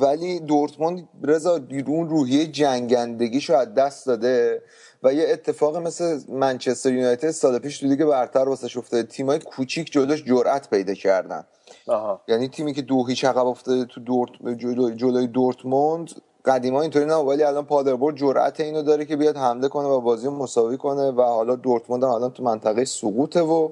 ولی 0.00 0.40
دورتموند 0.40 1.08
رضا 1.24 1.60
اون 1.86 2.08
روحیه 2.08 2.46
جنگندگیشو 2.46 3.54
از 3.54 3.74
دست 3.74 4.06
داده 4.06 4.62
و 5.02 5.12
یه 5.12 5.28
اتفاق 5.28 5.76
مثل 5.76 6.20
منچستر 6.28 6.92
یونایتد 6.92 7.30
سال 7.30 7.58
پیش 7.58 7.78
تو 7.78 7.86
لیگ 7.86 8.04
برتر 8.04 8.48
واسش 8.48 8.76
افتاده. 8.76 9.02
تیمای 9.02 9.38
کوچیک 9.38 9.92
جلوش 9.92 10.24
جرأت 10.24 10.70
پیدا 10.70 10.94
کردن. 10.94 11.46
آها. 11.86 12.20
یعنی 12.28 12.48
تیمی 12.48 12.74
که 12.74 12.82
دو 12.82 13.06
هیچ 13.06 13.24
عقب 13.24 13.46
افتاده 13.46 13.84
تو 13.84 14.00
دورت 14.00 14.30
جلوی, 14.56 14.96
جلوی 14.96 15.26
دورتموند 15.26 16.10
قدیما 16.48 16.82
اینطوری 16.82 17.04
نه 17.04 17.14
ولی 17.14 17.42
الان 17.42 17.64
پادربورد 17.64 18.16
جرأت 18.16 18.60
اینو 18.60 18.82
داره 18.82 19.04
که 19.04 19.16
بیاد 19.16 19.36
حمله 19.36 19.68
کنه 19.68 19.88
و 19.88 20.00
بازی 20.00 20.26
رو 20.26 20.32
مساوی 20.32 20.76
کنه 20.76 21.10
و 21.10 21.22
حالا 21.22 21.56
دورتموند 21.56 22.04
هم 22.04 22.10
الان 22.10 22.30
تو 22.30 22.42
منطقه 22.42 22.84
سقوطه 22.84 23.40
و 23.40 23.70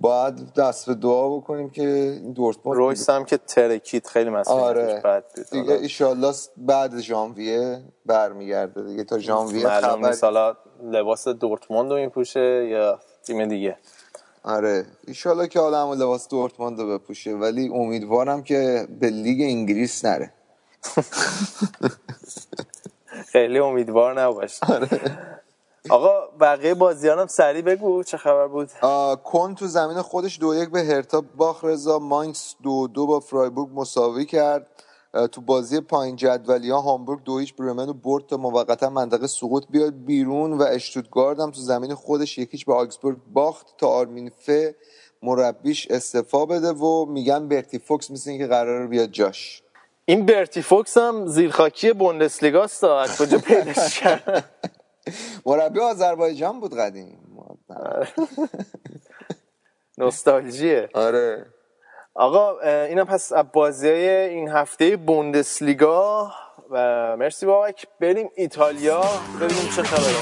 باید 0.00 0.54
دست 0.54 0.86
به 0.86 0.94
دعا 0.94 1.36
بکنیم 1.36 1.70
که 1.70 1.88
این 2.22 2.32
دورتموند 2.32 2.78
رویس 2.78 3.10
هم 3.10 3.24
که 3.24 3.36
ترکید 3.36 4.06
خیلی 4.06 4.30
مسئولیتش 4.30 4.66
آره. 4.66 5.00
بد 5.04 5.24
دیگه 5.52 5.64
حالا 5.64 5.80
ایشالله 5.80 6.32
بعد 6.56 7.00
ژانویه 7.00 7.82
برمیگرده 8.06 8.82
دیگه. 8.82 9.04
تا 9.04 9.18
ژانویه 9.18 9.68
خبر 9.68 10.16
حالا 10.22 10.56
لباس 10.82 11.28
دورتموند 11.28 11.92
رو 11.92 11.98
میپوشه 11.98 12.66
یا 12.70 13.00
تیم 13.26 13.48
دیگه؟ 13.48 13.76
آره. 14.44 14.86
ایشالله 15.06 15.48
که 15.48 15.60
حالا 15.60 15.82
همون 15.82 15.98
لباس 15.98 16.28
دورتموند 16.28 16.80
رو 16.80 16.98
بپوشه 16.98 17.30
ولی 17.30 17.68
امیدوارم 17.68 18.42
که 18.42 18.88
به 19.00 19.10
لیگ 19.10 19.40
انگلیس 19.40 20.04
نره. 20.04 20.32
خیلی 23.32 23.58
امیدوار 23.58 24.20
نباش. 24.20 24.60
آره. 24.62 24.88
آقا 25.90 26.26
بقیه 26.40 26.74
بازیان 26.74 27.18
هم 27.18 27.26
سریع 27.26 27.62
بگو 27.62 28.04
چه 28.04 28.16
خبر 28.16 28.48
بود؟ 28.48 28.70
کن 29.24 29.54
تو 29.54 29.66
زمین 29.66 30.02
خودش 30.02 30.40
دو 30.40 30.54
یک 30.54 30.70
به 30.70 30.84
هرتا 30.84 31.20
باخ 31.36 31.64
رضا 31.64 31.98
ماینس 31.98 32.56
دو 32.64 32.88
دو 32.88 33.06
با 33.08 33.20
فرایبورگ 33.20 33.70
مساوی 33.74 34.26
کرد. 34.26 34.68
تو 35.32 35.42
بازی 35.42 35.80
پایین 35.80 36.16
جدولی 36.16 36.70
ها 36.70 36.80
هامبورگ 36.80 37.24
دو 37.24 37.38
هیچ 37.38 37.56
برمن 37.56 37.88
رو 37.88 37.94
برد 37.94 38.26
تا 38.26 38.38
موقتا 38.38 38.90
منطقه 38.90 39.28
سقوط 39.28 39.64
بیاد 39.70 39.94
بیرون 40.06 40.52
و 40.52 40.62
اشتوتگارد 40.62 41.40
هم 41.40 41.52
تو 41.52 41.60
زمین 41.62 41.94
خودش 41.94 42.38
یکیش 42.38 42.66
به 42.66 42.74
آگزبورگ 42.74 43.18
باخت 43.34 43.78
تا 43.78 43.88
آرمین 43.88 44.30
فه 44.46 44.76
مربیش 45.22 45.88
استعفا 45.90 46.46
بده 46.46 46.72
و 46.72 47.06
میگن 47.06 47.48
برتی 47.48 47.80
فوکس 47.80 48.12
مثل 48.12 48.30
اینکه 48.30 48.48
قراره 48.48 48.88
بیاد 48.88 49.10
جاش. 49.10 49.63
این 50.06 50.26
برتی 50.26 50.62
فوکس 50.62 50.98
هم 50.98 51.26
زیرخاکی 51.26 51.92
بوندسلیگاست 51.92 52.84
از 52.84 53.18
کجا 53.18 53.38
پیداش 53.38 53.94
کرد؟ 54.00 54.44
مربی 55.46 55.80
آذربایجان 55.80 56.60
بود 56.60 56.78
قدیم. 56.78 57.18
نوستالژیه. 59.98 60.88
آره. 60.94 61.46
آقا 62.14 62.58
اه، 62.58 62.86
اینم 62.86 63.04
پس 63.04 63.32
از 63.32 63.44
بازی 63.52 63.88
این 63.88 64.48
هفته 64.48 64.96
بوندسلیگا. 64.96 66.32
و 66.70 67.16
مرسی 67.16 67.46
بابک. 67.46 67.86
بریم 68.00 68.30
ایتالیا. 68.36 69.04
ببینیم 69.40 69.68
چه 69.76 69.82
خبره 69.82 70.14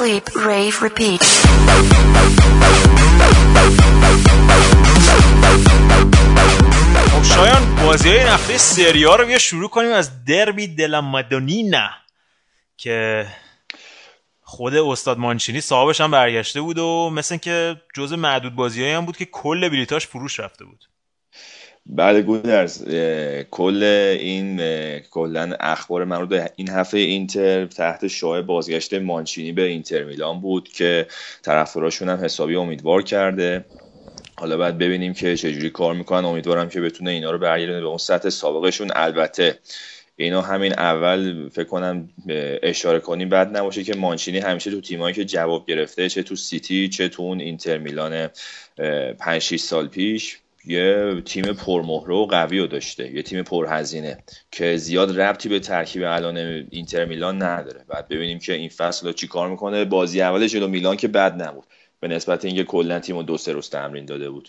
sleep, 0.00 0.26
rave, 0.48 0.76
repeat. 0.86 1.22
خب 7.10 7.22
شایان 7.22 7.76
بازی 7.76 8.08
های 8.08 8.18
این 8.18 8.58
سری 8.58 9.04
ها 9.04 9.16
رو 9.16 9.26
بیا 9.26 9.38
شروع 9.38 9.68
کنیم 9.68 9.92
از 9.92 10.24
دربی 10.24 10.66
دلا 10.66 11.00
مادونینا 11.00 11.90
که 12.76 13.26
خود 14.42 14.74
استاد 14.74 15.18
مانچینی 15.18 15.60
صاحبش 15.60 16.00
هم 16.00 16.10
برگشته 16.10 16.60
بود 16.60 16.78
و 16.78 17.10
مثل 17.10 17.36
که 17.36 17.82
جز 17.94 18.12
معدود 18.12 18.54
بازی 18.54 18.90
هم 18.90 19.06
بود 19.06 19.16
که 19.16 19.24
کل 19.24 19.68
بلیتاش 19.68 20.06
فروش 20.06 20.40
رفته 20.40 20.64
بود 20.64 20.84
بله 21.92 22.22
گودرز 22.22 22.84
کل 23.50 23.82
این 24.20 24.60
کلا 24.98 25.54
اخبار 25.60 26.24
به 26.26 26.50
این 26.56 26.68
هفته 26.68 26.98
اینتر 26.98 27.66
تحت 27.66 28.06
شعاع 28.06 28.42
بازگشت 28.42 28.94
مانچینی 28.94 29.52
به 29.52 29.62
اینتر 29.62 30.04
میلان 30.04 30.40
بود 30.40 30.68
که 30.68 31.06
طرفداراشون 31.42 32.08
هم 32.08 32.24
حسابی 32.24 32.56
امیدوار 32.56 33.02
کرده. 33.02 33.64
حالا 34.38 34.56
باید 34.56 34.78
ببینیم 34.78 35.14
که 35.14 35.36
چجوری 35.36 35.70
کار 35.70 35.94
می‌کنن. 35.94 36.24
امیدوارم 36.24 36.68
که 36.68 36.80
بتونه 36.80 37.10
اینا 37.10 37.30
رو 37.30 37.38
برگردونه 37.38 37.80
به 37.80 37.86
اون 37.86 37.98
سطح 37.98 38.28
سابقشون. 38.28 38.90
البته 38.94 39.58
اینا 40.16 40.42
همین 40.42 40.72
اول 40.72 41.48
فکر 41.48 41.64
کنم 41.64 42.08
اشاره 42.62 43.00
کنیم 43.00 43.28
بعد 43.28 43.56
نباشه 43.56 43.84
که 43.84 43.94
مانچینی 43.94 44.38
همیشه 44.38 44.70
تو 44.70 44.80
تیمایی 44.80 45.14
که 45.14 45.24
جواب 45.24 45.66
گرفته 45.66 46.08
چه 46.08 46.22
تو 46.22 46.36
سیتی 46.36 46.88
چه 46.88 47.08
تو 47.08 47.22
اون 47.22 47.40
اینتر 47.40 47.78
میلان 47.78 48.28
5 49.18 49.42
6 49.42 49.60
سال 49.60 49.88
پیش 49.88 50.38
یه 50.70 51.22
تیم 51.24 51.52
پرمهره 51.52 52.14
و 52.14 52.26
قوی 52.26 52.58
رو 52.58 52.66
داشته 52.66 53.14
یه 53.14 53.22
تیم 53.22 53.42
پرهزینه 53.42 54.18
که 54.50 54.76
زیاد 54.76 55.20
ربطی 55.20 55.48
به 55.48 55.60
ترکیب 55.60 56.02
الان 56.02 56.36
اینتر 56.70 57.04
میلان 57.04 57.42
نداره. 57.42 57.84
بعد 57.88 58.08
ببینیم 58.08 58.38
که 58.38 58.52
این 58.52 58.68
فصل 58.68 59.12
چی 59.12 59.28
کار 59.28 59.48
می‌کنه. 59.48 59.84
بازی 59.84 60.22
اول 60.22 60.46
جلو 60.46 60.68
میلان 60.68 60.96
که 60.96 61.08
بد 61.08 61.42
نبود 61.42 61.64
به 62.00 62.08
نسبت 62.08 62.44
اینکه 62.44 62.64
کلا 62.64 62.98
تیم 62.98 63.16
رو 63.16 63.22
دو 63.22 63.38
سه 63.38 63.52
روز 63.52 63.70
تمرین 63.70 64.04
داده 64.04 64.30
بود. 64.30 64.48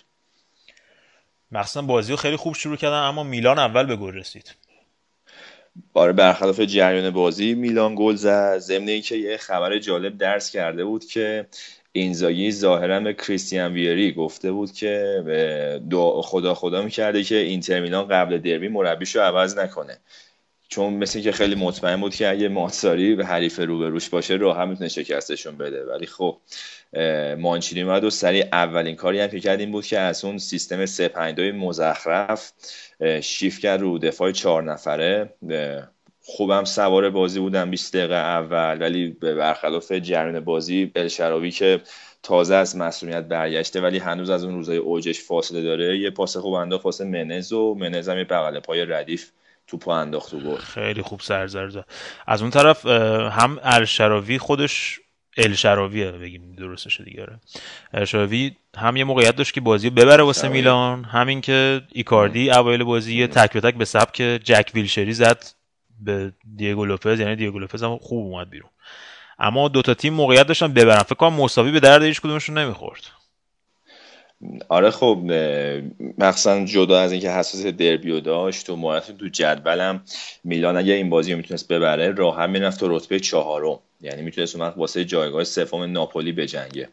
مخصوصا 1.52 1.82
بازی 1.82 2.12
رو 2.12 2.18
خیلی 2.18 2.36
خوب 2.36 2.56
شروع 2.56 2.78
کردن 2.78 2.98
اما 2.98 3.24
میلان 3.24 3.60
اول 3.60 3.86
به 3.86 3.96
گل 3.96 4.14
رسید. 4.14 4.56
آره 5.94 6.14
برخلاف 6.14 6.60
جریان 6.60 7.10
بازی 7.10 7.54
میلان 7.54 7.96
گل 7.98 8.16
زد. 8.16 8.58
ضمن 8.58 8.88
اینکه 8.88 9.16
یه 9.16 9.38
خبر 9.38 9.80
جالب 9.80 10.18
درس 10.18 10.52
کرده 10.52 10.86
بود 10.86 11.06
که 11.06 11.48
اینزاگی 11.92 12.52
ظاهرا 12.52 13.00
به 13.00 13.14
کریستیان 13.14 13.74
ویری 13.74 14.12
گفته 14.12 14.52
بود 14.52 14.72
که 14.72 15.24
دعا 15.92 16.22
خدا 16.22 16.54
خدا 16.54 16.82
می‌کرده 16.82 17.24
که 17.24 17.36
اینتر 17.36 17.80
میلان 17.80 18.08
قبل 18.08 18.38
دربی 18.38 18.68
مربیشو 18.68 19.22
عوض 19.22 19.58
نکنه. 19.58 19.98
چون 20.70 20.94
مثل 20.94 21.22
که 21.22 21.32
خیلی 21.32 21.56
مطمئن 21.56 22.02
بود 22.02 22.16
که 22.16 22.30
اگه 22.30 22.48
ماتساری 22.48 23.16
به 23.16 23.26
حریف 23.26 23.60
روبروش 23.60 24.10
باشه 24.10 24.34
راحت 24.34 24.68
می‌تونه 24.68 24.90
شکستشون 24.90 25.58
بده. 25.58 25.86
ولی 25.86 26.06
خب 26.06 26.38
مانچینی 27.38 27.82
اومد 27.82 28.04
و 28.04 28.10
سریع 28.10 28.46
اولین 28.52 28.96
کاری 28.96 29.20
هم 29.20 29.28
که 29.28 29.40
کرد 29.40 29.72
بود 29.72 29.86
که 29.86 30.00
از 30.00 30.26
اون 30.26 30.38
سیستم 30.38 30.86
352 30.86 31.52
مزخرف 31.52 32.52
اه، 33.00 33.22
شیف 33.22 33.60
کرد 33.60 33.82
رو 33.82 34.00
دفاع 34.00 34.32
چهار 34.32 34.64
نفره. 34.64 35.34
خوبم 36.24 36.64
سوار 36.64 37.10
بازی 37.10 37.40
بودم 37.40 37.72
20 37.72 37.96
دقیقه 37.96 38.16
اول 38.16 38.78
ولی 38.82 39.08
به 39.08 39.36
برخلاف 39.36 39.92
جریان 39.92 40.40
بازی 40.40 40.92
الشراوی 40.96 41.52
که 41.52 41.82
تازه 42.24 42.56
از 42.56 42.78
مسئولیت 42.78 43.24
برگشته 43.24 43.82
ولی 43.82 43.98
هنوز 43.98 44.30
از 44.30 44.44
اون 44.44 44.56
روزای 44.56 44.78
اوجش 44.78 45.22
فاصله 45.22 45.64
داره. 45.64 45.98
یه 45.98 46.10
پاس 46.10 46.38
خوب 46.38 46.54
انداخت 46.54 46.86
واسه 46.86 47.06
منز 47.06 47.54
و 47.54 47.76
منز 47.76 48.10
هم 48.10 48.18
یه 48.18 48.24
بغل 48.24 48.60
پای 48.60 48.86
ردیف 48.86 49.32
توپو 49.68 49.92
انداخت 49.92 50.34
و 50.34 50.40
گل. 50.40 50.58
خیلی 50.58 51.02
خوب 51.02 51.20
سرزر 51.20 51.70
زد. 51.70 51.86
از 52.28 52.42
اون 52.42 52.52
طرف 52.52 52.86
هم 52.86 53.60
الشراوی 53.64 54.38
خودش 54.38 55.00
الشراویه 55.38 56.12
بگیم 56.12 56.56
درستش 56.58 57.02
دیگه 57.02 57.22
آره. 57.22 57.40
الشراوی 57.94 58.52
هم 58.78 58.98
یه 58.98 59.04
موقعیت 59.04 59.36
داشت 59.36 59.54
که 59.54 59.62
بازی 59.62 59.90
ببره 59.90 60.24
واسه 60.24 60.48
میلان 60.50 61.04
همین 61.04 61.42
که 61.42 61.82
ایکاردی 61.92 62.52
اوایل 62.52 62.84
بازی 62.84 63.28
تک 63.28 63.54
به 63.54 63.62
تک 63.62 63.76
به 63.76 63.86
سبک 63.86 64.16
جک 64.44 64.72
ویلشری 64.74 65.14
زد. 65.14 65.61
به 66.02 66.34
دیگو 66.56 66.86
لوپز 66.86 67.20
یعنی 67.20 67.36
دیگو 67.36 67.60
لوپز 67.60 67.84
هم 67.84 67.98
خوب 67.98 68.26
اومد 68.26 68.50
بیرون. 68.50 68.70
اما 69.40 69.68
دوتا 69.68 69.94
تیم 69.94 70.14
موقعیت 70.14 70.48
داشتن 70.48 70.74
ببرن. 70.74 71.04
فکر 71.04 71.16
کنم 71.16 71.34
مساوی 71.34 71.72
به 71.72 71.80
درد 71.80 72.04
هیچ 72.04 72.22
کدومشون 72.22 72.58
نمی‌خورد. 72.58 73.02
آره 74.70 74.92
خب 74.92 75.18
مخصوصا 76.18 76.66
جدا 76.66 77.00
از 77.00 77.12
اینکه 77.12 77.32
حساسیت 77.32 77.78
دربیو 77.78 78.20
داشت 78.20 78.68
تو 78.68 78.76
مهارت 78.76 79.18
تو 79.18 79.28
جدولم 79.28 80.04
میلان 80.44 80.78
اگه 80.78 80.94
این 80.94 81.10
بازی 81.10 81.32
رو 81.32 81.38
می‌تونست 81.38 81.68
ببره 81.68 82.12
راحت 82.12 82.50
می‌رفت 82.50 82.80
تو 82.80 82.98
رتبه 82.98 83.20
چهارم. 83.20 83.80
یعنی 84.02 84.22
می‌تونست 84.22 84.56
اون 84.56 84.70
واسه 84.70 85.06
جایگاه 85.06 85.44
سوم 85.44 85.84
ناپولی 85.84 86.32
بجنگه 86.32 86.90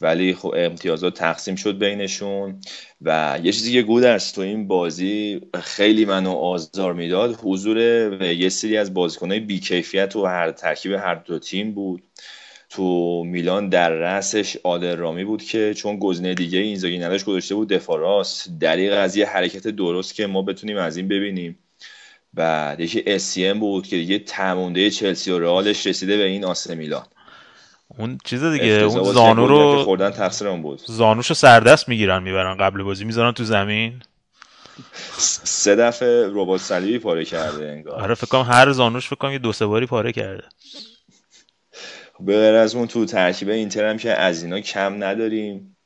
ولی 0.00 0.34
خب 0.34 0.54
امتیازات 0.56 1.14
تقسیم 1.14 1.56
شد 1.56 1.78
بینشون 1.78 2.60
و 3.00 3.38
یه 3.42 3.52
چیزی 3.52 3.72
که 3.72 3.82
گودرس 3.82 4.32
تو 4.32 4.40
این 4.40 4.68
بازی 4.68 5.40
خیلی 5.62 6.04
منو 6.04 6.30
آزار 6.30 6.92
می‌داد 6.94 7.38
حضور 7.42 7.78
یه 8.22 8.48
سری 8.48 8.76
از 8.76 8.94
بازیکنهای 8.94 9.40
بیکیفیت 9.40 10.08
تو 10.08 10.26
هر 10.26 10.50
ترکیب 10.50 10.92
هر 10.92 11.14
دو 11.14 11.38
تیم 11.38 11.74
بود. 11.74 12.02
تو 12.70 13.24
میلان 13.24 13.68
در 13.68 13.90
رأسش 13.90 14.56
آدر 14.64 14.96
رامی 14.96 15.24
بود 15.24 15.42
که 15.42 15.74
چون 15.74 15.98
گزینه 15.98 16.34
دیگه 16.34 16.58
اینزاگی 16.58 16.98
نداشت 16.98 17.24
گذاشته 17.24 17.54
بود 17.54 17.68
دفاع 17.68 17.98
راست. 17.98 18.50
دریغ 18.60 18.92
از 18.92 19.16
یه 19.16 19.26
حرکت 19.26 19.68
درست 19.68 20.14
که 20.14 20.26
ما 20.26 20.42
بتونیم 20.42 20.76
از 20.76 20.96
این 20.96 21.08
ببینیم. 21.08 21.58
بعد 22.34 22.80
یکی 22.80 23.02
اسیم 23.06 23.60
بود 23.60 23.86
که 23.86 23.96
دیگه 23.96 24.18
تمونده 24.18 24.90
چلسی 24.90 25.30
و 25.30 25.38
رئالش 25.38 25.86
رسیده 25.86 26.16
به 26.16 26.24
این 26.24 26.44
آسه 26.44 26.74
میلان. 26.74 27.06
اون 27.98 28.18
چیز 28.24 28.44
دیگه 28.44 28.64
اون 28.64 29.12
زانو 29.12 29.46
رو 29.46 29.84
خوردن 29.84 30.10
تقصیر 30.10 30.48
اون 30.48 30.62
بود. 30.62 30.80
زانوشو 30.86 31.34
سردست 31.34 31.88
می‌گیرن 31.88 32.22
می‌برن 32.22 32.56
قبل 32.56 32.82
بازی 32.82 33.04
می‌ذارن 33.04 33.32
تو 33.32 33.44
زمین. 33.44 34.02
سه 35.18 35.76
دفعه 35.76 36.26
ربات 36.32 36.60
صلیبی 36.60 36.98
پاره 36.98 37.24
کرده 37.24 37.68
انگار. 37.68 38.00
آره 38.02 38.14
فکر 38.14 38.26
کنم 38.26 38.42
هر 38.42 38.72
زانوش 38.72 39.06
فکر 39.06 39.16
کنم 39.16 39.32
یه 39.32 39.38
دو 39.38 39.52
سه 39.52 39.66
باری 39.66 39.86
پاره 39.86 40.12
کرده. 40.12 40.44
به 42.20 42.36
غیر 42.36 42.54
از 42.54 42.74
اون 42.74 42.86
تو 42.86 43.04
ترکیب 43.04 43.48
اینتر 43.48 43.90
هم 43.90 43.96
که 43.96 44.12
از 44.12 44.42
اینا 44.42 44.60
کم 44.60 45.04
نداریم 45.04 45.76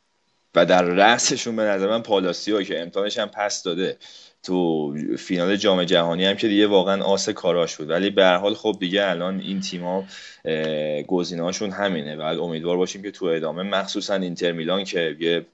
و 0.55 0.67
در 0.67 0.83
رأسشون 0.83 1.57
به 1.57 1.63
نظر 1.63 1.89
من 1.89 2.03
پالاسیو 2.03 2.63
که 2.63 2.83
امتحانش 2.83 3.19
هم 3.19 3.29
پس 3.29 3.63
داده. 3.63 3.99
تو 4.43 4.95
فینال 5.19 5.57
جام 5.57 5.85
جهانی 5.85 6.25
هم 6.25 6.37
که 6.37 6.49
دیگه 6.49 6.67
واقعا 6.67 7.03
آس 7.03 7.29
کاراش 7.29 7.77
بود. 7.77 7.91
ولی 7.91 8.11
به 8.11 8.25
هر 8.25 8.37
حال 8.37 8.55
خب 8.55 8.77
دیگه 8.81 9.07
الان 9.07 9.41
این 9.41 9.61
تیم‌ها 9.61 10.05
گزینه‌هاشون 11.07 11.71
همینه 11.71 12.17
بعد 12.17 12.39
امیدوار 12.39 12.77
باشیم 12.77 13.03
که 13.03 13.11
تو 13.11 13.27
ادامه 13.27 13.63
مخصوصا 13.63 14.15
اینتر 14.15 14.53
میلان 14.53 14.85
که 14.85 15.17
یه 15.21 15.47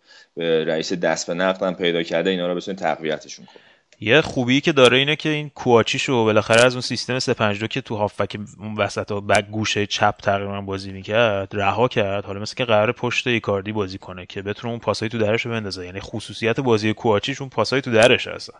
رئیس 0.65 0.93
دست 0.93 1.27
به 1.27 1.35
نقد 1.35 1.63
هم 1.63 1.75
پیدا 1.75 2.03
کرده 2.03 2.31
اینا 2.31 2.47
رو 2.47 2.55
بتونه 2.55 2.77
تقویتشون 2.77 3.47
کنه 3.47 3.57
یه 4.01 4.21
خوبی 4.21 4.61
که 4.61 4.73
داره 4.73 4.99
اینه 4.99 5.17
که 5.17 5.29
این 5.29 5.49
کوآچیشو 5.49 6.25
بالاخره 6.25 6.65
از 6.65 6.73
اون 6.73 6.81
سیستم 6.81 7.19
352 7.19 7.67
که 7.67 7.81
تو 7.81 7.97
هافبک 7.97 8.39
اون 8.59 8.75
وسط 8.75 9.13
ها 9.13 9.21
بک 9.21 9.47
گوشه 9.47 9.87
چپ 9.87 10.15
تقریبا 10.23 10.61
بازی 10.61 10.93
می‌کرد 10.93 11.49
رها 11.53 11.89
کرد. 11.89 12.25
حالا 12.25 12.41
مثل 12.41 12.55
که 12.55 12.65
قرار 12.65 12.93
پشت 12.93 13.27
ایکاردی 13.27 13.73
بازی 13.73 13.99
کنه 13.99 14.27
که 14.27 14.43
بتونه 14.43 14.71
اون 14.71 14.81
پاسای 14.81 15.09
تو 15.09 15.19
درش 15.19 15.47
رو 15.47 15.51
بندازه. 15.51 15.85
یعنی 15.85 16.01
خصوصیت 16.01 16.61
بازی 16.61 16.93
کوآچیش 16.93 17.41
اون 17.41 17.51
پاسای 17.51 17.81
تو 17.81 17.93
درش 17.93 18.29
هستن 18.29 18.59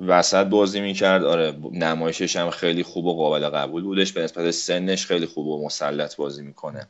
وسط 0.00 0.46
بازی 0.46 0.80
می‌کرد. 0.80 1.24
آره 1.24 1.54
نمایشش 1.72 2.36
هم 2.36 2.50
خیلی 2.50 2.82
خوب 2.82 3.06
و 3.06 3.14
قابل 3.16 3.48
قبول 3.48 3.82
بودش. 3.82 4.12
به 4.12 4.22
نسبت 4.22 4.50
سنش 4.50 5.06
خیلی 5.06 5.26
خوب 5.26 5.46
و 5.46 5.64
مسلط 5.66 6.16
بازی 6.16 6.42
می‌کنه. 6.42 6.88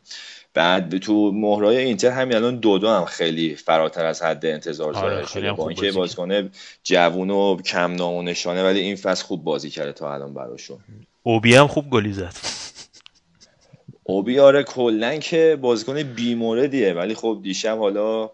بعد 0.55 0.89
به 0.89 0.99
تو 0.99 1.33
مهرای 1.33 1.77
اینتر 1.77 2.11
همین 2.11 2.37
الان 2.37 2.57
دودو 2.57 2.89
هم 2.89 3.05
خیلی 3.05 3.55
فراتر 3.55 4.05
از 4.05 4.23
حد 4.23 4.47
انتظار 4.47 4.97
آره، 4.97 5.11
ظاهر 5.11 5.27
شده. 5.27 5.53
با 5.53 5.69
اینکه 5.69 5.83
بازی 5.83 5.99
بازیکن 5.99 6.51
جوون 6.83 7.31
و 7.31 7.63
کم 7.63 7.95
نام 7.95 8.15
و 8.15 8.23
نشانه 8.23 8.63
ولی 8.63 8.81
این 8.81 8.97
فصل 8.97 9.25
خوب 9.25 9.45
بازی 9.45 9.71
کرده 9.71 9.93
تا 9.93 10.15
الان 10.15 10.35
براشون. 10.35 10.79
اوبی 11.23 11.55
هم 11.55 11.67
خوب 11.67 11.91
گلی 11.91 12.13
زد. 12.13 12.35
اوبی 14.03 14.39
آره 14.39 14.63
کلا 14.63 15.17
که 15.17 15.59
بازیکن 15.61 16.03
بیموردیه. 16.03 16.93
ولی 16.93 17.15
خب 17.15 17.41
دیشب 17.43 17.79
حالا 17.79 18.31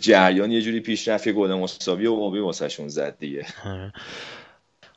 جریان 0.00 0.50
یه 0.50 0.62
جوری 0.62 0.80
پیش 0.80 1.08
رفت 1.08 1.28
گل 1.28 1.54
مساوی 1.54 2.06
و 2.06 2.10
اوبی 2.10 2.38
واسهشون 2.38 2.88
زد 2.88 3.18
دیگه. 3.18 3.46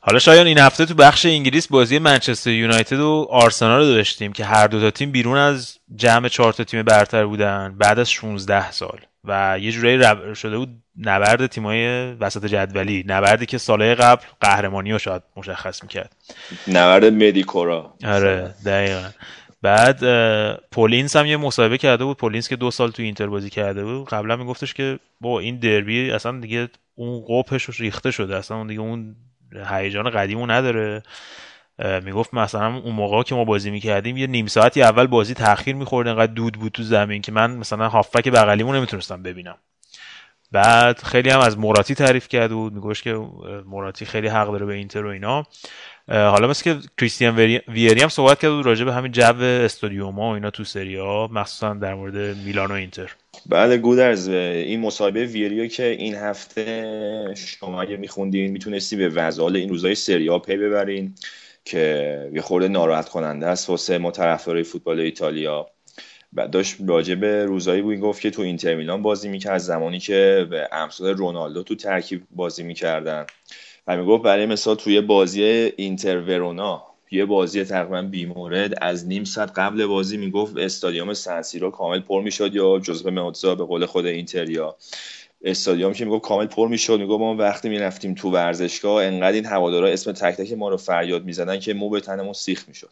حالا 0.00 0.18
شایان 0.18 0.46
این 0.46 0.58
هفته 0.58 0.86
تو 0.86 0.94
بخش 0.94 1.26
انگلیس 1.26 1.68
بازی 1.68 1.98
منچستر 1.98 2.50
یونایتد 2.50 3.00
و 3.00 3.26
آرسنال 3.30 3.80
رو 3.80 3.86
داشتیم 3.94 4.32
که 4.32 4.44
هر 4.44 4.66
دو 4.66 4.80
تا 4.80 4.90
تیم 4.90 5.12
بیرون 5.12 5.38
از 5.38 5.78
جمع 5.96 6.28
چهار 6.28 6.52
تا 6.52 6.64
تیم 6.64 6.82
برتر 6.82 7.26
بودن 7.26 7.74
بعد 7.78 7.98
از 7.98 8.10
16 8.10 8.70
سال 8.70 8.98
و 9.24 9.58
یه 9.60 9.72
جورایی 9.72 9.96
رب- 9.96 10.34
شده 10.34 10.56
بود 10.58 10.68
نبرد 10.98 11.46
تیمای 11.46 12.12
وسط 12.12 12.46
جدولی 12.46 13.04
نبردی 13.06 13.46
که 13.46 13.58
سالهای 13.58 13.94
قبل 13.94 14.22
قهرمانی 14.40 14.92
رو 14.92 14.98
شاید 14.98 15.22
مشخص 15.36 15.82
می‌کرد. 15.82 16.16
نبرد 16.68 17.04
مدیکورا. 17.04 17.94
آره 18.04 18.54
دقیقا. 18.66 19.08
بعد 19.64 20.04
اه، 20.04 20.58
پولینز 20.72 21.16
هم 21.16 21.26
یه 21.26 21.36
مصاحبه 21.36 21.78
کرده 21.78 22.04
بود. 22.04 22.16
پولینز 22.16 22.48
که 22.48 22.56
دو 22.56 22.70
سال 22.70 22.90
تو 22.90 23.02
اینتر 23.02 23.26
بازی 23.26 23.50
کرده 23.50 23.84
بود. 23.84 24.08
قبلا 24.08 24.36
میگفتش 24.36 24.74
که 24.74 24.98
با 25.20 25.40
این 25.40 25.58
دربی 25.58 26.10
اصلا 26.10 26.40
دیگه 26.40 26.68
اون 26.94 27.24
قپش 27.28 27.80
ریخته 27.80 28.10
شده. 28.10 28.36
اصلا 28.36 28.56
اون 28.56 28.66
دیگه 28.66 28.80
اون 28.80 29.16
هیجان 29.70 30.10
قدیمو 30.10 30.46
نداره. 30.46 31.02
می‌گفت 32.04 32.34
مثلا 32.34 32.76
اون 32.76 32.94
موقع 32.94 33.22
که 33.22 33.34
ما 33.34 33.44
بازی 33.44 33.70
می‌کردیم 33.70 34.16
یه 34.16 34.26
نیم 34.26 34.46
ساعتی 34.46 34.82
اول 34.82 35.06
بازی 35.06 35.34
تاخیر 35.34 35.74
می‌خورد. 35.74 36.08
انقدر 36.08 36.32
دود 36.32 36.54
بود 36.54 36.72
تو 36.72 36.82
زمین 36.82 37.22
که 37.22 37.32
من 37.32 37.56
مثلا 37.56 37.88
هافبک 37.88 38.28
بغلیمو 38.28 38.72
نمی‌تونستم 38.72 39.22
ببینم. 39.22 39.56
بعد 40.52 40.98
خیلی 40.98 41.30
هم 41.30 41.40
از 41.40 41.58
موراتی 41.58 41.94
تعریف 41.94 42.28
کرد 42.28 42.50
بود. 42.50 42.72
میگوش 42.72 43.02
که 43.02 43.14
موراتی 43.66 44.04
خیلی 44.04 44.28
حق 44.28 44.50
داره 44.50 44.66
به 44.66 44.74
اینتر 44.74 45.04
و 45.04 45.08
اینا. 45.08 45.46
حالا 46.08 46.46
مثل 46.48 46.64
که 46.64 46.88
کریستیان 46.98 47.36
ویری 47.68 48.02
هم 48.02 48.08
صحبت 48.08 48.40
کرد 48.40 48.66
راجع 48.66 48.84
به 48.84 48.92
همین 48.92 49.12
جو 49.12 49.42
استادیوم 49.42 50.18
و 50.18 50.22
اینا 50.22 50.50
تو 50.50 50.64
سری 50.64 50.96
ها 50.96 51.28
مخصوصا 51.32 51.74
در 51.74 51.94
مورد 51.94 52.36
میلان 52.36 52.70
و 52.70 52.74
اینتر. 52.74 53.14
بله 53.46 53.76
گودرز 53.76 54.28
این 54.28 54.80
مصاحبه 54.80 55.24
ویریو 55.24 55.66
که 55.66 55.86
این 55.86 56.14
هفته 56.14 57.34
شما 57.36 57.82
اگه 57.82 57.96
میخوندین 57.96 58.50
می‌تونستی 58.50 58.96
به 58.96 59.08
وضعال 59.08 59.56
این 59.56 59.68
روزای 59.68 59.94
سریا 59.94 60.38
پی 60.38 60.56
ببرین 60.56 61.14
که 61.64 62.30
یه 62.34 62.40
خورده 62.40 62.68
ناراحت 62.68 63.08
کننده 63.08 63.46
است 63.46 63.70
واسه 63.70 63.98
ما 63.98 64.10
طرفدارای 64.10 64.62
فوتبال 64.62 65.00
ایتالیا. 65.00 65.66
بعد 66.32 66.50
داشت 66.50 66.76
راجع 66.88 67.14
به 67.14 67.44
روزایی 67.44 67.82
بود 67.82 68.00
گفت 68.00 68.20
که 68.20 68.30
تو 68.30 68.42
اینتر 68.42 68.74
میلان 68.74 69.02
بازی 69.02 69.28
می‌کرد 69.28 69.58
زمانی 69.58 69.98
که 69.98 70.46
به 70.50 70.68
امثال 70.72 71.08
رونالدو 71.08 71.62
تو 71.62 71.74
ترکیب 71.74 72.22
بازی 72.30 72.62
می‌کردن. 72.62 73.26
و 73.86 73.96
می‌گفت 73.96 74.22
برای 74.22 74.46
مثال 74.46 74.76
توی 74.76 75.00
بازی 75.00 75.42
اینتر 75.76 76.20
ورونا 76.20 76.82
یه 77.10 77.24
بازی 77.24 77.64
تقریبا 77.64 78.02
بیمورد 78.02 78.74
از 78.80 79.06
نیم 79.06 79.24
ساعت 79.24 79.58
قبل 79.58 79.86
بازی 79.86 80.16
می‌گفت 80.16 80.56
استادیوم 80.56 81.14
سنسیرو 81.14 81.70
کامل 81.70 82.00
پر 82.00 82.22
می‌شد 82.22 82.54
یا 82.54 82.78
جزء 82.78 83.10
موزا 83.10 83.54
به 83.54 83.64
قول 83.64 83.86
خود 83.86 84.06
اینتریا 84.06 84.76
استادیوم 85.44 85.92
که 85.92 86.04
می‌گفت 86.04 86.24
کامل 86.24 86.46
پر 86.46 86.68
می‌شد. 86.68 87.00
می‌گفت 87.00 87.20
ما 87.20 87.36
وقتی 87.36 87.68
می‌رفتیم 87.68 88.14
تو 88.14 88.30
ورزشگاه 88.30 89.04
انقدر 89.04 89.32
این 89.32 89.46
هوادارا 89.46 89.88
اسم 89.88 90.12
تک 90.12 90.34
تک 90.34 90.52
ما 90.52 90.68
رو 90.68 90.76
فریاد 90.76 91.24
می‌زدن 91.24 91.60
که 91.60 91.74
مو 91.74 91.90
به 91.90 92.00
تنمون 92.00 92.32
سیخ 92.32 92.68
می‌شد. 92.68 92.90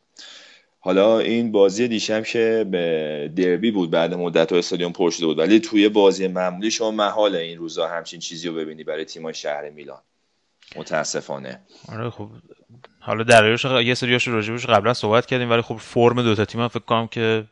حالا 0.81 1.19
این 1.19 1.53
بازی 1.53 1.89
دیشب 1.89 2.25
که 2.25 2.67
به 2.71 3.31
دربی 3.37 3.71
بود 3.71 3.91
بعد 3.91 4.15
مدت 4.15 4.53
و 4.53 4.55
استادیوم 4.55 4.93
پر 4.93 5.11
شده 5.11 5.27
بود. 5.27 5.39
ولی 5.39 5.61
توی 5.61 5.89
بازی 5.89 6.27
معمولی 6.29 6.71
شما 6.71 6.91
محال 6.91 7.37
این 7.37 7.59
روزا 7.59 7.89
همچین 7.89 8.21
چیزی 8.21 8.49
رو 8.49 8.55
ببینی 8.55 8.85
برای 8.85 9.05
تیمای 9.05 9.35
شهر 9.35 9.71
میلان. 9.71 10.01
متاسفانه. 10.77 11.61
آره 11.89 12.11
خب 12.11 12.29
حالا 13.01 13.25
دلایلش 13.25 13.65
یه 13.65 13.95
سریاش 13.95 14.29
راجبش 14.29 14.67
قبلا 14.67 14.95
صحبت 14.95 15.27
کردیم 15.27 15.51
ولی 15.51 15.63
خب 15.63 15.77
فرم 15.77 16.23
دوتا 16.23 16.45
تیم 16.45 16.61
هم 16.61 16.69
فکر 16.69 16.85
کنم 16.85 17.07
که 17.07 17.45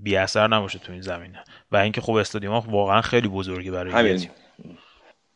بی 0.00 0.16
اثر 0.16 0.48
نباشه 0.48 0.78
تو 0.78 0.92
این 0.92 1.00
زمینه. 1.00 1.44
و 1.72 1.76
اینکه 1.76 2.00
خب 2.00 2.12
استادیوم 2.12 2.54
ها 2.54 2.64
واقعا 2.70 3.00
خیلی 3.00 3.28
بزرگه 3.28 3.70
برای 3.70 3.92
همین. 3.92 4.16
تیم. 4.16 4.30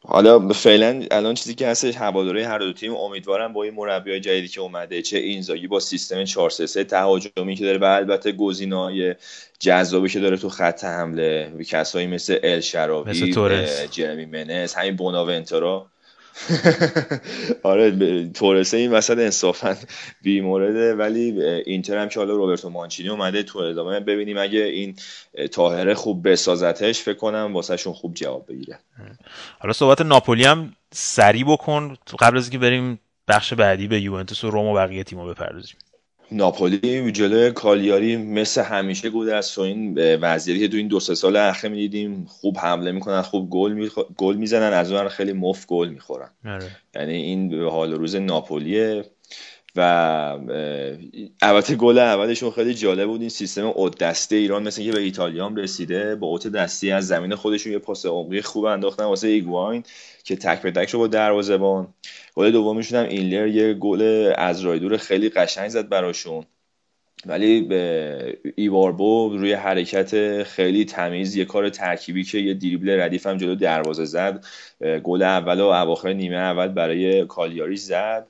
حالا 0.02 0.48
فعلا 0.48 1.02
الان 1.10 1.34
چیزی 1.34 1.54
که 1.54 1.68
هستش 1.68 1.96
هواداری 1.96 2.42
هر 2.42 2.58
دو 2.58 2.72
تیم 2.72 2.94
امیدوارم 2.94 3.52
با 3.52 3.62
این 3.62 3.74
مربیای 3.74 4.20
جدیدی 4.20 4.48
که 4.48 4.60
اومده 4.60 5.02
چه 5.02 5.18
اینزاگی 5.18 5.66
با 5.66 5.80
سیستم 5.80 6.24
4 6.24 6.50
3 6.50 6.66
3 6.66 6.84
تهاجمی 6.84 7.56
که 7.56 7.64
داره 7.64 7.78
و 7.78 7.84
البته 7.84 8.32
گزینه‌های 8.32 9.14
جذابی 9.58 10.08
که 10.08 10.20
داره 10.20 10.36
تو 10.36 10.48
خط 10.48 10.84
حمله 10.84 11.64
کسایی 11.68 12.06
مثل 12.06 12.38
ال 12.42 12.60
شراوی 12.60 13.10
مثل 13.10 13.86
جرمی 13.86 14.26
منس 14.26 14.78
همین 14.78 14.96
بوناونتورا 14.96 15.86
آره 17.62 18.28
تورسه 18.28 18.76
این 18.76 18.92
وسط 18.92 19.18
انصافا 19.18 19.76
بی 20.22 20.40
مورده 20.40 20.94
ولی 20.94 21.42
اینتر 21.42 21.98
هم 21.98 22.08
که 22.08 22.20
حالا 22.20 22.34
روبرتو 22.34 22.70
مانچینی 22.70 23.08
اومده 23.08 23.42
تو 23.42 23.58
ادامه. 23.58 24.00
ببینیم 24.00 24.38
اگه 24.38 24.60
این 24.60 24.96
تاهره 25.52 25.94
خوب 25.94 26.28
بسازتش 26.28 27.00
فکر 27.00 27.16
کنم 27.16 27.50
واسهشون 27.54 27.92
خوب 27.92 28.14
جواب 28.14 28.46
بگیره. 28.48 28.78
حالا 29.58 29.72
صحبت 29.72 30.00
ناپولی 30.00 30.44
هم 30.44 30.72
سریع 30.92 31.44
بکن. 31.44 31.96
قبل 32.18 32.36
از 32.36 32.44
اینکه 32.44 32.58
بریم 32.58 33.00
بخش 33.28 33.54
بعدی 33.54 33.88
به 33.88 34.00
یوونتوس 34.00 34.44
و 34.44 34.50
روم 34.50 34.66
و 34.66 34.74
بقیه 34.74 35.04
تیم‌ها 35.04 35.26
بپردازیم. 35.26 35.76
ناپولی 36.32 37.12
جلوی 37.12 37.50
کالیاری 37.50 38.16
مثل 38.16 38.62
همیشه 38.62 39.10
گود 39.10 39.28
است 39.28 39.58
و 39.58 39.60
این 39.60 39.98
وضعیتی 40.14 40.60
که 40.60 40.68
تو 40.68 40.76
این 40.76 40.88
دو 40.88 41.00
سه 41.00 41.14
سال 41.14 41.36
اخیر 41.36 41.70
می‌دیدیم 41.70 42.24
خوب 42.28 42.58
حمله 42.58 42.92
می‌کنن 42.92 43.22
خوب 43.22 43.50
گل 43.50 43.72
می... 43.72 43.90
گل 44.16 44.36
می‌زنن 44.36 44.72
از 44.72 44.92
اون 44.92 45.08
خیلی 45.08 45.32
مفت 45.32 45.68
گل 45.68 45.88
می‌خورن 45.88 46.30
آره. 46.44 46.70
یعنی 46.94 47.14
این 47.14 47.48
به 47.48 47.70
حال 47.70 47.92
روز 47.92 48.16
ناپولیه 48.16 49.04
و 49.76 49.82
البته 51.42 51.74
گل 51.74 51.98
اولشون 51.98 52.50
خیلی 52.50 52.74
جالب 52.74 53.06
بود 53.06 53.20
این 53.20 53.30
سیستم 53.30 53.66
اوت 53.66 53.98
دسته 53.98 54.36
ایران 54.36 54.62
مثل 54.62 54.82
که 54.82 54.92
به 54.92 55.00
ایتالیا 55.00 55.46
هم 55.46 55.56
رسیده 55.56 56.14
با 56.14 56.26
اوت 56.26 56.46
دستی 56.46 56.90
از 56.90 57.06
زمین 57.06 57.34
خودشون 57.34 57.72
یه 57.72 57.78
پاس 57.78 58.06
عمقی 58.06 58.42
خوب 58.42 58.64
انداختن 58.64 59.04
واسه 59.04 59.28
ایگواین 59.28 59.82
که 60.30 60.36
تک 60.36 60.62
به 60.62 60.70
تک 60.70 60.90
رو 60.90 60.98
با 60.98 61.06
دروازه‌بان 61.06 61.94
گل 62.34 62.50
دومیشون 62.50 62.98
هم 62.98 63.08
اینلر 63.08 63.46
یه 63.46 63.74
گل 63.74 64.32
از 64.36 64.60
راه 64.60 64.78
دور 64.78 64.96
خیلی 64.96 65.28
قشنگ 65.28 65.68
زد 65.68 65.88
براشون. 65.88 66.44
ولی 67.26 67.60
به 67.60 68.38
ایواربو 68.56 69.36
روی 69.36 69.52
حرکت 69.52 70.42
خیلی 70.42 70.84
تمیز 70.84 71.36
یه 71.36 71.44
کار 71.44 71.68
ترکیبی 71.68 72.24
که 72.24 72.38
یه 72.38 72.54
دریبل 72.54 73.00
ردیف 73.00 73.26
هم 73.26 73.36
جلو 73.36 73.54
دروازه 73.54 74.04
زد. 74.04 74.44
گل 75.02 75.22
اول 75.22 75.60
و 75.60 75.64
اواخر 75.64 76.12
نیمه 76.12 76.36
اول 76.36 76.68
برای 76.68 77.26
کالیاری 77.26 77.76
زد. 77.76 78.26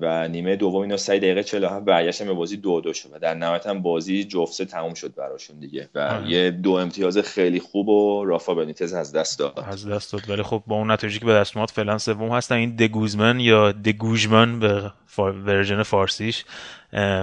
و 0.00 0.28
نیمه 0.28 0.56
دوم 0.56 0.82
اینا 0.82 0.96
3 0.96 1.18
دقیقه 1.18 1.42
47 1.42 1.84
برگشتن 1.84 2.26
به 2.26 2.32
بازی 2.32 2.56
دو 2.56 2.80
دو 2.80 2.92
شد 2.92 3.08
و 3.12 3.18
در 3.18 3.34
نهایت 3.34 3.66
هم 3.66 3.82
بازی 3.82 4.24
جفته 4.24 4.64
تموم 4.64 4.94
شد 4.94 5.14
براشون 5.14 5.60
دیگه. 5.60 5.88
و 5.94 5.98
آه. 5.98 6.30
یه 6.30 6.50
دو 6.50 6.72
امتیاز 6.72 7.18
خیلی 7.18 7.60
خوب 7.60 7.88
و 7.88 8.24
رافا 8.24 8.54
بنیتز 8.54 8.92
از 8.92 9.12
دست 9.12 9.38
داد. 9.38 9.64
از 9.66 9.88
دست 9.88 10.12
داد. 10.12 10.30
ولی 10.30 10.42
خب 10.42 10.62
با 10.66 10.76
اون 10.76 10.90
نتایجی 10.90 11.18
که 11.18 11.24
به 11.24 11.32
دست 11.32 11.56
اومد 11.56 11.70
فعلا 11.70 11.98
سوم 11.98 12.32
هستن. 12.32 12.54
این 12.54 12.76
دگوزمن 12.76 13.40
یا 13.40 13.72
دگوژمن 13.72 14.60
به 14.60 14.92
فار... 15.06 15.32
ورژن 15.32 15.82
فارسیش 15.82 16.44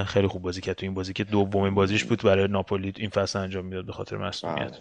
خیلی 0.06 0.28
خوب 0.28 0.42
بازی 0.42 0.62
کرد 0.62 0.76
تو 0.76 0.86
این 0.86 0.94
بازی 0.94 1.14
که 1.14 1.24
دومین 1.24 1.76
بازیش 1.76 2.04
بود 2.04 2.22
برای 2.24 2.48
ناپولی 2.48 2.94
این 2.98 3.10
فصل 3.10 3.40
انجام 3.40 3.66
می‌داد 3.66 3.86
به 3.86 3.94
خاطر 3.94 4.18
مصدومیت. 4.18 4.78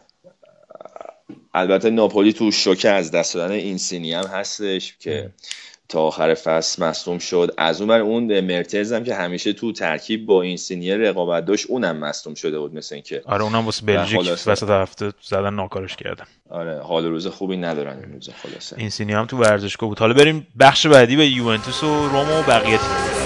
البته 1.55 1.91
ناپولی 1.91 2.33
تو 2.33 2.51
شوکه 2.51 2.89
از 2.89 3.11
دست 3.11 3.35
دادن 3.35 3.55
اینسینیه 3.55 4.13
هم 4.13 4.27
هستش 4.27 4.97
که 4.99 5.31
تا 5.89 6.01
آخر 6.01 6.35
فصل 6.35 6.85
مصدوم 6.85 7.19
شد. 7.19 7.55
از 7.59 7.81
اون 7.81 7.89
بر 7.89 8.01
اون 8.01 8.41
مرتنز 8.41 8.93
هم 8.93 9.05
که 9.05 9.15
همیشه 9.15 9.53
تو 9.53 9.73
ترکیب 9.73 10.27
با 10.27 10.43
اینسینیه 10.43 10.97
رقابت 10.97 11.45
داشت 11.45 11.67
اونم 11.69 11.97
مصدوم 11.97 12.35
شده 12.35 12.59
بود 12.59 12.75
مثل 12.75 12.95
اینکه 12.95 13.23
آره 13.25 13.43
اونم 13.43 13.65
واسه 13.65 13.87
بلژیک. 13.87 14.21
وسط 14.47 14.71
هفته 14.71 15.13
زدن 15.23 15.55
ناکارش 15.55 15.97
کردن 15.97 16.25
آره 16.51 16.81
حال 16.81 17.05
روز 17.05 17.27
خوبی 17.27 17.57
ندارن 17.57 17.99
این 17.99 18.13
روزا 18.13 18.33
خلاصه. 18.43 18.79
این 18.79 18.91
سینی 18.91 19.13
هم 19.13 19.27
تو 19.27 19.37
ورزشگاه 19.37 19.89
بود. 19.89 19.99
حالا 19.99 20.15
بریم 20.15 20.47
بخش 20.61 20.87
بعدی 20.87 21.17
به 21.17 21.27
یوونتوس 21.27 21.83
و 21.83 22.09
روم 22.09 22.31
و 22.33 22.43
بقیه 22.43 22.79
تیم 22.79 23.18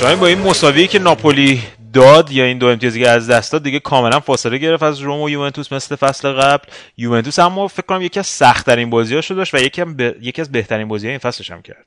شاید 0.00 0.18
با 0.20 0.26
این 0.26 0.38
مساوی 0.38 0.86
که 0.86 0.98
ناپولی 0.98 1.62
داد 1.92 2.30
یا 2.32 2.44
این 2.44 2.58
دو 2.58 2.66
امتیازی 2.66 3.00
که 3.00 3.08
از 3.08 3.30
دست 3.30 3.52
داد 3.52 3.62
دیگه 3.62 3.80
کاملا 3.80 4.20
فاصله 4.20 4.58
گرفت 4.58 4.82
از 4.82 4.98
روم 5.00 5.20
و 5.20 5.30
یوونتوس 5.30 5.72
مثل 5.72 5.96
فصل 5.96 6.32
قبل. 6.32 6.64
یوونتوس 6.96 7.38
اما 7.38 7.68
فکر 7.68 7.86
کنم 7.86 8.02
یکی 8.02 8.20
از 8.20 8.26
سختترین 8.26 8.90
بازیاشو 8.90 9.34
داشت 9.34 9.54
و 9.54 9.58
یکی, 9.58 9.80
هم 9.80 9.96
به- 9.96 10.16
یکی 10.20 10.40
از 10.40 10.52
بهترین 10.52 10.88
بازی 10.88 11.08
این 11.08 11.18
فصلش 11.18 11.50
هم 11.50 11.62
کرد. 11.62 11.86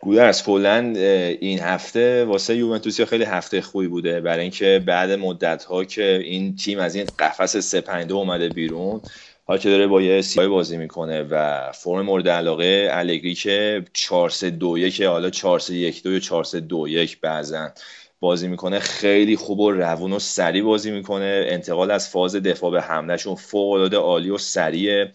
گودرز 0.00 0.42
کلا 0.42 0.94
این 1.40 1.58
هفته 1.60 2.24
واسه 2.24 2.56
یوونتوسیا 2.56 3.06
خیلی 3.06 3.24
هفته 3.24 3.60
خوبی 3.60 3.86
بوده. 3.88 4.20
برای 4.20 4.40
اینکه 4.40 4.82
بعد 4.86 5.10
مدت 5.10 5.64
ها 5.64 5.84
که 5.84 6.20
این 6.24 6.56
تیم 6.56 6.78
از 6.78 6.94
این 6.94 7.06
قفس 7.18 7.56
3 7.56 7.80
5 7.80 8.12
اومده 8.12 8.48
بیرون 8.48 9.00
حالا 9.48 9.60
که 9.60 9.68
داره 9.70 9.86
با 9.86 10.02
یه 10.02 10.20
سیای 10.22 10.48
بازی 10.48 10.76
می‌کنه 10.76 11.22
و 11.22 11.62
فرم 11.72 12.02
مورد 12.02 12.28
علاقه 12.28 12.88
الگری 12.92 13.34
که 13.34 13.84
4 13.92 14.30
3 14.30 14.50
2 14.50 14.78
1 14.78 15.02
حالا 15.02 15.30
4 15.30 15.58
3 15.58 15.74
1 15.74 16.02
2 16.02 16.12
یا 16.12 16.18
4 16.18 16.44
3 16.44 16.60
2 16.60 16.88
1 16.88 17.20
بعضن 17.20 17.72
بازی 18.20 18.48
می‌کنه 18.48 18.78
خیلی 18.78 19.36
خوب 19.36 19.60
و 19.60 19.70
روون 19.70 20.12
و 20.12 20.18
سریع 20.18 20.62
بازی 20.62 20.90
می‌کنه. 20.90 21.44
انتقال 21.48 21.90
از 21.90 22.08
فاز 22.08 22.36
دفاع 22.36 22.70
به 22.70 22.80
حملهشون 22.80 23.34
فوق 23.34 23.70
العاده 23.72 23.96
عالی 23.96 24.30
و 24.30 24.38
سریعه 24.38 25.12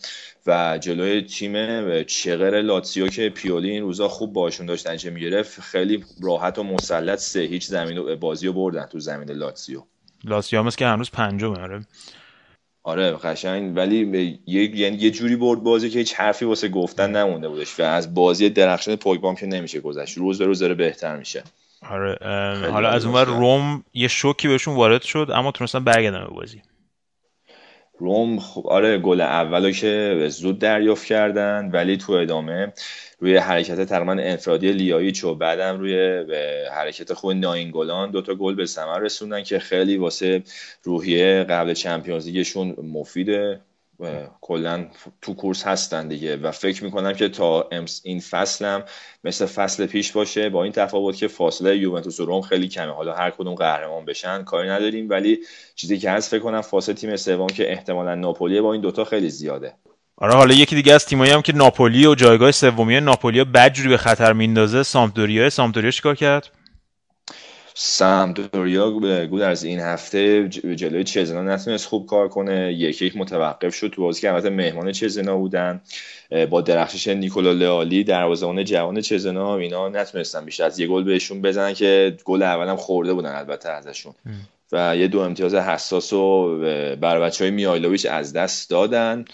و 0.48 0.78
جلوی 0.82 1.22
تیم 1.22 2.04
چغر 2.04 2.62
لاتسیو 2.62 3.08
که 3.08 3.30
پیولی 3.30 3.70
این 3.70 3.82
روزا 3.82 4.08
خوب 4.08 4.34
باشون 4.34 4.66
داشت 4.66 4.88
نتیجه 4.88 5.10
می‌گرفت 5.10 5.62
خیلی 5.62 6.06
راحت 6.22 6.60
و 6.60 6.64
مسلط 6.64 7.20
سه 7.20 7.40
هیچ 7.40 7.66
زمین 7.66 7.98
و- 7.98 8.16
بازی 8.16 8.48
رو 8.48 8.54
بردن 8.54 8.86
تو 8.86 9.00
زمین 9.00 9.32
لاتسیو. 9.32 9.84
لاسیو 10.24 10.60
هم 10.60 10.70
که 10.70 10.86
هنوز 10.86 11.12
پنجمه 11.12 11.60
آره. 11.60 11.86
آره 12.84 13.12
قشنگ. 13.12 13.78
ولی 13.78 14.40
یه 14.46 14.76
یعنی 14.76 14.98
یه 14.98 15.12
جوری 15.12 15.36
برد 15.36 15.64
بازی 15.64 15.90
که 15.90 16.00
هیچ 16.00 16.14
حرفی 16.14 16.46
واسه 16.46 16.70
گفتن 16.70 17.16
نمونده 17.16 17.50
بودش 17.50 17.80
و 17.80 17.84
از 17.84 18.14
بازی 18.14 18.50
درخشان 18.50 18.96
پوگبام 18.96 19.36
که 19.36 19.46
نمیشه 19.46 19.80
گذشت. 19.80 20.18
روز 20.18 20.40
به 20.40 20.46
روز 20.46 20.60
داره 20.60 20.74
بهتر 20.74 21.18
میشه. 21.18 21.44
آره 21.90 22.18
حالا 22.72 22.90
از 22.90 23.06
اونور 23.06 23.26
باشه. 23.26 23.40
روم 23.40 23.84
یه 23.94 24.08
شوکی 24.08 24.48
بهشون 24.48 24.76
وارد 24.76 25.02
شد 25.02 25.28
اما 25.34 25.52
تونستن 25.52 25.84
برگردن 25.84 26.24
به 26.24 26.34
بازی. 26.34 26.62
روم 28.00 28.40
خب 28.40 28.68
آره 28.68 28.98
گل 28.98 29.22
اولو 29.22 29.72
که 29.72 30.26
زود 30.30 30.60
دریافت 30.60 31.06
کردن 31.06 31.70
ولی 31.74 31.98
تو 31.98 32.14
ادامه 32.14 32.74
روی 33.24 33.38
حرکت 33.38 33.82
تقریبا 33.86 34.12
انفرادی 34.12 34.72
لیایچ 34.72 35.24
و 35.24 35.36
بعدم 35.36 35.80
روی 35.80 36.26
حرکت 36.72 37.14
خوب 37.14 37.32
ناینگولان 37.32 38.12
دوتا 38.12 38.36
گل 38.36 38.56
به 38.56 38.66
ثمر 38.66 39.00
رسوندن 39.00 39.44
که 39.44 39.60
خیلی 39.60 39.98
واسه 39.98 40.44
روحیه 40.84 41.44
قبل 41.50 41.74
چمپیونز 41.74 42.26
لیگشون 42.28 42.76
مفیده 42.84 43.62
کلا 44.42 44.88
تو 45.22 45.34
کورس 45.34 45.64
هستن 45.68 46.08
دیگه. 46.08 46.36
و 46.38 46.52
فکر 46.52 46.84
می‌کنم 46.84 47.14
که 47.14 47.30
تا 47.30 47.70
امس- 47.72 48.02
این 48.04 48.20
فصلم 48.20 48.84
مثل 49.24 49.46
فصل 49.46 49.86
پیش 49.86 50.12
باشه 50.12 50.50
با 50.50 50.64
این 50.64 50.74
تفاوت 50.74 51.18
که 51.18 51.28
فاصله 51.28 51.78
یوونتوس 51.78 52.20
و 52.20 52.26
روم 52.26 52.42
خیلی 52.42 52.68
کمه. 52.68 52.92
حالا 52.92 53.14
هر 53.14 53.30
کدوم 53.30 53.56
قهرمان 53.56 54.06
بشن 54.06 54.44
کاری 54.44 54.70
نداریم 54.70 55.10
ولی 55.10 55.40
چیزی 55.76 55.98
که 55.98 56.12
هست 56.12 56.32
فکر 56.32 56.40
کنم 56.40 56.62
فاصله 56.62 56.96
تیم 56.96 57.16
سوم 57.16 57.48
که 57.48 57.72
احتمالا 57.72 58.16
ناپولی 58.16 58.62
با 58.62 58.74
این 58.74 58.82
دوتا 58.82 59.06
خیلی 59.06 59.30
زیاده. 59.30 59.74
آره 60.24 60.34
حالا 60.34 60.54
یکی 60.54 60.76
دیگه 60.76 60.94
از 60.94 61.06
تیمایی 61.06 61.32
هم 61.32 61.42
که 61.42 61.54
ناپولی 61.54 62.06
و 62.06 62.16
جایگاه 62.16 62.52
سومی 62.52 63.00
ناپولی 63.00 63.44
بدجوری 63.44 63.90
به 63.90 63.98
خطر 63.98 64.34
میندازه 64.34 64.84
سامپدوریا. 64.84 65.50
سامپدوریا 65.50 65.92
چیکار 65.92 66.16
کرد؟ 66.16 66.50
سمدوریا 67.74 68.92
گود 69.28 69.42
از 69.42 69.64
این 69.64 69.80
هفته 69.80 70.48
جلوی 70.50 71.04
چزنا 71.04 71.42
نتونست 71.42 71.86
خوب 71.86 72.08
کار 72.08 72.28
کنه. 72.28 72.74
یک 72.74 73.02
یک 73.02 73.18
متوقف 73.18 73.76
شد 73.76 73.88
تو 73.88 74.02
بازی 74.02 74.22
که 74.22 74.34
البته 74.34 74.50
مهمان 74.50 74.92
چزنا 74.92 75.38
بودن. 75.38 75.82
با 76.50 76.62
درخشش 76.62 77.08
نیکولا 77.08 77.52
لئالی 77.52 78.04
دروازه‌بان 78.04 78.64
جوان 78.64 79.02
چزنا 79.02 79.58
اینا 79.58 79.90
نتونستن 79.90 80.46
بیشتر 80.46 80.64
از 80.64 80.80
یه 80.80 80.88
گل 80.88 81.04
بهشون 81.04 81.42
بزنن 81.42 81.74
که 81.74 82.18
گل 82.26 82.44
اولم 82.44 82.76
خورده 82.76 83.14
بودن 83.14 83.36
البته 83.36 83.70
ازشون. 83.70 84.14
و 84.72 84.98
یه 84.98 85.08
دو 85.08 85.20
امتیاز 85.20 85.56
حساس 85.56 86.14
و 86.14 86.58
بر 86.96 87.20
بچه 87.20 87.44
های 87.44 87.52
میایلوویچ 87.52 88.06
از 88.06 88.34
دست 88.34 88.70
دادن. 88.70 89.26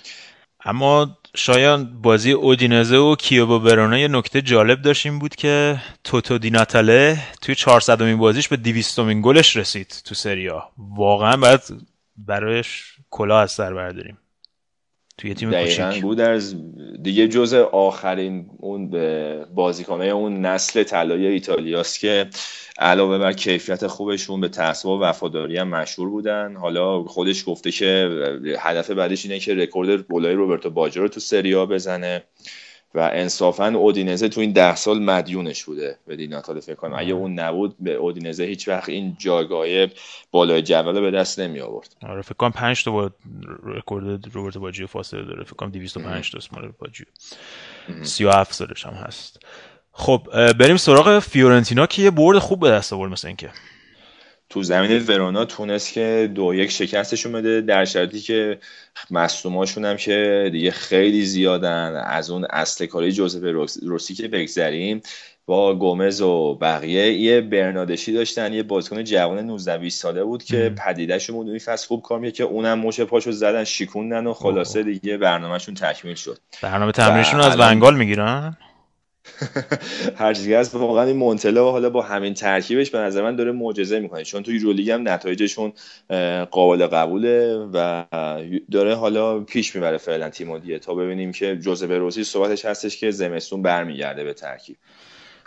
اما 0.65 1.17
شایان 1.35 2.01
بازی 2.01 2.31
اودینزه 2.31 2.97
و 2.97 3.15
کیوبا 3.15 3.59
ورونا 3.59 3.97
یه 3.99 4.07
نکته 4.07 4.41
جالب 4.41 4.81
داشت 4.81 5.05
این 5.05 5.19
بود 5.19 5.35
که 5.35 5.81
توتو 6.03 6.37
دیناتاله 6.37 7.19
توی 7.41 7.55
400 7.55 8.01
امین 8.01 8.17
بازیش 8.17 8.47
به 8.47 8.57
200 8.57 8.99
امین 8.99 9.21
گلش 9.21 9.57
رسید 9.57 10.01
تو 10.05 10.15
سریا 10.15 10.69
واقعا 10.77 11.37
باید 11.37 11.61
برایش 12.17 12.95
کلاه 13.09 13.41
از 13.41 13.51
سر 13.51 13.73
برداریم. 13.73 14.17
توی 15.19 15.33
تیم 15.33 15.51
دقیقا 15.51 15.85
کوچیک. 15.85 16.01
بود 16.01 16.19
از 16.19 16.55
دیگه 17.03 17.27
جز 17.27 17.53
آخرین 17.53 18.49
اون 18.57 18.89
به 18.89 19.37
بازیکنهای 19.55 20.09
اون 20.09 20.41
نسل 20.41 20.83
طلایی 20.83 21.27
ایتالیاست 21.27 21.99
که 21.99 22.27
علاوه 22.77 23.17
بر 23.17 23.33
کیفیت 23.33 23.87
خوبشون 23.87 24.41
به 24.41 24.49
تعصب 24.49 24.85
و 24.89 24.99
وفاداری 24.99 25.57
هم 25.57 25.67
مشهور 25.67 26.09
بودن. 26.09 26.55
حالا 26.55 27.03
خودش 27.03 27.43
گفته 27.47 27.71
که 27.71 28.09
هدف 28.59 28.91
بعدش 28.91 29.25
اینه 29.25 29.39
که 29.39 29.55
رکورد 29.55 30.01
گلای 30.01 30.33
روبرتو 30.33 30.69
باجو 30.69 31.01
رو 31.01 31.07
تو 31.07 31.19
سریا 31.19 31.65
بزنه. 31.65 32.23
و 32.95 33.09
انصافا 33.13 33.67
اودینزه 33.67 34.29
تو 34.29 34.41
این 34.41 34.51
ده 34.51 34.75
سال 34.75 35.03
مدیونش 35.03 35.63
بوده 35.63 35.97
به 36.07 36.15
دیناتال 36.15 36.59
فکر 36.59 36.75
کنم. 36.75 36.93
اگه 36.97 37.13
اون 37.13 37.39
نبود 37.39 37.75
به 37.79 37.93
اودینزه 37.93 38.43
هیچ 38.43 38.67
وقت 38.67 38.89
این 38.89 39.15
جایگاه 39.19 39.67
بالای 40.31 40.61
جدول 40.61 41.01
به 41.01 41.11
دست 41.11 41.39
نمی 41.39 41.59
آورد 41.59 41.95
آره 42.03 42.21
فکر 42.21 42.33
کنم 42.33 42.51
5 42.51 42.83
تا 42.83 42.91
با 42.91 43.11
رکورد 43.63 44.27
روبرت 44.33 44.57
باجیو 44.57 44.87
فاصله 44.87 45.25
داره. 45.25 45.43
فکر 45.43 45.55
کنم 45.55 45.69
205 45.69 46.31
تا 46.31 46.39
مال 46.51 46.71
باجیو. 46.79 47.05
37 48.03 48.53
سالش 48.53 48.85
هم 48.85 48.93
هست. 48.93 49.39
خب 49.91 50.27
بریم 50.59 50.77
سراغ 50.77 51.19
فیورنتینا 51.19 51.85
که 51.85 52.01
یه 52.01 52.11
برد 52.11 52.37
خوب 52.37 52.59
به 52.59 52.69
دست 52.69 52.93
آورد 52.93 53.11
مثل 53.11 53.27
اینکه. 53.27 53.49
تو 54.49 54.63
زمین 54.63 54.97
ورونا 55.07 55.45
تونست 55.45 55.93
که 55.93 56.31
دو 56.35 56.53
یک 56.55 56.71
شکستشون 56.71 57.31
بده 57.31 57.61
در 57.61 57.85
شرایطی 57.85 58.19
که 58.19 58.59
مصدوماشون 59.11 59.85
هم 59.85 59.97
که 59.97 60.49
دیگه 60.51 60.71
خیلی 60.71 61.25
زیادن. 61.25 61.95
از 62.05 62.29
اون 62.29 62.45
اصل 62.49 62.85
کاری 62.85 63.11
جوزپه 63.11 63.43
روس- 63.43 63.77
روسی 63.83 64.13
که 64.13 64.27
بگذریم 64.27 65.01
با 65.45 65.75
گومز 65.75 66.21
و 66.21 66.55
بقیه 66.55 67.13
یه 67.13 67.41
برنادشی 67.41 68.13
داشتن 68.13 68.53
یه 68.53 68.63
بازیکن 68.63 69.03
جوان 69.03 69.39
19 69.39 69.77
20 69.77 70.01
ساله 70.01 70.23
بود 70.23 70.43
که 70.43 70.75
پدیدهشون 70.85 71.35
بود 71.35 71.49
این 71.49 71.59
فصل 71.59 71.87
خوب 71.87 72.01
کار 72.01 72.29
که 72.29 72.43
اونم 72.43 72.79
مش 72.79 72.99
پاشو 72.99 73.31
زدن 73.31 73.63
شیکوندن 73.63 74.27
و 74.27 74.33
خلاصه 74.33 74.83
دیگه 74.83 75.17
برنامهشون 75.17 75.75
تکمیل 75.75 76.15
شد. 76.15 76.37
برنامه 76.61 76.91
تمرینشون 76.91 77.39
از 77.39 77.57
بنگال 77.57 77.95
می‌گیرن؟ 77.95 78.57
هر 80.19 80.33
چیزی 80.33 80.53
واقعا 80.73 81.03
این 81.03 81.17
مونتلا 81.17 81.71
حالا 81.71 81.89
با 81.89 82.01
همین 82.01 82.33
ترکیبش 82.33 82.89
به 82.89 82.97
نظر 82.97 83.23
من 83.23 83.35
داره 83.35 83.51
معجزه 83.51 83.99
می‌کنه. 83.99 84.23
چون 84.23 84.43
تو 84.43 84.51
یورولیگ 84.51 84.89
هم 84.89 85.09
نتایجشون 85.09 85.73
قابل 86.51 86.87
قبوله 86.87 87.55
و 87.73 88.05
داره 88.71 88.95
حالا 88.95 89.39
پیش 89.39 89.75
می‌بره 89.75 89.97
فعلا 89.97 90.29
تیمو 90.29 90.59
دیگه. 90.59 90.79
تا 90.79 90.93
ببینیم 90.95 91.31
که 91.31 91.57
جوزه 91.57 91.87
روسی 91.87 92.23
صحبتش 92.23 92.65
هستش 92.65 92.97
که 92.97 93.11
زمستون 93.11 93.61
برمیگرده 93.61 94.23
به 94.23 94.33
ترکیب. 94.33 94.75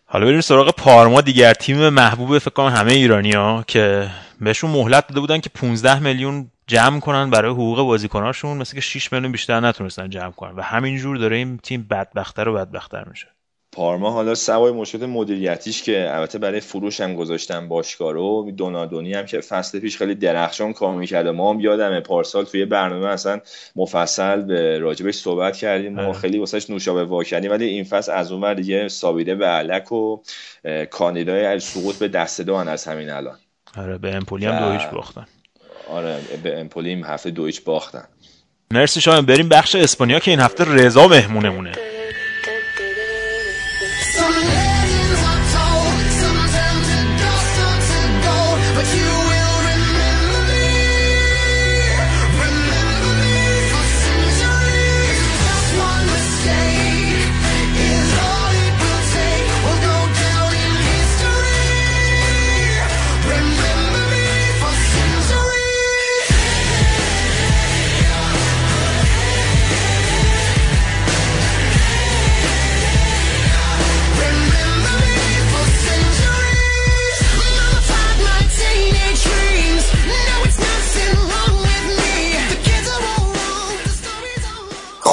حالا 0.06 0.26
بریم 0.26 0.40
سراغ 0.40 0.74
پارما 0.74 1.20
دیگر 1.20 1.54
تیم 1.54 1.88
محبوب 1.88 2.38
فکر 2.38 2.50
کنم 2.50 2.68
همه 2.68 2.92
ایرانیا 2.92 3.64
که 3.66 4.10
بهشون 4.40 4.70
مهلت 4.70 5.08
داده 5.08 5.20
بودن 5.20 5.40
که 5.40 5.50
15 5.54 5.98
میلیون 5.98 6.50
جمع 6.66 7.00
کنن 7.00 7.30
برای 7.30 7.52
حقوق 7.52 7.82
بازیکناشون. 7.82 8.56
مثل 8.56 8.74
که 8.74 8.80
6 8.80 9.12
میلیون 9.12 9.32
بیشتر 9.32 9.60
نتونستن 9.60 10.10
جمع 10.10 10.30
کنن. 10.30 10.56
و 10.56 10.62
همینجور 10.62 11.16
داره 11.16 11.36
این 11.36 11.58
تیم 11.58 11.86
بدبختتر 11.90 12.48
و 12.48 12.54
بدبختتر 12.54 13.04
میشه. 13.10 13.26
پارما 13.72 14.10
حالا 14.10 14.34
سوای 14.34 14.72
مشکلات 14.72 15.08
مدیریتیش 15.08 15.82
که 15.82 16.14
البته 16.14 16.38
برای 16.38 16.60
فروش 16.60 17.00
هم 17.00 17.14
گذاشتن 17.14 17.68
باشگاه 17.68 18.12
رو 18.12 18.50
دونادونی 18.56 19.14
هم 19.14 19.26
که 19.26 19.40
فصل 19.40 19.80
پیش 19.80 19.96
خیلی 19.96 20.14
درخشان 20.14 20.72
کار 20.72 20.94
می‌کرده 20.94 21.30
ما 21.30 21.52
هم 21.52 21.60
یادمه 21.60 22.00
پارسال 22.00 22.44
توی 22.44 22.64
برنامه 22.64 23.06
اصلا 23.06 23.40
مفصل 23.76 24.42
به 24.42 24.78
راجبش 24.78 25.14
صحبت 25.14 25.56
کردیم 25.56 25.94
ما 25.94 26.02
آره. 26.02 26.12
خیلی 26.12 26.38
واسهش 26.38 26.70
نوشابه 26.70 27.04
وا 27.04 27.24
کردیم 27.24 27.50
ولی 27.50 27.64
این 27.64 27.84
فصل 27.84 28.12
از 28.12 28.32
اون 28.32 28.40
ور 28.42 28.54
دیگه 28.54 28.88
سابیده 28.88 29.34
به 29.34 29.46
علک 29.46 29.92
و 29.92 30.16
کاندیدای 30.90 31.60
سقوط 31.60 31.96
به 31.96 32.08
دست 32.08 32.40
دو 32.40 32.56
هن 32.56 32.68
از 32.68 32.84
همین 32.84 33.10
الان. 33.10 33.38
آره 33.78 33.98
به 33.98 34.14
امپولی 34.14 34.46
هم 34.46 34.62
و- 34.62 34.66
دو 34.66 34.72
هیچ 34.78 34.88
باختن. 34.88 35.26
آره 35.88 36.18
به 36.42 36.60
امپولی 36.60 37.02
هفته 37.06 37.30
دویچ 37.30 37.64
باختن. 37.64 38.04
مرسی 38.70 39.00
شایم 39.00 39.26
بریم 39.26 39.48
بخش 39.48 39.74
اسپانیا 39.74 40.18
که 40.18 40.30
این 40.30 40.40
هفته 40.40 40.64
رضا 40.64 41.08
مهمونمونه. 41.08 41.72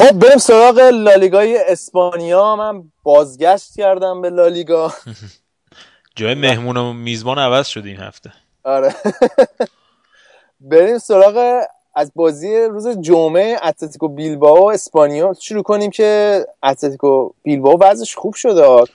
خب 0.10 0.20
بریم 0.20 0.38
سراغ 0.38 0.80
لالیگای 0.80 1.58
اسپانیا. 1.68 2.56
من 2.56 2.84
بازگشت 3.04 3.76
کردم 3.76 4.22
به 4.22 4.30
لالیگا. 4.30 4.94
جای 6.16 6.36
مهمون 6.36 6.78
و 6.78 6.94
میزبان 6.94 7.40
عوض 7.40 7.68
شد 7.68 7.86
این 7.86 7.98
هفته. 7.98 8.34
آره. 8.64 8.96
بریم 10.72 10.98
سراغ 10.98 11.64
از 11.96 12.12
بازی 12.16 12.58
روز 12.58 12.88
جمعه 12.88 13.58
اتلتیکو 13.64 14.08
بیلباو 14.08 14.72
اسپانیا. 14.72 15.34
شروع 15.40 15.64
کنیم 15.64 15.92
که 15.92 16.46
اتلتیکو 16.64 17.30
بیلباو 17.44 17.80
وضعش 17.82 18.16
خوب 18.16 18.34
شده. 18.34 18.86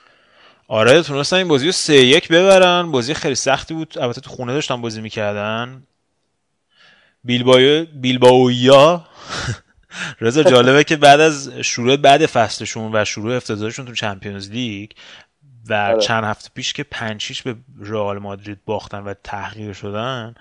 آره 0.68 1.02
تونستن 1.02 1.36
این 1.36 1.48
بازی 1.48 1.66
رو 1.66 1.72
سه 1.72 1.94
یک 1.94 2.28
ببرن. 2.28 2.90
بازی 2.90 3.14
خیلی 3.14 3.34
سختی 3.34 3.74
بود. 3.74 3.98
البته 3.98 4.20
تو 4.20 4.30
خونه 4.30 4.52
داشتن 4.52 4.80
بازی 4.80 5.00
می‌کردن. 5.00 5.82
بیلباو 7.24 7.84
بیلباویا 7.94 9.04
رضا 10.20 10.42
جالبه 10.42 10.84
که 10.84 10.96
بعد 10.96 11.20
از 11.20 11.48
شروع 11.48 11.96
بعد 11.96 12.26
فصلشون 12.26 12.90
و 12.94 13.04
شروع 13.04 13.36
افتضاحشون 13.36 13.86
تو 13.86 13.92
چمپیونز 13.92 14.50
لیگ 14.50 14.90
و 15.68 15.74
آره. 15.74 16.00
چند 16.00 16.24
هفته 16.24 16.50
پیش 16.54 16.72
که 16.72 16.82
پنج 16.82 17.20
شیش 17.20 17.42
به 17.42 17.56
رئال 17.80 18.18
مادرید 18.18 18.58
باختن 18.64 18.98
و 18.98 19.14
تحقیر 19.24 19.72
شدن 19.72 20.34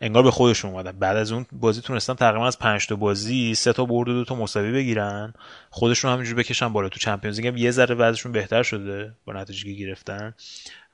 انگار 0.00 0.22
به 0.22 0.30
خودشون 0.30 0.70
اومدن. 0.70 0.92
بعد 0.92 1.16
از 1.16 1.32
اون 1.32 1.46
بازی 1.52 1.80
تونستن 1.80 2.14
تقریبا 2.14 2.46
از 2.46 2.58
پنج 2.58 2.86
تا 2.86 2.96
بازی 2.96 3.54
سه 3.54 3.72
تا 3.72 3.84
برد 3.84 4.08
و 4.08 4.12
دو 4.12 4.24
تا 4.24 4.34
مساوی 4.34 4.72
بگیرن. 4.72 5.34
خودشون 5.70 6.12
همینجوری 6.12 6.42
بکشن 6.42 6.72
بالا. 6.72 6.88
تو 6.88 6.98
چمپیونز 6.98 7.40
لیگ 7.40 7.46
هم 7.46 7.56
یه 7.56 7.70
ذره 7.70 7.94
وضعشون 7.94 8.32
بهتر 8.32 8.62
شده 8.62 9.12
با 9.24 9.32
نتیجه 9.32 9.72
گرفتن. 9.72 10.34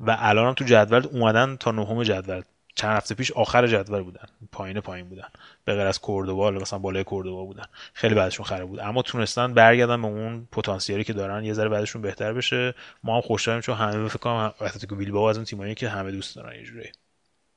و 0.00 0.16
الان 0.20 0.46
هم 0.46 0.54
تو 0.54 0.64
جدول 0.64 1.06
اومدن 1.12 1.56
تا 1.56 1.70
نهم 1.70 2.02
جدول. 2.02 2.42
چند 2.74 2.96
هفته 2.96 3.14
پیش 3.14 3.32
آخر 3.32 3.66
جدول 3.66 4.02
بودن. 4.02 4.24
پایین 4.52 4.80
پایین 4.80 5.08
بودن. 5.08 5.28
به 5.64 5.74
غیر 5.74 5.86
از 5.86 6.00
کوردوبا 6.00 6.50
مثلا 6.50 6.78
بالای 6.78 7.04
کوردوبا 7.04 7.44
بودن. 7.44 7.64
خیلی 7.92 8.14
وضعشون 8.14 8.46
خراب 8.46 8.68
بود. 8.68 8.80
اما 8.80 9.02
تونستن 9.02 9.54
برگردن 9.54 10.02
به 10.02 10.08
اون 10.08 10.48
پتانسیلی 10.52 11.04
که 11.04 11.12
دارن. 11.12 11.44
یه 11.44 11.52
ذره 11.52 11.68
وضعشون 11.68 12.02
بهتر 12.02 12.32
بشه. 12.32 12.74
ما 13.04 13.14
هم 13.14 13.20
خوشحالیم 13.20 13.60
چون 13.60 13.74
همه 13.74 14.08
فکر 14.08 14.18
کنم 14.18 14.54
اتلتیکو 14.60 14.94
بیلبائو 14.94 15.24
از 15.24 15.36
اون 15.36 15.44
تیمایی 15.44 15.74
که 15.74 15.88
همه 15.88 16.10
دوست 16.10 16.36
دارن 16.36 16.56
یه 16.56 16.64
جوری. 16.64 16.92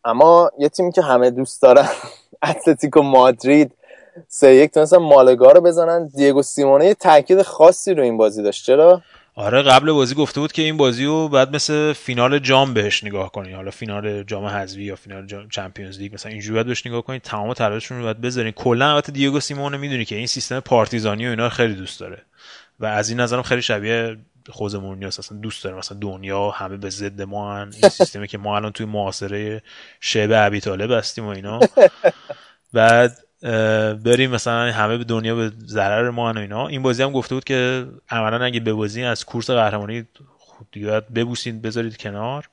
اما 0.05 0.51
یه 0.59 0.69
تیمی 0.69 0.91
که 0.91 1.01
همه 1.01 1.31
دوست 1.31 1.61
دارن 1.61 1.87
اتلتیکو 2.43 3.01
مادرید 3.01 3.71
سه 4.27 4.55
یک 4.55 4.71
تونستن 4.71 4.97
مالگا 4.97 5.51
رو 5.51 5.61
بزنن. 5.61 6.07
دیگو 6.07 6.41
سیمونه 6.41 6.85
یه 6.85 6.93
تاکید 6.93 7.41
خاصی 7.41 7.93
رو 7.93 8.03
این 8.03 8.17
بازی 8.17 8.43
داشت. 8.43 8.65
چرا؟ 8.65 9.01
آره 9.37 9.61
قبل 9.61 9.91
بازی 9.91 10.15
گفته 10.15 10.39
بود 10.39 10.51
که 10.51 10.61
این 10.61 10.77
بازی 10.77 11.05
رو 11.05 11.29
باید 11.29 11.55
مثل 11.55 11.93
فینال 11.93 12.39
جام 12.39 12.73
بهش 12.73 13.03
نگاه 13.03 13.31
کنی. 13.31 13.51
حالا 13.51 13.71
فینال 13.71 14.23
جام 14.23 14.45
حذفی 14.45 14.83
یا 14.83 14.95
فینال 14.95 15.25
جام 15.25 15.49
Champions 15.49 15.99
League 15.99 16.13
مثلا 16.13 16.31
اینجوری 16.31 16.75
نگاه 16.85 17.01
کنید 17.01 17.21
تمام 17.21 17.53
تلاششون 17.53 17.97
رو 17.97 18.03
باید 18.03 18.21
بذارین. 18.21 18.51
کلا 18.51 18.89
البته 18.89 19.11
دیگو 19.11 19.39
سیمونه 19.39 19.77
می‌دونی 19.77 20.05
که 20.05 20.15
این 20.15 20.27
سیستم 20.27 20.59
پارتیزانی 20.59 21.27
و 21.27 21.29
اینا 21.29 21.49
خیلی 21.49 21.75
دوست 21.75 21.99
داره. 21.99 22.21
و 22.79 22.85
از 22.85 23.09
این 23.09 23.19
نظرم 23.19 23.41
خیلی 23.41 23.61
شبیه 23.61 24.17
خوز 24.49 24.75
مورینیوس 24.75 25.19
اصلا 25.19 25.37
دوست 25.37 25.63
داره 25.63 25.77
مثلا 25.77 25.97
دنیا 25.97 26.49
همه 26.49 26.77
به 26.77 26.89
ضد 26.89 27.21
ما. 27.21 27.59
این 27.59 27.71
سیستمی 27.71 28.27
که 28.27 28.37
ما 28.37 28.55
الان 28.55 28.71
توی 28.71 28.85
معاصره 28.85 29.61
شبه 29.99 30.37
ابی 30.39 30.59
طالب 30.59 30.91
هستیم 30.91 31.25
و 31.25 31.29
اینا. 31.29 31.59
بعد 32.73 33.24
بریم 34.03 34.31
مثلا 34.31 34.71
همه 34.71 34.97
به 34.97 35.03
دنیا 35.03 35.35
به 35.35 35.51
ضرر 35.65 36.09
ما 36.09 36.33
و 36.33 36.37
اینا. 36.37 36.67
این 36.67 36.81
بازی 36.81 37.03
هم 37.03 37.11
گفته 37.11 37.35
بود 37.35 37.43
که 37.43 37.87
عملا 38.09 38.45
اگه 38.45 38.59
ببازین 38.59 39.05
از 39.05 39.25
کورس 39.25 39.49
قهرمانی 39.49 40.07
خب 40.39 40.65
دیگه 40.71 40.99
ببوسید 40.99 41.61
بذارید 41.61 41.97
کنار. 41.97 42.49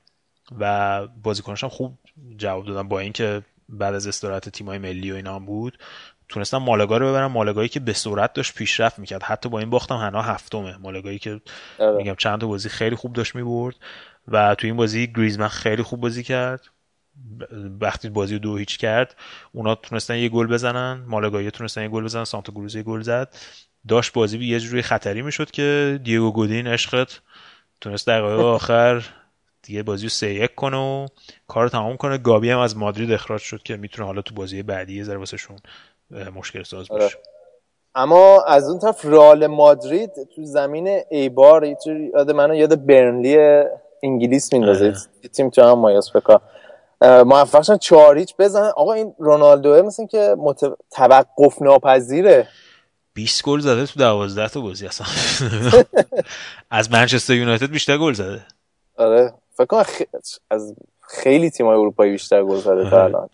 و 0.59 1.07
بازیکناش 1.07 1.65
هم 1.65 1.71
خوب 1.71 1.99
جواب 2.37 2.67
دادن 2.67 2.89
با 2.89 2.99
اینکه 3.01 3.43
بعد 3.69 3.95
از 3.95 4.07
استراحت 4.07 4.49
تیمای 4.49 4.79
ملی 4.79 5.13
و 5.13 5.15
اینا 5.15 5.35
هم 5.35 5.47
بود. 5.47 5.79
تونستن 6.29 6.59
مالگا 6.59 6.97
رو 6.97 7.09
ببرن. 7.09 7.27
مالگایی 7.27 7.69
که 7.69 7.81
به 7.81 7.93
سرعت 7.93 8.33
داشت 8.33 8.55
پیشرفت 8.55 8.99
می‌کرد. 8.99 9.23
حتی 9.23 9.49
با 9.49 9.59
این 9.59 9.71
باختم 9.71 9.97
هنا 9.97 10.23
هفتمه. 10.23 10.77
مالگایی 10.77 11.19
که 11.19 11.41
آره. 11.79 11.97
میگم 11.97 12.15
چند 12.15 12.41
تا 12.41 12.47
بازی 12.47 12.69
خیلی 12.69 12.97
خوب 12.97 13.13
داشت 13.13 13.35
می‌برد. 13.35 13.77
و 14.29 14.55
تو 14.55 14.67
این 14.67 14.77
بازی 14.77 15.13
گریزمن 15.17 15.49
خیلی 15.49 15.83
خوب 15.83 16.01
بازی 16.01 16.23
کرد. 16.23 16.61
وقتی 17.81 18.09
بازی 18.09 18.39
دو 18.39 18.57
هیچ 18.57 18.79
کرد 18.79 19.17
اونا 19.53 19.75
تونستن 19.75 20.17
یه 20.17 20.29
گل 20.29 20.47
بزنن 20.47 21.05
مالگایی 21.07 21.51
تونستن 21.51 21.83
یه 21.83 21.89
گل 21.89 22.05
بزنن 22.05 22.25
سانتا 22.25 22.53
گروز 22.53 22.75
یه 22.75 22.83
گل 22.83 23.01
زد. 23.01 23.35
داشت 23.89 24.13
بازی 24.13 24.39
یه 24.39 24.61
جوری 24.61 24.83
خطری 24.83 25.23
می‌شد 25.23 25.51
که 25.51 26.01
دیگو 26.05 26.33
گودین 26.33 26.67
عشقت 26.67 27.21
تونست 27.81 28.09
دقایق 28.09 28.41
آخر 28.41 29.05
دیگه 29.63 29.83
بازی 29.83 30.03
رو 30.03 30.11
سه 30.11 30.35
یک 30.35 30.55
کنه 30.55 30.77
و 30.77 31.07
کار 31.49 31.63
رو 31.63 31.69
تمام 31.69 31.97
کنه. 31.97 32.19
گابی 32.19 32.51
هم 32.51 32.59
از 32.59 32.77
مادرید 32.77 33.13
اخراج 33.13 33.41
شد 33.41 33.63
که 33.63 33.77
می‌تونه 33.77 34.07
حالا 34.07 34.23
تو 34.23 34.35
بازی 34.35 34.63
بعدی 34.63 34.97
یه 34.97 35.05
ذره 35.05 35.19
واسهشون 35.19 35.57
مشکل 36.35 36.63
ساز 36.63 36.91
آره. 36.91 37.03
باشه. 37.03 37.19
اما 37.95 38.43
از 38.43 38.69
اون 38.69 38.79
طرف 38.79 39.05
رئال 39.05 39.47
مادرید 39.47 40.11
تو 40.35 40.45
زمین 40.45 41.01
ایبار 41.11 41.77
یاد 42.15 42.31
منو 42.31 42.55
یاد 42.55 42.87
برنلی 42.87 43.65
انگلیس 44.03 44.53
میندازه. 44.53 44.87
آره. 44.87 45.29
تیم 45.33 45.51
تو 45.51 45.63
هم 45.63 45.79
مایاس 45.79 46.13
فکر 46.13 46.39
موفق 47.03 47.63
شدن 47.63 47.77
چهار 47.79 48.19
هیچ 48.19 48.37
بزنن. 48.39 48.73
آقا 48.77 48.93
این 48.93 49.15
رونالدوه 49.19 49.83
مثل 49.83 50.07
که 50.07 50.35
مت... 50.39 50.61
توقف 50.91 51.63
ناپذیره 51.63 52.49
20 53.15 53.43
گل 53.45 53.61
زده 53.61 53.87
تو 53.87 53.99
12 54.01 54.49
تا 54.49 54.61
بازی 54.61 54.87
اصلا. 54.87 55.07
از 56.71 56.93
منچستر 56.93 57.35
یونایتد 57.35 57.71
بیشتر 57.71 57.99
گل 57.99 58.13
زده. 58.13 58.41
آره. 58.97 59.33
فکر 59.57 59.67
کنم 59.67 59.83
خ- 59.83 60.07
از 60.51 60.75
خیلی 61.01 61.51
تیمای 61.51 61.79
اروپایی 61.79 62.13
بیشتر 62.13 62.43
گل 62.45 62.57
زده 62.57 62.91
تا 62.91 62.97
آره. 62.97 63.05
الان. 63.05 63.29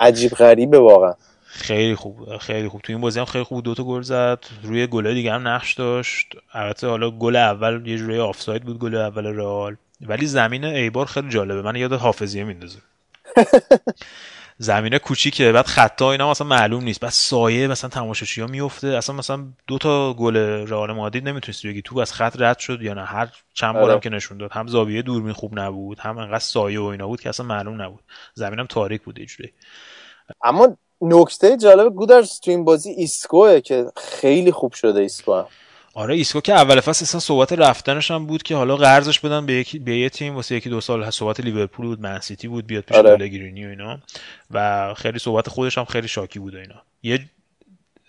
عجیب 0.00 0.32
غریبه 0.32 0.78
واقعا. 0.78 1.14
خیلی 1.46 1.94
خوب 1.94 2.36
خیلی 2.36 2.68
خوب. 2.68 2.80
تو 2.80 2.92
این 2.92 3.00
بازی 3.00 3.18
هم 3.18 3.24
خیلی 3.24 3.44
خوب 3.44 3.64
دوتا 3.64 3.84
گل 3.84 4.02
زد. 4.02 4.38
روی 4.62 4.86
گل 4.86 5.14
دیگه 5.14 5.32
هم 5.32 5.48
نقش 5.48 5.74
داشت. 5.74 6.26
البته 6.52 6.86
حالا 6.86 7.10
گل 7.10 7.36
اول 7.36 7.86
یه 7.86 7.98
جوری 7.98 8.20
آفساید 8.20 8.62
بود 8.62 8.78
گل 8.78 8.94
اول 8.94 9.26
رئال. 9.26 9.76
ولی 10.00 10.26
زمین 10.26 10.64
ایبار 10.64 11.06
خیلی 11.06 11.28
جالبه. 11.28 11.62
من 11.62 11.76
یاد 11.76 11.92
حافظیه 11.92 12.44
میندازه. 12.44 12.78
زمینه 14.60 14.98
کوچیکه. 14.98 15.52
بعد 15.52 15.66
خطا 15.66 16.12
اینا 16.12 16.30
مثلا 16.30 16.46
معلوم 16.46 16.84
نیست. 16.84 17.00
بعد 17.00 17.10
سایه 17.10 17.66
مثلا 17.66 17.90
تماشاچی 17.90 18.40
ها 18.40 18.46
میفته. 18.46 18.88
اصلا 18.88 19.16
مثلا 19.16 19.46
دو 19.66 19.78
تا 19.78 20.14
گل 20.14 20.36
رئال 20.36 20.92
مادرید 20.92 21.28
نمی‌تونستی 21.28 21.68
بگی. 21.68 21.82
تو 21.82 21.98
از 21.98 22.12
خط 22.12 22.40
رد 22.40 22.58
شد 22.58 22.82
یا 22.82 22.94
نه. 22.94 23.04
هر 23.04 23.28
چند 23.54 23.76
آره. 23.76 23.86
بارم 23.86 24.00
که 24.00 24.10
نشون 24.10 24.38
داد. 24.38 24.52
هم 24.52 24.66
زاویه 24.66 25.02
دوربین 25.02 25.32
خوب 25.32 25.58
نبود 25.58 25.98
هم 25.98 26.18
انقدر 26.18 26.38
سایه 26.38 26.80
و 26.80 26.84
اینا 26.84 27.06
بود 27.06 27.20
که 27.20 27.28
اصلا 27.28 27.46
معلوم 27.46 27.82
نبود. 27.82 28.04
زمینم 28.34 28.66
تاریک 28.66 29.02
بود 29.02 29.18
یه 29.18 29.26
جوری. 29.26 29.52
اما 30.44 30.76
نکته 31.00 31.56
جالب 31.56 31.94
گودرز 31.94 32.40
تو 32.40 32.50
این 32.50 32.64
بازی 32.64 32.90
ایسکوه 32.90 33.60
که 33.60 33.86
خیلی 33.96 34.52
خوب 34.52 34.72
شده 34.72 35.00
ایسکو. 35.00 35.42
آره 35.94 36.14
ایسکو 36.14 36.40
که 36.40 36.52
اول 36.52 36.80
فصل 36.80 37.04
اصلا 37.04 37.20
صحبت 37.20 37.52
رفتنش 37.52 38.10
هم 38.10 38.26
بود 38.26 38.42
که 38.42 38.56
حالا 38.56 38.76
قرضش 38.76 39.20
بدن 39.20 39.46
به 39.46 39.52
یکی 39.52 39.78
به 39.78 39.96
یه 39.96 40.08
تیم 40.08 40.34
واسه 40.34 40.54
یکی 40.54 40.70
دو 40.70 40.80
سال 40.80 41.10
صحبت 41.10 41.40
لیورپول 41.40 41.86
بود 41.86 42.00
من 42.00 42.20
سیتی 42.20 42.48
بود 42.48 42.66
بیاد 42.66 42.84
پیش 42.84 42.96
آره. 42.96 43.16
پلگرینی 43.16 43.66
و 43.66 43.68
اینا. 43.68 44.00
و 44.50 44.94
خیلی 44.94 45.18
صحبت 45.18 45.48
خودش 45.48 45.78
هم 45.78 45.84
خیلی 45.84 46.08
شاکی 46.08 46.38
بود 46.38 46.54
و 46.54 46.58
اینا. 46.58 46.82
یه 47.02 47.30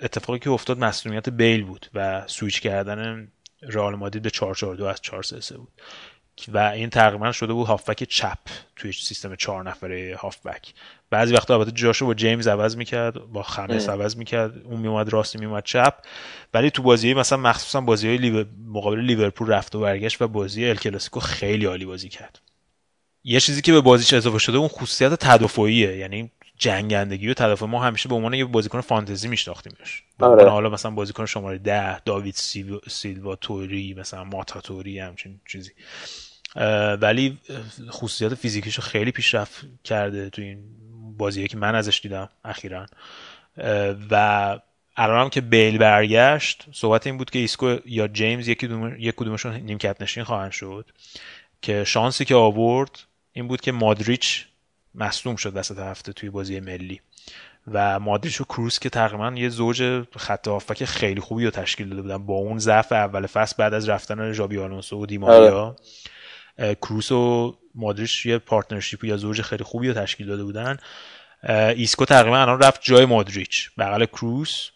اتفاقی 0.02 0.40
که 0.40 0.50
افتاد 0.50 0.80
مصدومیت 0.80 1.30
بیل 1.30 1.64
بود 1.64 1.90
و 1.94 2.24
سویچ 2.28 2.62
کردن 2.62 3.28
رئال 3.62 3.96
مادرید 3.96 4.24
به 4.24 4.30
442 4.30 4.86
از 4.86 5.02
433 5.02 5.58
بود. 5.58 5.72
و 6.48 6.58
این 6.58 6.90
تقریبا 6.90 7.32
شده 7.32 7.54
بود 7.54 7.68
هافبک 7.68 8.04
چپ 8.04 8.38
توی 8.76 8.92
سیستم 8.92 9.36
چهار 9.36 9.64
نفره 9.64 10.16
هافبک. 10.20 10.74
بعضی 11.12 11.34
وقتا 11.34 11.54
البته 11.54 11.72
جاشو 11.72 12.06
با 12.06 12.14
جیمز 12.14 12.48
عوض 12.48 12.78
می‌کرد 12.78 13.14
با 13.14 13.44
خمس 13.44 13.90
عوض 13.90 14.18
می‌کرد 14.18 14.58
اون 14.64 14.80
میومد 14.80 15.14
راست 15.14 15.40
میومد 15.40 15.64
چپ. 15.64 15.94
ولی 16.54 16.72
تو 16.72 16.82
بازی 16.82 17.14
مثلا 17.14 17.38
مخصوصا 17.38 17.82
بازی 17.82 18.08
های 18.08 18.18
لیور... 18.18 18.46
مقابل 18.68 19.00
لیورپول 19.00 19.48
رفت 19.48 19.76
و 19.76 19.80
برگشت 19.80 20.22
و 20.22 20.28
بازی 20.28 20.66
ال 20.66 20.76
کلاسیکو 20.76 21.20
خیلی 21.20 21.66
عالی 21.66 21.86
بازی 21.86 22.10
کرد. 22.10 22.42
یه 23.24 23.40
چیزی 23.40 23.62
که 23.62 23.72
به 23.72 23.82
بازیش 23.82 24.14
اضافه 24.14 24.38
شده 24.38 24.58
اون 24.58 24.68
خصوصیت 24.68 25.14
تدافعیه. 25.14 25.98
یعنی 25.98 26.32
جنگندگی 26.58 27.28
و 27.28 27.34
تدافع 27.34 27.66
ما 27.66 27.84
همیشه 27.84 28.10
به 28.10 28.16
عنوان 28.16 28.34
یه 28.34 28.46
بازیکن 28.46 28.82
فانتزی 28.82 29.28
میشناختیمش 29.28 30.04
آره. 30.20 30.50
حالا 30.50 30.70
مثلا 30.70 30.92
بازیکن 30.92 31.26
شماره 31.26 31.58
ده 31.58 32.00
داوید 32.00 32.34
سیلوا, 32.34 32.80
سیلوا 32.88 33.36
توری 33.36 33.94
مثلا 33.94 34.24
ماتا 34.24 34.62
توری 34.62 35.00
همچین 35.00 35.40
چیزی. 35.48 35.72
ولی 37.02 37.38
خصوصیات 37.90 38.36
فیزیکیش 38.36 38.80
خیلی 38.80 39.12
پیشرفت 39.12 39.66
کرده 39.84 40.30
تو 40.30 40.42
این 40.42 40.60
بازیه 41.20 41.48
که 41.48 41.58
من 41.58 41.76
ازش 41.76 42.00
دیدم 42.04 42.30
اخیرا. 42.46 42.86
و 44.12 44.60
الان 44.96 45.22
هم 45.22 45.30
که 45.30 45.42
بیل 45.42 45.78
برگشت 45.78 46.66
صحبت 46.72 47.08
این 47.08 47.18
بود 47.18 47.30
که 47.30 47.40
ایسکو 47.40 47.78
یا 47.86 48.08
جیمز 48.08 48.50
کدوم 48.50 48.96
یک 49.00 49.16
کدومشون 49.16 49.54
نیمکت 49.54 50.02
نشین 50.02 50.24
خواهند 50.24 50.52
شد. 50.52 50.86
که 51.62 51.84
شانسی 51.84 52.26
که 52.26 52.36
آورد 52.36 53.00
این 53.34 53.48
بود 53.48 53.62
که 53.62 53.72
مادریچ 53.72 54.46
مصدوم 54.96 55.36
شد 55.36 55.58
وسط 55.58 55.80
هفته 55.80 56.14
توی 56.14 56.30
بازی 56.30 56.60
ملی. 56.60 57.02
و 57.72 58.00
مادریچ 58.00 58.42
و 58.42 58.44
کروس 58.44 58.80
که 58.80 58.90
تقریبا 58.90 59.34
یه 59.36 59.50
زوج 59.50 60.04
خط 60.18 60.48
هافبک 60.48 60.86
خیلی 60.86 61.22
خوبی 61.22 61.46
رو 61.46 61.52
تشکیل 61.52 61.90
داده 61.90 62.02
بودن. 62.02 62.18
با 62.18 62.34
اون 62.34 62.60
ضعف 62.60 62.92
اول 62.92 63.26
فصل 63.26 63.56
بعد 63.58 63.74
از 63.74 63.90
رفتن 63.90 64.32
ژابی 64.32 64.58
آلونسو 64.58 65.02
و 65.02 65.06
دیماریا 65.06 65.76
اه، 66.58 66.76
کروس 66.76 67.12
و 67.12 67.56
مادریچ 67.76 68.26
یه 68.26 68.38
partnership 68.38 69.04
یا 69.04 69.18
زوج 69.18 69.42
خیلی 69.42 69.64
خوبی 69.64 69.88
رو 69.88 69.94
تشکیل 69.94 70.28
داده 70.28 70.44
بودن. 70.44 70.78
ایسکو 71.50 72.06
تقریبا 72.06 72.38
الان 72.38 72.60
رفت 72.60 72.82
جای 72.84 73.06
مادریچ. 73.06 73.72
بغل 73.78 74.06
کروس 74.06 74.70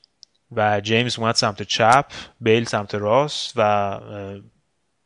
و 0.52 0.82
جیمز 0.82 1.20
اومد 1.20 1.36
سمت 1.36 1.64
چپ 1.64 2.06
بیل 2.41 2.64
سمت 2.64 2.96
راست 2.96 3.54
و 3.56 4.00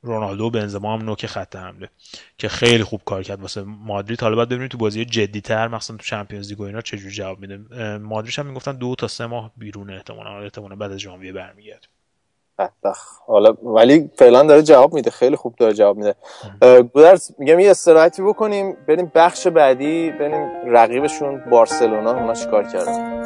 رونالدو 0.01 0.43
و 0.45 0.49
بنزما 0.49 0.93
هم 0.93 1.05
نوک 1.05 1.25
خط 1.25 1.55
حمله 1.55 1.89
که 2.37 2.49
خیلی 2.49 2.83
خوب 2.83 3.01
کار 3.05 3.23
کرد 3.23 3.41
واسه 3.41 3.61
مادرید 3.61 4.21
حالا 4.21 4.35
باید 4.35 4.49
ببینیم 4.49 4.67
تو 4.67 4.77
بازی 4.77 5.05
جدی 5.05 5.41
تر 5.41 5.67
مثلا 5.67 5.97
تو 5.97 6.03
Champions 6.03 6.49
League 6.49 6.59
و 6.59 6.63
اینا 6.63 6.81
چجوری 6.81 7.13
جواب 7.13 7.39
میده. 7.39 7.59
اه، 7.71 7.97
مادریچ 7.97 8.39
هم 8.39 8.45
می‌گفتن 8.45 8.77
دو 8.77 8.95
تا 8.95 9.07
سه 9.07 9.25
ماه 9.25 9.51
بیرونه 9.57 9.93
احتمالاً 9.93 10.43
احتمالاً 10.43 10.75
بعد 10.75 10.91
از 10.91 10.99
ژانویه 10.99 11.33
برمیگرد 11.33 11.87
بدبخت. 12.59 13.21
حالا 13.27 13.53
ولی 13.63 14.09
فعلا 14.17 14.43
داره 14.43 14.61
جواب 14.61 14.93
میده. 14.93 15.11
خیلی 15.11 15.35
خوب 15.35 15.55
داره 15.55 15.73
جواب 15.73 15.97
میده. 15.97 16.15
گودرز 16.93 17.31
میگم 17.37 17.59
یه 17.59 17.71
استراحتی 17.71 18.21
بکنیم. 18.21 18.77
بریم 18.87 19.11
بخش 19.15 19.47
بعدی. 19.47 20.11
بریم 20.11 20.49
رقیبشون 20.65 21.43
بارسلونا. 21.49 22.11
اونا 22.11 22.33
چیکار 22.33 22.63
کردن؟ 22.63 23.23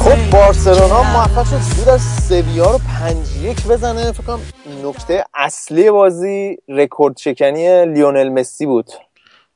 خب. 0.04 0.30
بارسلونا 0.30 1.02
موفق 1.02 1.44
شد 1.50 1.60
زود 1.60 1.88
از 1.88 2.28
سویا 2.28 2.70
رو 2.70 2.78
پنج 2.78 3.36
یک 3.42 3.66
بزنه. 3.66 4.12
فکر 4.12 4.22
کنم 4.22 4.40
نکته 4.84 5.24
اصلی 5.34 5.90
بازی 5.90 6.56
رکورد 6.68 7.16
شکنی 7.16 7.86
لیونل 7.86 8.28
مسی 8.28 8.66
بود. 8.66 8.90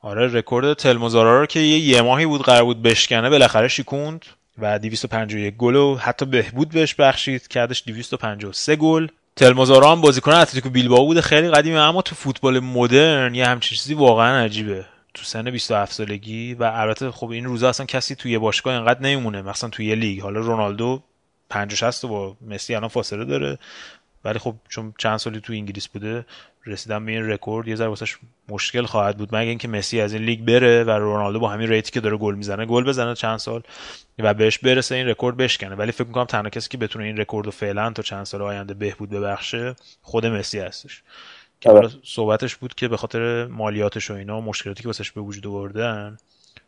آره 0.01 0.27
رکورد 0.27 0.73
تلمو 0.73 1.17
زارا 1.17 1.39
رو 1.39 1.45
که 1.45 1.59
یه, 1.59 1.79
یه 1.79 2.01
ماهی 2.01 2.25
بود 2.25 2.41
قرار 2.41 2.63
بود 2.63 2.81
بشکنه 2.81 3.29
بالاخره 3.29 3.67
شیکوند 3.67 4.25
و 4.57 4.79
251 4.79 5.57
گل 5.57 5.75
و 5.75 5.95
حتی 5.95 6.25
بهبود 6.25 6.69
بهش 6.69 6.95
بخشید 6.95 7.47
کردش 7.47 7.83
253 7.87 8.75
گل. 8.75 9.07
تلمو 9.35 9.72
زارا 9.72 9.91
هم 9.91 10.01
بازیکن 10.01 10.31
اتلتیکو 10.31 10.69
بیلبائو 10.69 11.05
بوده 11.05 11.21
خیلی 11.21 11.49
قدیمه 11.49 11.79
اما 11.79 12.01
تو 12.01 12.15
فوتبال 12.15 12.59
مدرن 12.59 13.35
یه 13.35 13.45
همچین 13.45 13.77
چیزی 13.77 13.93
واقعا 13.93 14.43
عجیبه. 14.43 14.85
تو 15.19 15.25
سن 15.25 15.51
27 15.51 15.93
سالگی 15.93 16.53
و 16.53 16.63
البته 16.63 17.11
خب 17.11 17.29
این 17.29 17.45
روزا 17.45 17.69
اصلا 17.69 17.85
کسی 17.85 18.15
توی 18.15 18.37
باشگاه 18.37 18.73
اینقدر 18.73 19.01
نمیمونه 19.01 19.41
مثلا 19.41 19.69
توی 19.69 19.95
لیگ. 19.95 20.21
حالا 20.21 20.39
رونالدو 20.39 21.03
50 21.49 21.75
60 21.75 22.05
با 22.05 22.37
مسی 22.41 22.75
الان 22.75 22.89
فاصله 22.89 23.25
داره. 23.25 23.57
ولی 24.25 24.39
خب 24.39 24.55
چون 24.69 24.93
چند 24.97 25.17
سالی 25.17 25.39
تو 25.39 25.53
انگلیس 25.53 25.87
بوده 25.87 26.25
رسیدن 26.65 27.05
به 27.05 27.11
این 27.11 27.29
رکورد 27.29 27.67
یه 27.67 27.75
ذره 27.75 27.87
واسش 27.87 28.17
مشکل 28.49 28.85
خواهد 28.85 29.17
بود. 29.17 29.35
مگه 29.35 29.49
اینکه 29.49 29.67
مسی 29.67 30.01
از 30.01 30.13
این 30.13 30.23
لیگ 30.23 30.39
بره 30.39 30.83
و 30.83 30.89
رونالدو 30.89 31.39
با 31.39 31.49
همین 31.49 31.69
rate 31.69 31.87
ی 31.87 31.91
که 31.91 31.99
داره 31.99 32.17
گل 32.17 32.35
می‌زنه 32.35 32.65
گل 32.65 32.83
بزنه 32.83 33.15
چند 33.15 33.37
سال 33.37 33.61
و 34.19 34.33
بهش 34.33 34.57
برسه 34.57 34.95
این 34.95 35.07
رکورد 35.07 35.37
بشکنه. 35.37 35.75
ولی 35.75 35.91
فکر 35.91 36.07
می‌کنم 36.07 36.25
تنها 36.25 36.49
کسی 36.49 36.69
که 36.69 36.77
بتونه 36.77 37.05
این 37.05 37.17
رکورد 37.17 37.45
رو 37.45 37.51
فعلا 37.51 37.91
تا 37.91 38.01
چند 38.01 38.23
سال 38.23 38.41
آینده 38.41 38.73
بهبود 38.73 39.09
ببخشه 39.09 39.75
خود 40.01 40.25
مسی 40.25 40.59
هستش. 40.59 41.01
که 41.61 41.69
آره. 41.69 41.79
حالا 41.79 41.91
صحبتش 42.03 42.55
بود 42.55 42.75
که 42.75 42.87
به 42.87 42.97
خاطر 42.97 43.45
مالیاتش 43.45 44.11
و 44.11 44.13
اینا 44.13 44.41
مشکلاتی 44.41 44.83
که 44.83 44.89
واسش 44.89 45.11
به 45.11 45.21
وجود 45.21 45.47
آوردن 45.47 46.17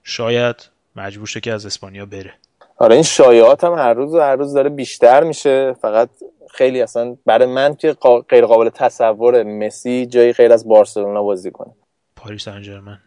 شاید 0.04 0.56
مجبور 0.96 1.28
شه 1.28 1.40
که 1.40 1.54
از 1.54 1.66
اسپانیا 1.66 2.06
بره. 2.06 2.34
آره 2.78 2.96
این 2.96 3.04
شایعات 3.04 3.64
هم 3.64 3.74
هر 3.74 3.94
روز 3.94 4.14
و 4.14 4.20
هر 4.20 4.36
روز 4.36 4.54
داره 4.54 4.70
بیشتر 4.70 5.24
میشه. 5.24 5.76
فقط 5.82 6.10
خیلی 6.54 6.82
اصلا 6.82 7.18
برای 7.26 7.48
من 7.48 7.76
که 7.76 7.96
غیر 8.30 8.46
قابل 8.46 8.70
تصور 8.70 9.44
مسی 9.44 10.06
جایی 10.06 10.34
غیر 10.34 10.54
از 10.54 10.68
بارسلونا 10.68 11.24
بازی 11.24 11.52
کنه. 11.52 11.74
پاریس 12.16 12.44
سن 12.44 12.64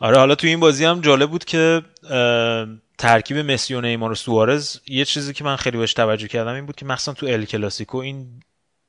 آره 0.00 0.18
حالا 0.18 0.34
تو 0.34 0.46
این 0.46 0.60
بازی 0.60 0.84
هم 0.84 1.00
جالب 1.00 1.30
بود 1.30 1.44
که 1.44 1.82
ترکیب 2.98 3.36
مسی 3.36 3.74
و 3.74 3.80
نیمار 3.80 4.10
و 4.10 4.14
سوارز 4.14 4.80
یه 4.86 5.04
چیزی 5.04 5.32
که 5.32 5.44
من 5.44 5.56
خیلی 5.56 5.78
بهش 5.78 5.94
توجه 5.94 6.28
کردم 6.28 6.54
این 6.54 6.66
بود 6.66 6.76
که 6.76 6.86
مخصوصا 6.86 7.12
تو 7.12 7.26
ال 7.26 7.44
کلاسیکو 7.44 7.98
این 7.98 8.26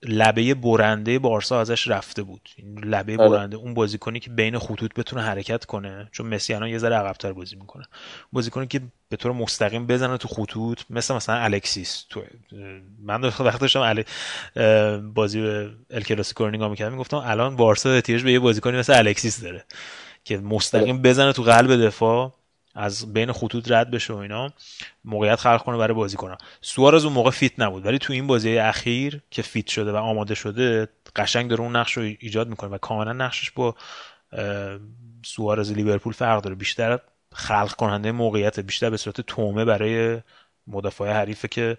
لبه 0.03 0.53
برنده 0.53 1.19
بارسا 1.19 1.61
ازش 1.61 1.87
رفته 1.87 2.23
بود 2.23 2.49
این 2.55 2.79
لبه 2.83 3.17
آره. 3.17 3.29
برنده 3.29 3.57
اون 3.57 3.73
بازیکنی 3.73 4.19
که 4.19 4.29
بین 4.29 4.57
خطوط 4.57 4.93
بتونه 4.93 5.21
حرکت 5.21 5.65
کنه 5.65 6.09
چون 6.11 6.27
مسی 6.27 6.53
الان 6.53 6.69
یه 6.69 6.77
ذره 6.77 6.95
عقب‌تر 6.95 7.33
بازی 7.33 7.55
می‌کنه 7.55 7.85
بازیکنی 8.31 8.67
که 8.67 8.81
به 9.09 9.17
طور 9.17 9.31
مستقیم 9.31 9.87
بزنه 9.87 10.17
تو 10.17 10.27
خطوط 10.27 10.81
مثل 10.89 11.15
مثلا 11.15 11.35
الکسیس 11.35 12.05
تو 12.09 12.21
من 13.03 13.21
داشتم 13.21 13.43
وقت 13.43 13.61
داشتم. 13.61 14.03
اه، 14.55 14.97
بازی 14.97 15.39
ال 15.91 16.01
کلاسیکو 16.01 16.43
رو 16.43 16.51
نگاه 16.51 16.69
می‌کردم 16.69 16.91
می‌گفتم 16.91 17.17
الان 17.17 17.55
بارسا 17.55 17.91
احتیاج 17.91 18.23
به 18.23 18.31
یه 18.31 18.39
بازیکنی 18.39 18.77
مثل 18.77 18.97
الکسیس 18.97 19.41
داره 19.41 19.65
که 20.23 20.37
مستقیم 20.37 21.01
بزنه 21.01 21.33
تو 21.33 21.43
قلب 21.43 21.85
دفاع 21.85 22.38
از 22.79 23.13
بین 23.13 23.31
خطوط 23.31 23.71
رد 23.71 23.91
بشه 23.91 24.13
و 24.13 24.17
اینا 24.17 24.53
موقعیت 25.05 25.35
خلق 25.35 25.63
کنه 25.63 25.77
برای 25.77 25.93
بازی 25.93 26.17
کنه 26.17 26.37
سوارز 26.61 27.05
اون 27.05 27.13
موقع 27.13 27.31
fit 27.31 27.51
نبود 27.57 27.85
ولی 27.85 27.97
تو 27.97 28.13
این 28.13 28.27
بازی 28.27 28.57
اخیر 28.57 29.21
که 29.31 29.41
fit 29.41 29.67
شده 29.67 29.91
و 29.91 29.95
آماده 29.95 30.35
شده 30.35 30.87
قشنگ 31.15 31.49
داره 31.49 31.61
اون 31.61 31.75
نقش 31.75 31.97
رو 31.97 32.03
ایجاد 32.03 32.47
می‌کنه 32.47 32.69
و 32.69 32.77
کاملا 32.77 33.13
نقشش 33.13 33.51
با 33.51 33.75
سوارز 35.25 35.71
لیورپول 35.71 36.13
فرق 36.13 36.41
داره. 36.41 36.55
بیشتر 36.55 36.99
خلق 37.33 37.71
کننده 37.71 38.11
موقعیت 38.11 38.59
بیشتر 38.59 38.89
به 38.89 38.97
صورت 38.97 39.21
تومه 39.21 39.65
برای 39.65 40.19
مدافع 40.67 41.11
حریفه 41.11 41.47
که 41.47 41.77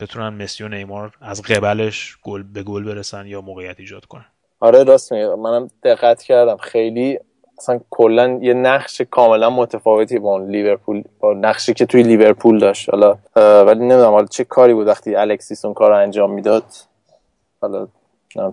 بتونن 0.00 0.28
مسی 0.28 0.64
و 0.64 0.68
نیمار 0.68 1.12
از 1.20 1.42
قبلش 1.42 2.16
گل 2.22 2.42
به 2.42 2.62
گل 2.62 2.84
برسن 2.84 3.26
یا 3.26 3.40
موقعیت 3.40 3.80
ایجاد 3.80 4.04
کنن. 4.04 4.26
آره 4.60 4.84
راست 4.84 5.12
میگه 5.12 5.34
منم 5.34 5.68
دقت 5.82 6.22
کردم. 6.22 6.56
خیلی 6.56 7.18
اصلا 7.60 7.80
کلا 7.90 8.38
یه 8.42 8.54
نقش 8.54 9.00
کاملا 9.00 9.50
متفاوتی 9.50 10.18
با 10.18 10.30
اون 10.30 10.50
لیورپول 10.50 11.02
با 11.20 11.32
نقشی 11.34 11.74
که 11.74 11.86
توی 11.86 12.02
لیورپول 12.02 12.58
داشت. 12.58 12.90
حالا 12.90 13.18
ولی 13.64 13.80
نمی‌دونم 13.80 14.10
حالا 14.12 14.26
چه 14.26 14.44
کاری 14.44 14.74
بود 14.74 14.86
وقتی 14.86 15.16
الکسیس 15.16 15.64
اون 15.64 15.74
کار 15.74 15.92
انجام 15.92 16.32
می‌داد؟ 16.32 16.64
حالا 17.60 17.86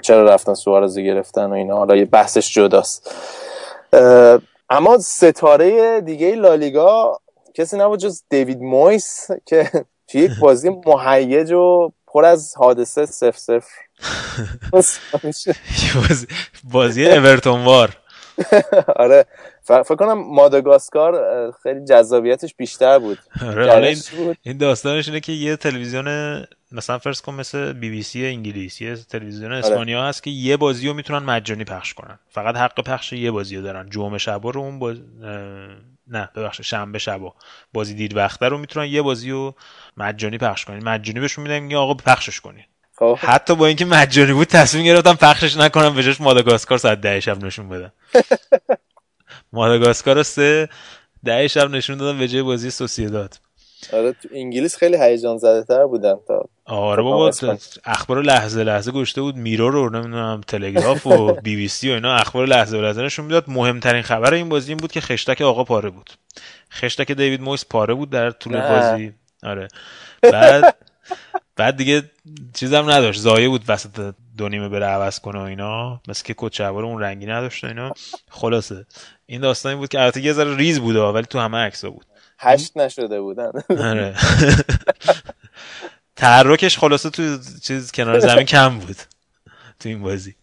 چرا 0.01 0.24
رفتن 0.24 0.53
سوارز 0.53 0.99
گرفتن 0.99 1.45
و 1.45 1.53
اینا. 1.53 1.78
حالا 1.78 1.95
یه 1.95 2.05
بحثش 2.05 2.53
جداست. 2.53 3.16
اما 4.70 4.97
ستاره 4.97 6.01
دیگه 6.01 6.36
لالیگا 6.36 7.20
کسی 7.53 7.78
نبود 7.78 7.99
جز 7.99 8.22
دیوید 8.30 8.62
مویس 8.62 9.28
که 9.45 9.70
توی 10.08 10.22
یک 10.22 10.32
بازی 10.39 10.70
مهیج 10.86 11.51
و 11.51 11.91
پر 12.08 12.26
از 12.26 12.53
حادثه 12.58 13.05
سف 13.05 13.38
سف 13.38 13.66
بازی 16.74 17.10
اورتون 17.10 17.66
وار. 17.66 17.97
آره. 18.96 19.26
فکر 19.64 19.96
کنم 19.96 20.34
ماداگاسکار 20.34 21.52
خیلی 21.64 21.86
جذابیتش 21.86 22.56
بیشتر 22.56 23.00
بود. 23.00 23.18
آره 23.42 23.58
این, 23.58 23.66
جالبش 23.66 24.10
بود. 24.10 24.38
این 24.42 24.58
داستانش 24.58 25.08
اینه 25.08 25.20
که 25.20 25.32
یه 25.32 25.56
تلویزیون 25.56 26.08
مثلا 26.72 26.98
فرض 26.98 27.22
کن 27.22 27.34
مثل 27.34 27.74
بی 27.74 27.90
بی 27.90 28.04
سی 28.04 28.26
انگلیس 28.26 28.82
یه 28.82 28.96
تلویزیون 28.96 29.52
آره. 29.52 29.60
اسپانیا 29.60 30.04
هست 30.04 30.24
که 30.24 30.30
یه 30.30 30.58
بازی 30.58 30.88
رو 30.88 30.94
می‌تونن 30.94 31.26
مجانی 31.26 31.64
پخش 31.64 31.94
کنن. 31.94 32.20
فقط 32.30 32.56
حق 32.56 32.84
پخش 32.84 33.14
یه 33.14 33.32
بازی 33.32 33.56
رو 33.56 33.62
دارن. 33.62 33.90
جمعه 33.90 34.18
شبا 34.18 34.50
رو 34.50 34.62
اون 34.62 34.80
باز... 34.80 34.98
نه 36.08 36.30
ببخشید 36.36 36.66
شنبه 36.66 37.00
شبا 37.00 37.34
بازی 37.74 37.94
دیر 37.94 38.16
وقته 38.16 38.46
رو 38.46 38.58
می‌تونن 38.58 38.86
یه 38.86 39.02
بازی 39.02 39.32
رو 39.32 39.56
مجانی 39.98 40.38
پخش 40.38 40.66
کنن. 40.66 40.84
مجانی 40.84 41.20
بهشون 41.20 41.48
میدن 41.48 41.76
آقا 41.76 41.94
پخشش 41.94 42.42
کنین 42.42 42.64
خب. 42.98 43.18
حتی 43.22 43.56
با 43.56 43.68
اینکه 43.68 43.86
مجانی 43.86 44.34
بود 44.34 44.48
تصمیم 44.48 44.86
گرفتم 44.86 45.14
پخشش 45.14 45.58
نکنم 45.58 45.95
به 45.95 46.04
جاش 46.04 46.22
ماداگاسکار 46.22 46.78
ساعت 46.78 47.02
ده 47.02 47.20
شب 47.20 47.45
نشون 47.45 47.70
بدم. 47.70 47.91
ماداگاسکار 49.54 50.16
رو 50.16 50.24
سه 50.24 50.70
ده 51.26 51.48
شب 51.48 51.70
نشون 51.70 51.98
دادم 51.98 52.20
به 52.20 52.28
جای 52.28 52.41
بازی 52.41 52.70
سوسیداد. 52.72 53.38
آره 53.93 54.12
تو 54.12 54.28
انگلیس 54.34 54.78
خیلی 54.78 54.98
هیجان 54.98 55.38
زده 55.38 55.64
تر 55.64 55.86
بودن 55.86 56.16
تا. 56.28 56.45
آره 56.66 57.04
خب، 57.04 57.10
بابا. 57.10 57.58
اخبار 57.86 58.22
لحظه 58.22 58.64
لحظه 58.64 58.91
گشته 58.91 59.22
بود. 59.22 59.36
میرور 59.36 59.72
رو 59.74 59.89
نمی‌دونم 59.89 60.41
تلگراف 60.48 61.08
و 61.08 61.34
بی 61.43 61.56
بی 61.56 61.68
سی 61.68 61.91
و 61.91 61.93
اینا 61.93 62.16
اخبار 62.16 62.45
لحظه 62.45 62.78
به 62.78 62.84
لحظه 62.88 63.02
نشون 63.02 63.26
می‌داد. 63.26 63.43
مهمترین 63.48 64.02
خبر 64.02 64.34
این 64.34 64.50
بازی 64.50 64.72
این 64.72 64.78
بود 64.78 64.91
که 64.91 65.02
خشتک 65.02 65.41
آقا 65.41 65.64
پاره 65.64 65.89
بود. 65.89 66.10
خشتک 66.74 67.12
دیوید 67.12 67.41
مویس 67.41 67.66
پاره 67.66 67.93
بود 67.93 68.10
در 68.10 68.32
طول 68.32 68.58
نه. 68.58 68.70
بازی. 68.70 69.14
آره. 69.43 69.68
بعد 70.34 70.76
بعد 71.58 71.78
دیگه 71.78 72.12
چیزم 72.53 72.89
نداشت. 72.91 73.22
زایه 73.22 73.49
بود 73.49 73.64
وسط 73.68 74.14
دو 74.38 74.49
نیمه 74.49 74.70
بره 74.70 74.86
عوض 74.86 75.20
کنه 75.20 75.39
و 75.39 75.41
اینا. 75.41 76.01
مثل 76.08 76.24
که 76.24 76.36
کت 76.38 76.53
شلوار 76.53 76.86
اون 76.86 77.01
رنگی 77.01 77.26
نداشت 77.26 77.64
و 77.64 77.68
اینا. 77.68 77.91
خلاصه. 78.30 78.86
این 79.26 79.41
داستانی 79.41 79.76
بود 79.76 79.89
که 79.89 80.01
البته 80.01 80.22
یه 80.22 80.34
ذره 80.34 80.55
ریز 80.55 80.80
بود 80.80 80.95
ولی 80.95 81.26
تو 81.26 81.39
همه 81.39 81.58
عکسا 81.58 81.89
بود. 81.89 82.05
هشت 82.39 82.78
نشده 82.78 83.22
بودن. 83.22 83.51
آره. 83.70 84.16
تحرکش 86.16 86.78
خلاصه 86.78 87.10
تو 87.10 87.38
چیز 87.64 87.91
کنار 87.91 88.20
زمین 88.20 88.45
کم 88.45 88.80
بود. 88.80 88.97
تو 89.80 89.89
این 89.89 90.01
بازی. 90.01 90.36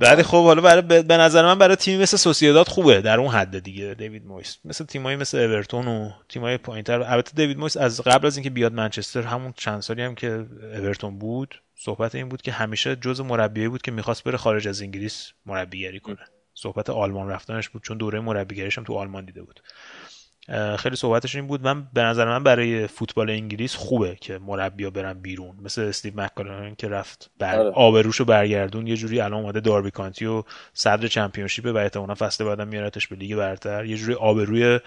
بعد 0.00 0.22
خب 0.22 0.44
حالا 0.44 0.62
برای 0.62 1.02
به 1.02 1.16
نظر 1.16 1.42
من 1.42 1.58
برای 1.58 1.76
تیمی 1.76 2.02
مثل 2.02 2.16
سوسیداد 2.16 2.68
خوبه 2.68 3.00
در 3.00 3.20
اون 3.20 3.28
حد 3.28 3.58
دیگه 3.58 3.94
دیوید 3.98 4.26
مویس. 4.26 4.58
مثل 4.64 4.84
تیمایی 4.84 5.16
مثل 5.16 5.38
اورتون 5.38 5.88
و 5.88 6.10
تیمای 6.28 6.58
پایینتر. 6.58 7.02
البته 7.02 7.32
دیوید 7.34 7.58
مویس 7.58 7.76
از 7.76 8.00
قبل 8.00 8.26
از 8.26 8.36
اینکه 8.36 8.50
بیاد 8.50 8.72
منچستر 8.72 9.22
همون 9.22 9.54
چند 9.56 9.80
سالی 9.80 10.02
هم 10.02 10.14
که 10.14 10.46
اورتون 10.74 11.18
بود 11.18 11.62
صحبت 11.76 12.14
این 12.14 12.28
بود 12.28 12.42
که 12.42 12.52
همیشه 12.52 12.96
جز 12.96 13.20
مربیایی 13.20 13.68
بود 13.68 13.82
که 13.82 13.90
می‌خواست 13.90 14.24
بره 14.24 14.36
خارج 14.36 14.68
از 14.68 14.82
انگلیس 14.82 15.32
مربیگری 15.46 16.00
کنه. 16.00 16.26
صحبت 16.54 16.90
آلمان 16.90 17.28
رفتنش 17.28 17.68
بود 17.68 17.82
چون 17.82 17.98
دوره 17.98 18.20
مربیگریش 18.20 18.78
هم 18.78 18.84
تو 18.84 18.94
آلمان 18.94 19.24
دیده 19.24 19.42
بود. 19.42 19.60
خیلی 20.78 20.96
صحبتش 20.96 21.36
این 21.36 21.46
بود. 21.46 21.62
من 21.62 21.86
به 21.92 22.02
نظر 22.02 22.24
من 22.24 22.44
برای 22.44 22.86
فوتبال 22.86 23.30
انگلیس 23.30 23.74
خوبه 23.74 24.16
که 24.20 24.38
مربیا 24.38 24.90
برن 24.90 25.12
بیرون. 25.12 25.56
مثل 25.62 25.82
استیو 25.82 26.20
مککالن 26.20 26.74
که 26.74 26.88
رفت 26.88 27.30
بر 27.38 27.58
آره. 27.58 27.70
آبروشو 27.70 28.24
برگردون 28.24 28.86
یه 28.86 28.96
جوری 28.96 29.20
الان 29.20 29.40
اومده 29.40 29.60
داربی 29.60 29.90
کانتی 29.90 30.26
و 30.26 30.42
صدر 30.72 31.08
Championship 31.08 31.64
و 31.66 31.76
احتمالاً 31.76 32.14
فصل 32.14 32.44
بعدم 32.44 32.68
میارتش 32.68 33.08
به 33.08 33.16
لیگ 33.16 33.36
برتر. 33.36 33.84
یه 33.84 33.96
جوری 33.96 34.14
آبروی 34.14 34.80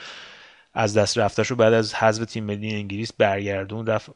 از 0.73 0.97
دست 0.97 1.17
رفتش 1.17 1.47
رو 1.47 1.55
بعد 1.55 1.73
از 1.73 1.95
حذف 1.95 2.25
تیم 2.25 2.43
ملی 2.43 2.75
انگلیس 2.75 3.13
برگردون 3.13 3.85
رفت 3.85 4.09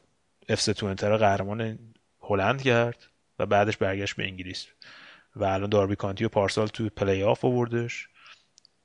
اف 0.48 0.60
سی 0.60 0.74
توئنته 0.74 1.16
قهرمان 1.16 1.78
هلند 2.22 2.62
کرد 2.62 3.06
و 3.38 3.46
بعدش 3.46 3.76
برگشت 3.76 4.16
به 4.16 4.24
انگلیس. 4.24 4.66
و 5.36 5.44
الان 5.44 5.70
داربی 5.70 5.96
کانتی 5.96 6.24
و 6.24 6.28
پارسال 6.28 6.66
تو 6.66 6.88
play-off 6.88 7.44
آوردش. 7.44 8.08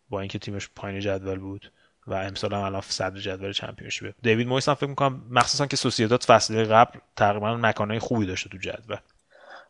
با 0.09 0.20
اینکه 0.20 0.39
تیمش 0.39 0.70
پایین 0.76 0.99
جدول 0.99 1.39
بود. 1.39 1.72
و 2.07 2.13
امسال 2.13 2.53
هم 2.53 2.61
الان 2.61 2.81
صدر 2.81 3.19
جدول 3.19 3.53
Championship 3.53 4.09
ه 4.09 4.13
دیوید 4.23 4.47
مویس 4.47 4.69
هم 4.69 4.75
فکر 4.75 4.89
می‌کنم 4.89 5.21
مخصوصا 5.31 5.65
که 5.65 5.75
سوسیداد 5.75 6.23
فصل 6.23 6.63
قبل 6.63 6.99
تقریبا 7.15 7.57
مکانهای 7.57 7.99
خوبی 7.99 8.25
داشته 8.25 8.49
تو 8.49 8.57
جدول. 8.57 8.97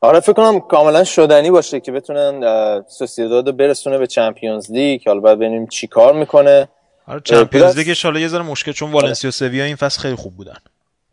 آره 0.01 0.19
فکر 0.19 0.33
کنم 0.33 0.59
کاملا 0.59 1.03
شدنی 1.03 1.51
باشه 1.51 1.79
که 1.79 1.91
بتونن 1.91 2.43
اه، 2.43 2.83
سوسیداد 2.87 3.47
رو 3.47 3.53
برسونه 3.53 3.97
به 3.97 4.07
Champions 4.07 4.71
League 4.71 5.07
حالا 5.07 5.19
باید 5.19 5.37
ببینیم 5.37 5.67
چی 5.67 5.87
کار 5.87 6.13
می‌کنه. 6.13 6.67
آره 7.07 7.19
Champions 7.19 7.77
League 7.77 7.98
ش 7.98 8.05
حالا 8.05 8.19
یه 8.19 8.27
ذره 8.27 8.41
مشکل 8.41 8.71
چون 8.71 8.91
والنسیا 8.91 9.27
و 9.27 9.31
سویا 9.31 9.63
این 9.63 9.75
فصل 9.75 10.01
خیلی 10.01 10.15
خوب 10.15 10.35
بودن. 10.35 10.57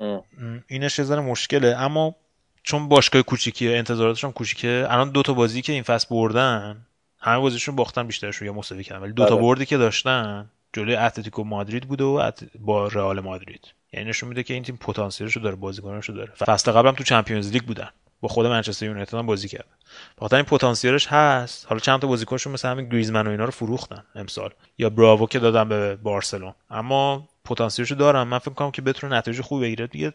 ام. 0.00 0.22
اینش 0.68 0.98
یه 0.98 1.04
ذره 1.04 1.20
مشکله. 1.20 1.76
اما 1.76 2.14
چون 2.62 2.88
باشگاه 2.88 3.22
کوچیکیه 3.22 3.76
انتظاراتش 3.76 4.24
هم 4.24 4.32
کوچیکه 4.32 4.86
الان 4.88 5.10
دو 5.10 5.22
تا 5.22 5.32
بازی 5.32 5.62
که 5.62 5.72
این 5.72 5.82
فصل 5.82 6.06
بردن 6.10 6.76
همه 7.18 7.38
بازیشون 7.38 7.76
باختن 7.76 8.06
بیشترشون 8.06 8.46
یا 8.46 8.52
مساوی 8.52 8.84
کردن 8.84 9.02
ولی 9.02 9.12
دو 9.12 9.26
تا 9.26 9.34
آره. 9.34 9.42
بردی 9.42 9.66
که 9.66 9.76
داشتن 9.76 10.50
جلوی 10.72 10.96
اتلتیکو 10.96 11.44
مادرید 11.44 11.88
بود 11.88 12.00
و 12.00 12.32
با 12.58 12.88
رئال 12.88 13.20
مادرید. 13.20 13.64
یعنی 13.92 14.08
نشون 14.08 14.28
میده 14.28 14.42
که 14.42 14.54
این 14.54 14.62
تیم 14.62 14.76
پتانسیلش 14.76 15.36
رو 15.36 15.42
داره 15.42 15.56
بازیکنانش 15.56 16.08
رو 16.08 16.14
داره. 16.14 16.32
فصل 16.32 16.72
قبلم 16.72 16.92
تو 16.92 17.04
چمپیونز 17.04 17.52
لیگ 17.52 17.62
بودن. 17.62 17.90
با 18.20 18.28
خود 18.28 18.46
منچستر 18.46 18.86
یونایتد 18.86 19.14
هم 19.14 19.26
بازی 19.26 19.48
کردن. 19.48 19.70
بخاطر 20.18 20.36
این 20.36 20.44
پتانسیلش 20.44 21.06
هست. 21.06 21.66
حالا 21.66 21.80
چند 21.80 22.00
تا 22.00 22.06
بازیکنشون 22.06 22.52
مثل 22.52 22.68
همین 22.68 22.88
گریزمن 22.88 23.26
و 23.26 23.30
اینا 23.30 23.44
رو 23.44 23.50
فروختن 23.50 24.04
امسال. 24.14 24.50
یا 24.78 24.90
براوو 24.90 25.26
که 25.26 25.38
دادن 25.38 25.68
به 25.68 25.96
بارسلون. 25.96 26.54
اما 26.70 27.28
پتانسیلشو 27.44 27.94
دارم 27.94 28.28
من 28.28 28.38
فکر 28.38 28.54
کنم 28.54 28.70
که 28.70 28.82
بتونه 28.82 29.16
نتایج 29.16 29.40
خوبی 29.40 29.66
بگیره. 29.66 29.86
دیگه 29.86 30.12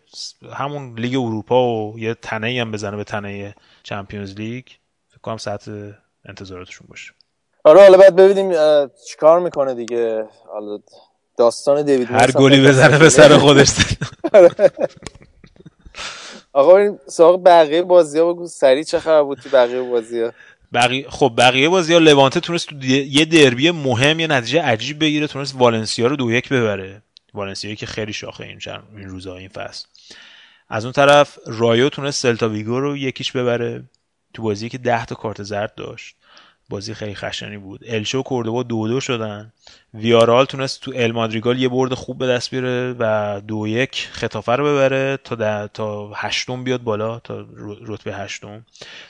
همون 0.53 0.99
لیگ 0.99 1.15
اروپا 1.15 1.67
و 1.67 1.99
یه 1.99 2.13
تنه 2.13 2.61
هم 2.61 2.71
بزنه 2.71 2.97
به 2.97 3.03
تنه 3.03 3.55
چمپیونز 3.83 4.33
لیگ. 4.33 4.65
فکر 5.09 5.21
کنم 5.21 5.37
سطح 5.37 5.71
انتظاراتشون 6.25 6.87
باشه. 6.89 7.13
آره 7.65 7.81
حالا 7.81 7.97
باید 7.97 8.15
ببینیم 8.15 8.53
چیکار 9.09 9.39
می‌کنه 9.39 9.73
دیگه. 9.75 10.25
حالا 10.53 10.79
داستان 11.37 11.81
دیوید 11.85 12.11
هر 12.11 12.31
گلی 12.31 12.67
بزنه 12.67 12.97
به. 12.99 13.09
سر 13.09 13.37
خودش. 13.37 13.69
آقا 16.53 16.73
بریم 16.73 16.99
سراغ 17.07 17.43
بقیه 17.45 17.81
بازی 17.81 18.19
ها 18.19 18.33
بگو. 18.33 18.47
سریع 18.47 18.83
چه 18.83 18.99
خبر 18.99 19.23
بود 19.23 19.39
تو 19.39 19.49
بقیه 19.49 19.81
بازی 19.81 20.21
ها 20.21 20.31
بقیه 20.73 21.09
خب 21.09 21.33
بقیه 21.37 21.69
بازی 21.69 21.93
ها 21.93 21.99
لوانته 21.99 22.39
تونست 22.39 22.69
تو 22.69 22.85
یه 22.85 23.25
دربی 23.25 23.71
مهم 23.71 24.19
یه 24.19 24.27
نتیجه 24.27 24.61
عجیب 24.61 24.99
بگیره 24.99 25.27
تونست 25.27 25.55
والنسیا 25.57 26.07
رو 26.07 26.15
دو 26.15 26.31
یک 26.31 26.49
ببره. 26.49 27.01
والنسیا 27.33 27.75
که 27.75 27.85
خیلی 27.85 28.13
شاخه 28.13 28.43
این 28.43 28.59
چند 28.59 28.83
این 28.97 29.09
روزا 29.09 29.35
این 29.35 29.49
فصل. 29.49 29.85
از 30.69 30.85
اون 30.85 30.91
طرف 30.93 31.37
رایو 31.47 31.89
تونست 31.89 32.21
سلتا 32.21 32.49
ویگو 32.49 32.79
رو 32.79 32.97
یکیش 32.97 33.31
ببره. 33.31 33.83
تو 34.33 34.41
بازی 34.43 34.69
که 34.69 34.77
10 34.77 35.05
تا 35.05 35.15
کارت 35.15 35.43
زرد 35.43 35.75
داشت. 35.75 36.15
بازی 36.69 36.93
خیلی 36.93 37.15
خشنی 37.15 37.57
بود. 37.57 37.79
الشو 37.87 38.19
و 38.19 38.23
کوردوبا 38.23 38.63
دو 38.63 38.87
دو 38.87 38.99
شدن. 38.99 39.53
ویارئال 39.93 40.45
تونست 40.45 40.81
تو 40.81 40.91
ال 40.95 41.11
مادریگال 41.11 41.59
یه 41.59 41.69
برد 41.69 41.93
خوب 41.93 42.17
به 42.17 42.27
دست 42.27 42.51
بیاره 42.51 42.95
و 42.99 43.41
دو 43.47 43.67
یک 43.67 44.07
ختافه 44.11 44.51
رو 44.51 44.65
ببره 44.65 45.17
تا 45.23 45.35
ده 45.35 45.67
تا 45.67 46.11
هشتم 46.15 46.63
بیاد 46.63 46.83
بالا 46.83 47.19
تا 47.19 47.45
رتبه 47.85 48.13
هشتم. 48.13 48.65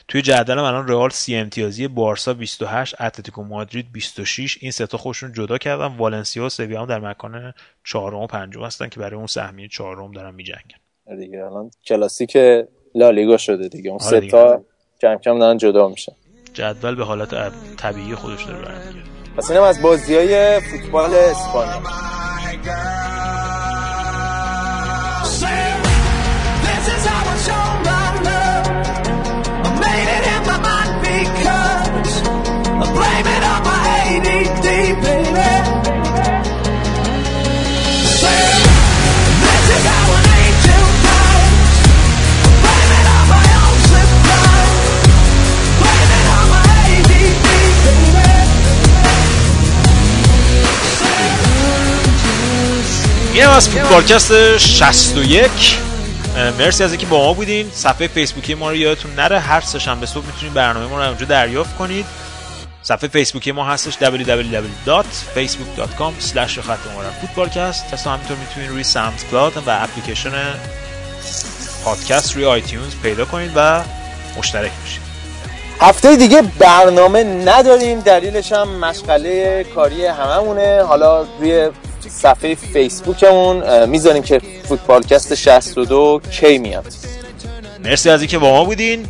توی 0.08 0.22
جدول 0.22 0.58
الان 0.58 0.88
رئال 0.88 1.10
سی 1.10 1.36
امتیازی 1.36 1.88
بارسا 1.88 2.34
28 2.34 3.00
اتلتیکو 3.00 3.42
مادرید 3.42 3.92
26 3.92 4.58
این 4.60 4.70
سه 4.70 4.86
تا 4.86 4.98
خودشون 4.98 5.32
جدا 5.32 5.58
کردن. 5.58 5.96
والنسیا 5.96 6.46
و 6.46 6.48
سویا 6.48 6.80
هم 6.80 6.86
در 6.86 7.00
مکان 7.00 7.54
چهارم 7.84 8.18
و 8.18 8.26
پنجم 8.26 8.64
هستن 8.64 8.88
که 8.88 9.00
برای 9.00 9.16
اون 9.16 9.26
سهمیه 9.26 9.68
چهارم 9.68 10.12
دارن 10.12 10.34
میجنگن. 10.34 11.18
دیگه 11.18 11.44
الان 11.44 11.70
کلاسیک 11.86 12.36
لالیگا 12.94 13.36
شده 13.36 13.68
دیگه. 13.68 13.90
اون 13.90 14.00
آره 14.02 14.20
سه. 14.20 14.28
تا 14.28 14.64
کم 15.00 15.16
کم 15.16 15.38
دارن 15.38 15.56
جدا 15.56 15.88
میشن. 15.88 16.12
جدول 16.56 16.94
به 16.94 17.04
حالت 17.04 17.52
طبیعی 17.76 18.14
خودش 18.14 18.44
داره 18.44 18.58
برمیگرده 18.58 19.10
پس 19.36 19.50
اینم 19.50 19.62
از 19.62 19.82
بازی 19.82 20.16
های 20.16 20.60
فوتبال 20.60 21.14
اسپانیا. 21.14 21.82
این 53.46 53.52
هم 53.52 53.56
از 53.56 53.68
فوتبالکست 53.68 54.58
61 54.58 55.78
اه، 56.36 56.50
مرسی 56.50 56.84
از 56.84 56.92
اینکه 56.92 57.06
با 57.06 57.18
ما 57.18 57.32
بودین. 57.32 57.70
صفحه 57.70 58.08
فیسبوکی 58.08 58.54
ما 58.54 58.70
رو 58.70 58.76
یادتون 58.76 59.14
نره. 59.14 59.38
هر 59.38 59.60
سه 59.60 59.78
شنبه 59.78 60.06
صبح 60.06 60.26
می‌تونید 60.26 60.54
برنامه 60.54 60.86
ما 60.86 60.96
رو 60.96 61.02
اونجا 61.08 61.26
دریافت 61.26 61.76
کنید. 61.76 62.06
صفحه 62.82 63.08
فیسبوکی 63.08 63.52
ما 63.52 63.64
هستش 63.64 63.94
www.facebook.com 63.94 66.12
slash 66.32 66.60
خط 66.60 66.78
فوتبالکست. 67.20 67.90
پس 67.90 68.06
همینطور 68.06 68.36
می‌تونید 68.36 68.70
روی 68.70 68.84
SoundCloud 68.84 69.56
و 69.56 69.60
اپلیکیشن 69.66 70.32
پادکست 71.84 72.34
روی 72.34 72.44
iTunes 72.44 72.94
پیدا 73.02 73.24
کنید 73.24 73.52
و 73.56 73.82
مشترک 74.38 74.72
بشید. 74.84 75.02
هفته 75.80 76.16
دیگه 76.16 76.42
برنامه 76.42 77.24
نداریم. 77.24 78.00
دلیلش 78.00 78.52
هم 78.52 78.68
مشغله 78.68 79.64
کاری 79.64 80.06
هممونه. 80.06 80.82
حالا 80.82 81.26
روی 81.40 81.70
صفحه 82.08 82.54
فیسبوکمون 82.54 83.86
می‌ذاریم 83.86 84.22
که 84.22 84.40
فوتبالکست 84.68 85.34
62 85.34 86.20
کی 86.30 86.58
میاد 86.58 86.92
مرسی 87.84 88.10
از 88.10 88.20
اینکه 88.20 88.38
با 88.38 88.50
ما 88.50 88.64
بودین 88.64 89.06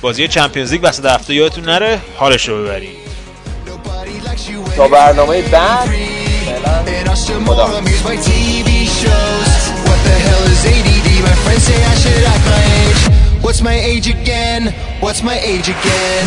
بازی 0.00 0.28
چمپیونز 0.28 0.72
لیگ 0.72 0.80
وسط 0.84 1.04
هفته 1.04 1.34
یادتون 1.34 1.64
نره 1.64 1.98
حالش 2.16 2.48
رو 2.48 2.62
ببرید 2.64 2.98
تا 4.76 4.88
برنامه 4.88 5.42
بعد 5.42 5.88
And 6.48 7.08
I'm 7.08 7.16
still 7.16 7.40
more 7.40 7.60
amused 7.78 8.04
by 8.04 8.16
TV 8.16 8.70
shows. 9.00 9.52
What 9.86 10.00
the 10.08 10.16
hell 10.26 10.44
is 10.54 10.62
ADD? 10.74 11.08
My 11.28 11.36
friends 11.44 11.62
say 11.68 11.78
I 11.92 11.94
should 12.02 12.24
act 12.34 12.44
my 12.56 12.64
age. 12.80 13.02
What's 13.44 13.60
my 13.60 13.78
age 13.92 14.08
again? 14.08 14.62
What's 15.00 15.22
my 15.22 15.38
age 15.52 15.68
again? 15.76 16.24